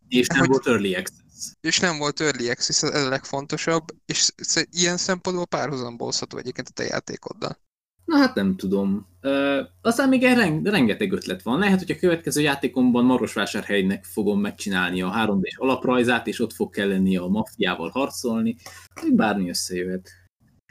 [0.09, 1.17] És nem hogy, volt Early Access.
[1.61, 4.33] És nem volt Early Access, ez a legfontosabb, és
[4.71, 7.61] ilyen szempontból párhuzamba hozható egyébként a te játékoddal.
[8.05, 9.07] Na hát nem tudom.
[9.23, 11.59] Uh, aztán még reng- rengeteg ötlet van.
[11.59, 17.17] Lehet, hogy a következő játékomban Marosvásárhelynek fogom megcsinálni a 3D-s alaprajzát, és ott fog kelleni
[17.17, 18.57] a maffiával harcolni.
[19.03, 20.11] Még bármi összejöhet.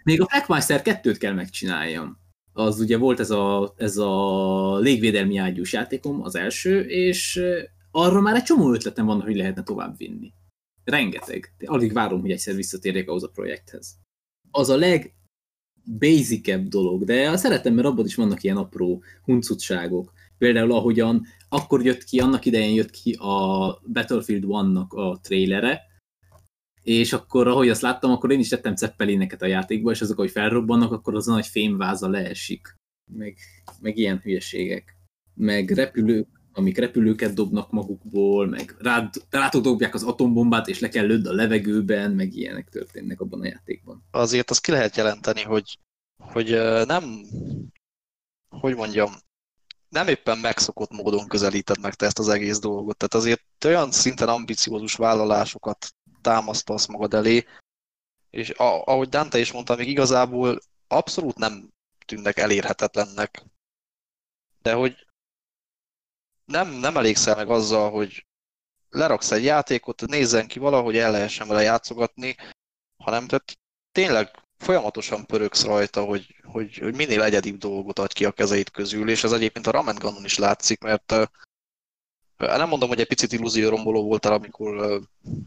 [0.03, 2.18] Még a Packmaster 2-t kell megcsináljam.
[2.53, 7.41] Az ugye volt ez a, ez a légvédelmi ágyús játékom, az első, és
[7.91, 10.34] arra már egy csomó ötletem van, hogy lehetne tovább vinni.
[10.84, 11.53] Rengeteg.
[11.66, 13.98] Alig várom, hogy egyszer visszatérjek ahhoz a projekthez.
[14.52, 15.14] Az a leg
[15.84, 20.14] basicebb dolog, de szeretem, mert abban is vannak ilyen apró huncutságok.
[20.38, 25.82] Például ahogyan akkor jött ki, annak idején jött ki a Battlefield 1-nak a trailere,
[26.82, 30.32] és akkor, ahogy azt láttam, akkor én is tettem ceppelineket a játékba, és azok, hogy
[30.32, 32.76] felrobbannak, akkor az a nagy fémváza leesik.
[33.12, 33.38] Meg,
[33.82, 34.95] meg ilyen hülyeségek.
[35.34, 41.06] Meg repülők, amik repülőket dobnak magukból, meg rád, rátok dobják az atombombát, és le kell
[41.06, 44.03] lőd a levegőben, meg ilyenek történnek abban a játékban.
[44.11, 45.80] Azért azt ki lehet jelenteni, hogy,
[46.18, 46.49] hogy
[46.86, 47.03] nem,
[48.49, 49.11] hogy mondjam,
[49.90, 52.98] nem éppen megszokott módon közelíted meg te ezt az egész dolgot.
[52.98, 57.45] Tehát azért olyan szinten ambiciózus vállalásokat támasztasz magad elé,
[58.30, 61.69] és ahogy Dante is mondta, még igazából abszolút nem
[62.06, 63.45] tűnnek elérhetetlennek.
[64.61, 65.07] De hogy
[66.52, 68.26] nem, nem elégszel meg azzal, hogy
[68.90, 72.36] leraksz egy játékot, nézzen ki valahogy el lehessen vele játszogatni,
[72.98, 73.57] hanem tehát
[73.91, 79.10] tényleg folyamatosan pöröksz rajta, hogy, hogy, hogy minél egyedibb dolgot adj ki a kezeit közül,
[79.10, 81.15] és ez egyébként a Ramen Gunnon is látszik, mert
[82.38, 85.02] nem mondom, hogy egy picit illúzióromboló voltál, amikor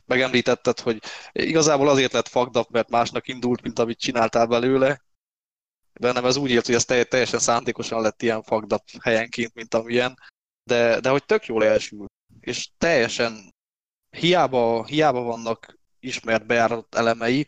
[0.06, 1.02] megemlítetted, hogy
[1.32, 5.02] igazából azért lett fucked mert másnak indult, mint amit csináltál belőle,
[5.93, 10.18] de nem ez úgy ért, hogy ez teljesen szándékosan lett ilyen fucked helyenként, mint amilyen
[10.65, 12.07] de, de hogy tök jól elsül.
[12.41, 13.51] És teljesen
[14.16, 17.47] hiába, hiába vannak ismert bejáratott elemei,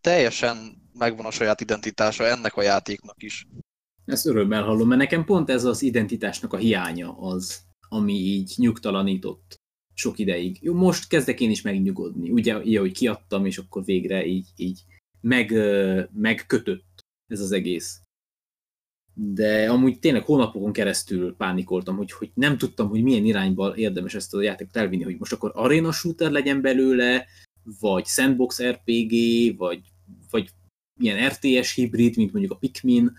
[0.00, 3.46] teljesen megvan a saját identitása ennek a játéknak is.
[4.04, 9.54] Ezt örömmel hallom, mert nekem pont ez az identitásnak a hiánya az, ami így nyugtalanított
[9.94, 10.58] sok ideig.
[10.60, 12.30] Jó, most kezdek én is megnyugodni.
[12.30, 14.84] Ugye, ugye hogy kiadtam, és akkor végre így, így
[15.20, 15.52] meg,
[16.12, 18.03] megkötött ez az egész
[19.14, 24.34] de amúgy tényleg hónapokon keresztül pánikoltam, hogy, hogy nem tudtam, hogy milyen irányba érdemes ezt
[24.34, 27.26] a játékot elvinni, hogy most akkor arena shooter legyen belőle,
[27.80, 29.12] vagy sandbox RPG,
[29.56, 29.80] vagy,
[30.30, 30.50] vagy
[31.00, 33.12] ilyen RTS hibrid, mint mondjuk a Pikmin,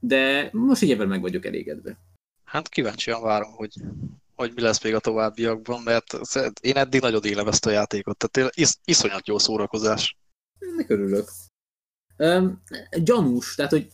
[0.00, 1.98] de most így ebben meg vagyok elégedve.
[2.44, 3.74] Hát kíváncsian várom, hogy,
[4.34, 6.18] hogy mi lesz még a továbbiakban, mert
[6.60, 10.16] én eddig nagyon élem ezt a játékot, tehát is, iszonyat jó szórakozás.
[10.58, 11.28] Ennek örülök.
[12.18, 12.62] Um,
[13.02, 13.88] gyanús, tehát hogy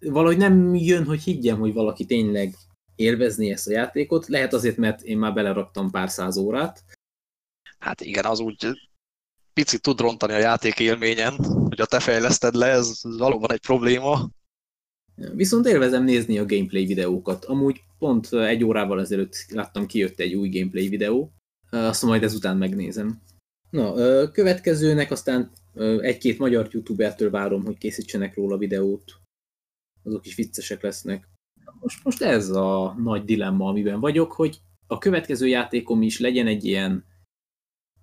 [0.00, 2.54] valahogy nem jön, hogy higgyem, hogy valaki tényleg
[2.94, 4.26] élvezni ezt a játékot.
[4.26, 6.84] Lehet azért, mert én már beleraktam pár száz órát.
[7.78, 8.66] Hát igen, az úgy
[9.52, 14.30] picit tud rontani a játék élményen, hogy a te fejleszted le, ez valóban egy probléma.
[15.34, 17.44] Viszont élvezem nézni a gameplay videókat.
[17.44, 21.32] Amúgy pont egy órával ezelőtt láttam, kijött egy új gameplay videó,
[21.70, 23.22] azt majd ezután megnézem.
[23.70, 23.94] Na,
[24.30, 25.50] következőnek aztán
[26.00, 29.20] egy-két magyar youtubertől várom, hogy készítsenek róla videót
[30.06, 31.28] azok is viccesek lesznek.
[31.80, 36.64] Most, most ez a nagy dilemma, amiben vagyok, hogy a következő játékom is legyen egy
[36.64, 37.04] ilyen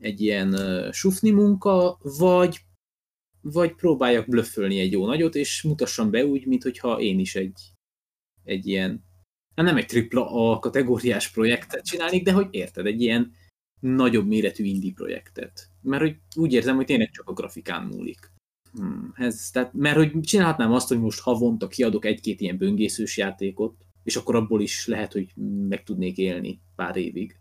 [0.04, 2.60] egy ilyen uh, sufni munka, vagy,
[3.42, 7.72] vagy próbáljak blöffölni egy jó nagyot, és mutassam be úgy, mintha én is egy,
[8.44, 9.04] egy ilyen,
[9.56, 13.32] hát nem egy tripla A kategóriás projektet csinálnék, de hogy érted, egy ilyen
[13.80, 15.70] nagyobb méretű indie projektet.
[15.82, 18.32] Mert hogy úgy érzem, hogy tényleg csak a grafikán múlik.
[18.74, 23.76] Hmm, ez, tehát, mert hogy csinálhatnám azt, hogy most havonta kiadok egy-két ilyen böngészős játékot,
[24.04, 25.34] és akkor abból is lehet, hogy
[25.68, 27.38] meg tudnék élni pár évig.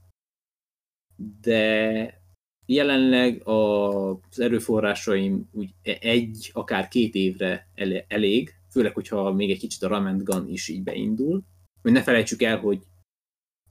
[1.40, 2.20] De
[2.66, 7.68] jelenleg az erőforrásaim úgy egy, akár két évre
[8.09, 11.44] elég, főleg, hogyha még egy kicsit a Rament Gun is így beindul,
[11.82, 12.82] hogy ne felejtsük el, hogy,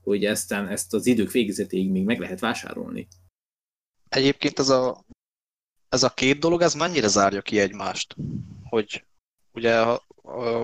[0.00, 3.08] hogy eztán ezt az idők végezetéig még meg lehet vásárolni.
[4.08, 5.04] Egyébként ez a
[5.92, 8.16] ez a két dolog, ez mennyire zárja ki egymást?
[8.68, 9.04] Hogy
[9.52, 9.84] ugye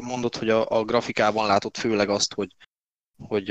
[0.00, 2.54] mondod, hogy a, a grafikában látod főleg azt, hogy,
[3.16, 3.50] hogy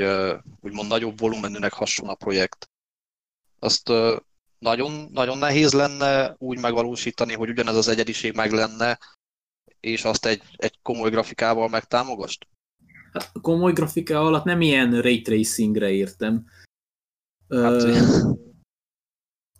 [0.60, 2.70] úgymond nagyobb volumenűnek hasonl a projekt.
[3.58, 3.92] Azt
[4.58, 8.98] nagyon, nagyon nehéz lenne úgy megvalósítani, hogy ugyanez az egyediség meg lenne,
[9.80, 12.46] és azt egy, egy komoly grafikával megtámogast?
[13.12, 16.44] Hát komoly grafika alatt nem ilyen ray tracingre értem.
[17.48, 17.82] Hát,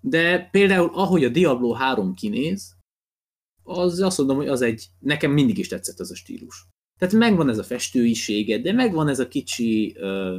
[0.09, 2.77] de például ahogy a Diablo 3 kinéz,
[3.63, 6.67] az azt mondom, hogy az egy, nekem mindig is tetszett ez a stílus.
[6.99, 10.39] Tehát megvan ez a festőisége, de megvan ez a kicsi uh,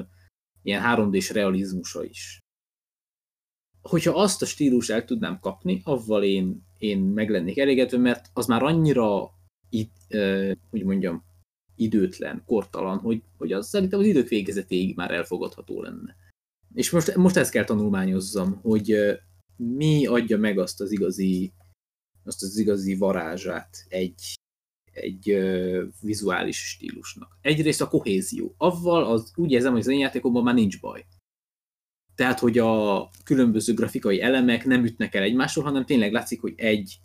[0.61, 2.39] ilyen 3D-s realizmusa is.
[3.81, 8.45] Hogyha azt a stílus el tudnám kapni, avval én, én meg lennék elégedve, mert az
[8.45, 9.29] már annyira,
[9.69, 11.23] itt, uh, hogy mondjam,
[11.75, 16.15] időtlen, kortalan, hogy, hogy az szerintem az idők végezetéig már elfogadható lenne.
[16.73, 18.95] És most, most ezt kell tanulmányozzam, hogy
[19.59, 21.53] mi adja meg azt az igazi,
[22.23, 24.33] azt az igazi varázsát egy,
[24.91, 27.37] egy uh, vizuális stílusnak.
[27.41, 28.53] Egyrészt a kohézió.
[28.57, 31.05] Avval az, úgy érzem, hogy az én játékomban már nincs baj.
[32.15, 36.99] Tehát, hogy a különböző grafikai elemek nem ütnek el egymásról, hanem tényleg látszik, hogy egy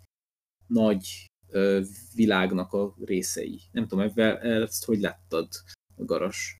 [0.67, 3.61] nagy uh, világnak a részei.
[3.71, 5.47] Nem tudom, ebben ezt hogy láttad,
[5.95, 6.57] Garas?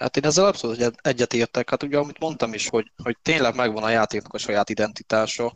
[0.00, 1.70] Hát én ezzel abszolút egyetértek.
[1.70, 5.54] Hát ugye, amit mondtam is, hogy, hogy tényleg megvan a játéknak a saját identitása.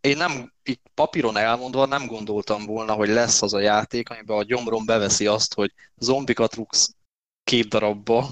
[0.00, 4.42] Én nem, így papíron elmondva nem gondoltam volna, hogy lesz az a játék, amiben a
[4.42, 6.94] gyomrom beveszi azt, hogy zombikat rúgsz
[7.44, 8.28] két darabba,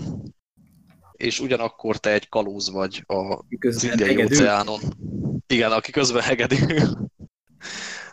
[1.13, 3.45] és ugyanakkor te egy kalóz vagy a
[3.83, 4.81] indiai óceánon.
[5.47, 7.11] Igen, aki közben hegedül.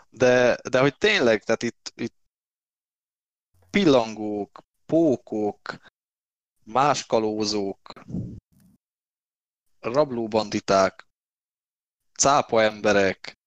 [0.09, 2.15] De, de hogy tényleg, tehát itt, itt
[3.69, 5.77] pillangók, pókok,
[6.71, 7.91] más kalózók,
[9.79, 11.07] rablóbanditák,
[12.13, 13.37] cápa emberek,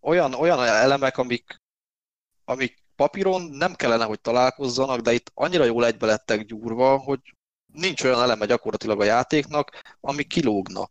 [0.00, 1.56] olyan, olyan elemek, amik,
[2.44, 7.20] amik papíron nem kellene, hogy találkozzanak, de itt annyira jól egybe lettek gyúrva, hogy
[7.72, 10.88] nincs olyan eleme gyakorlatilag a játéknak, ami kilógna.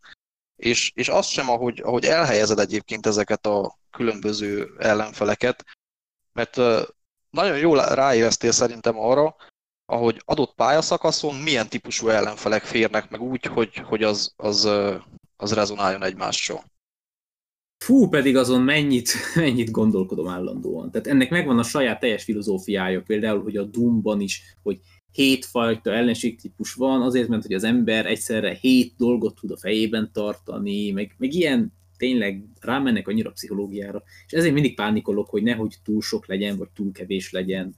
[0.56, 5.64] És, és azt sem, ahogy, ahogy elhelyezed egyébként ezeket a különböző ellenfeleket,
[6.32, 6.56] mert
[7.30, 9.36] nagyon jól ráéreztél szerintem arra,
[9.90, 14.68] ahogy adott pályaszakaszon milyen típusú ellenfelek férnek meg úgy, hogy, hogy az, az,
[15.36, 16.64] az rezonáljon egymással.
[17.84, 20.90] Fú, pedig azon mennyit, mennyit gondolkodom állandóan.
[20.90, 24.80] Tehát ennek megvan a saját teljes filozófiája, például, hogy a Doomban is, hogy
[25.12, 30.90] hétfajta ellenségtípus van, azért, mert hogy az ember egyszerre hét dolgot tud a fejében tartani,
[30.90, 36.26] meg, meg ilyen tényleg rámennek annyira pszichológiára, és ezért mindig pánikolok, hogy nehogy túl sok
[36.26, 37.74] legyen, vagy túl kevés legyen,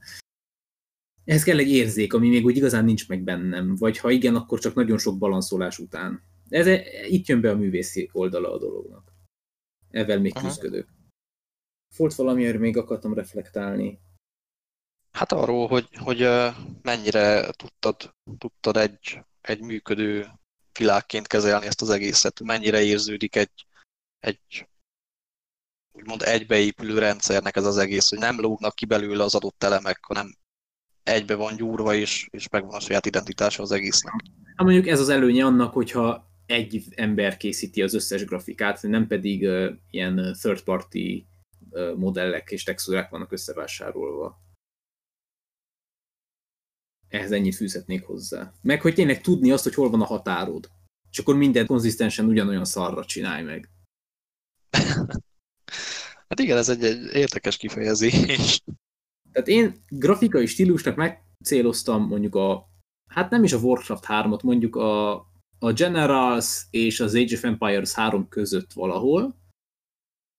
[1.25, 4.59] ehhez kell egy érzék, ami még úgy igazán nincs meg bennem, vagy ha igen, akkor
[4.59, 6.23] csak nagyon sok balanszolás után.
[6.49, 6.67] Ez,
[7.07, 9.13] itt jön be a művészi oldala a dolognak.
[9.89, 10.47] Ezzel még Aha.
[10.47, 10.87] küzdök.
[11.97, 13.99] Volt valami, még akartam reflektálni.
[15.11, 16.27] Hát arról, hogy, hogy
[16.81, 20.27] mennyire tudtad, tudtad egy, egy működő
[20.79, 23.65] világként kezelni ezt az egészet, mennyire érződik egy,
[24.19, 24.67] egy
[25.91, 30.35] úgymond egybeépülő rendszernek ez az egész, hogy nem lógnak ki belőle az adott elemek, hanem
[31.03, 34.13] egybe van gyúrva, és, és megvan a saját identitása az egésznek.
[34.55, 39.43] Hát mondjuk ez az előnye annak, hogyha egy ember készíti az összes grafikát, nem pedig
[39.43, 41.25] uh, ilyen third party
[41.69, 44.41] uh, modellek és textúrák vannak összevásárolva.
[47.07, 48.53] Ehhez ennyit fűzhetnék hozzá.
[48.61, 50.69] Meg hogy tényleg tudni azt, hogy hol van a határod.
[51.11, 53.69] És akkor minden konzisztensen ugyanolyan szarra csinálj meg.
[56.29, 58.63] hát igen, ez egy, egy érdekes kifejezés.
[59.33, 62.69] Tehát én grafikai stílusnak megcéloztam mondjuk a,
[63.09, 65.13] hát nem is a Warcraft 3-ot, mondjuk a,
[65.59, 69.35] a Generals és az Age of Empires 3 között valahol.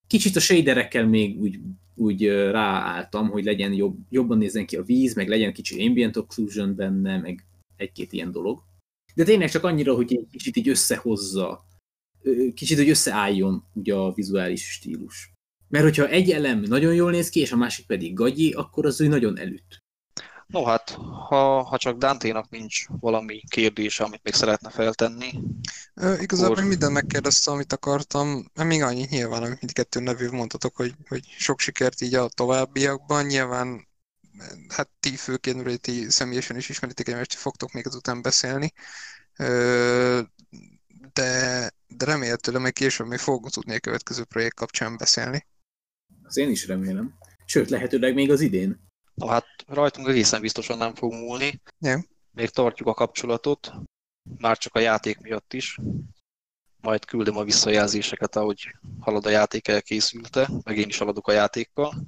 [0.06, 1.60] Kicsit a shaderekkel még úgy,
[1.94, 6.74] úgy ráálltam, hogy legyen jobb, jobban nézzen ki a víz, meg legyen kicsi ambient occlusion
[6.74, 7.46] benne, meg
[7.76, 8.62] egy-két ilyen dolog.
[9.14, 11.64] De tényleg csak annyira, hogy egy kicsit így összehozza,
[12.54, 15.33] kicsit, hogy összeálljon ugye a vizuális stílus.
[15.74, 19.00] Mert hogyha egy elem nagyon jól néz ki, és a másik pedig gagyi, akkor az
[19.00, 19.82] ő nagyon elüt.
[20.46, 20.90] No hát,
[21.28, 25.32] ha, ha csak Dante-nak nincs valami kérdése, amit még szeretne feltenni.
[25.94, 26.68] Ö, igazából akkor...
[26.68, 28.50] minden megkérdezte, amit akartam.
[28.64, 33.24] Még annyi nyilván, amit mindkettő nevű mondtatok, hogy, hogy sok sikert így a továbbiakban.
[33.24, 33.88] Nyilván
[34.68, 38.72] hát ti főként, ugye ti személyesen is ismeritek egymást, fogtok még azután beszélni.
[39.36, 40.20] Ö,
[41.12, 45.46] de, de remélhetőleg még később még fogunk tudni a következő projekt kapcsán beszélni.
[46.34, 47.14] Az én is remélem.
[47.44, 48.80] Sőt, lehetőleg még az idén.
[49.14, 51.60] Na hát rajtunk egészen biztosan nem fog múlni.
[51.78, 52.06] Nem.
[52.30, 53.72] Még tartjuk a kapcsolatot,
[54.38, 55.78] már csak a játék miatt is.
[56.80, 62.06] Majd küldöm a visszajelzéseket, ahogy halad a játék elkészülte, meg én is haladok a játékkal.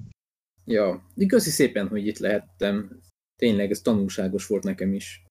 [0.64, 3.00] Ja, köszi szépen, hogy itt lehettem.
[3.36, 5.22] Tényleg ez tanulságos volt nekem is.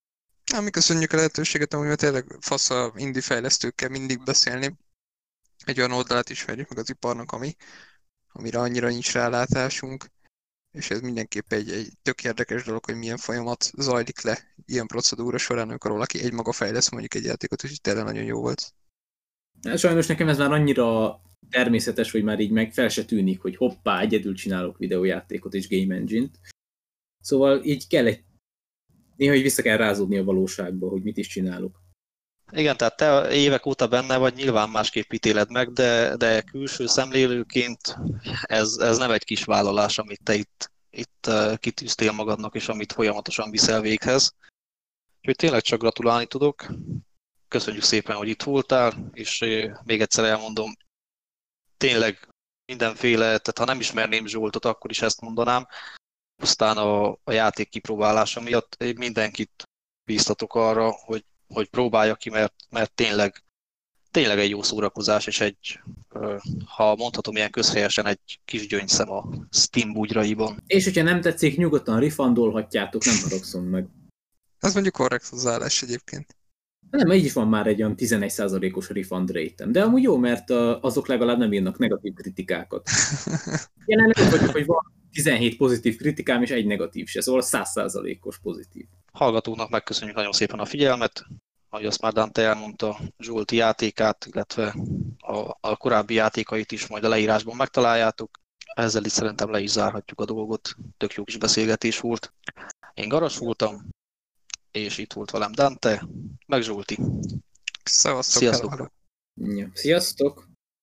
[0.52, 4.78] Ja, mi köszönjük a lehetőséget, amivel tényleg fasz a indie fejlesztőkkel mindig beszélni
[5.66, 7.56] egy olyan oldalát ismerjük meg az iparnak, ami,
[8.38, 10.06] amire annyira nincs rálátásunk,
[10.72, 15.38] és ez mindenképp egy, egy tök érdekes dolog, hogy milyen folyamat zajlik le ilyen procedúra
[15.38, 18.74] során, amikor valaki egymaga fejlesz mondjuk egy játékot, és tényleg nagyon jó volt.
[19.76, 24.00] Sajnos nekem ez már annyira természetes, hogy már így meg fel se tűnik, hogy hoppá,
[24.00, 26.40] egyedül csinálok videójátékot és game engine-t.
[27.20, 28.24] Szóval így kell egy
[29.16, 31.84] néha így vissza kell rázódni a valóságba, hogy mit is csinálok.
[32.56, 37.98] Igen, tehát te évek óta benne vagy, nyilván másképp ítéled meg, de, de külső szemlélőként
[38.42, 43.50] ez, ez nem egy kis vállalás, amit te itt, itt kitűztél magadnak, és amit folyamatosan
[43.52, 44.34] viszel véghez.
[45.18, 46.66] Úgyhogy tényleg csak gratulálni tudok.
[47.48, 49.40] Köszönjük szépen, hogy itt voltál, és
[49.84, 50.74] még egyszer elmondom,
[51.78, 52.28] tényleg
[52.66, 55.68] mindenféle, tehát ha nem ismerném Zsoltot, akkor is ezt mondanám,
[56.36, 59.64] pusztán a, a játék kipróbálása miatt mindenkit
[60.04, 63.44] bíztatok arra, hogy, hogy próbálja ki, mert, mert tényleg,
[64.12, 65.80] tényleg egy jó szórakozás, és egy,
[66.66, 70.64] ha mondhatom ilyen közhelyesen, egy kis gyöngyszem a Steam bugyraiban.
[70.68, 73.88] És hogyha nem tetszik, nyugodtan rifandolhatjátok, nem haragszom meg.
[74.60, 76.36] Ez mondjuk korrekt hozzáállás egyébként.
[76.90, 80.50] Nem, így is van már egy olyan 11%-os refund rate de amúgy jó, mert
[80.82, 82.90] azok legalább nem írnak negatív kritikákat.
[83.86, 88.86] Jelenleg vagyok, hogy van 17 pozitív kritikám és egy negatív se, szóval 100%-os pozitív.
[89.16, 91.26] Hallgatónak megköszönjük nagyon szépen a figyelmet,
[91.70, 94.76] ahogy azt már Dante elmondta, Zsolti játékát, illetve
[95.18, 98.40] a, a korábbi játékait is majd a leírásban megtaláljátok.
[98.74, 100.76] Ezzel is szerintem le is zárhatjuk a dolgot.
[100.98, 102.34] Tök jó kis beszélgetés volt.
[102.94, 103.88] Én Garas voltam,
[104.72, 106.08] és itt volt velem Dante,
[106.48, 106.98] meg Zsolti.
[107.84, 108.42] Szevasztok!
[108.42, 108.92] Sziasztok!
[109.74, 110.48] Sziasztok!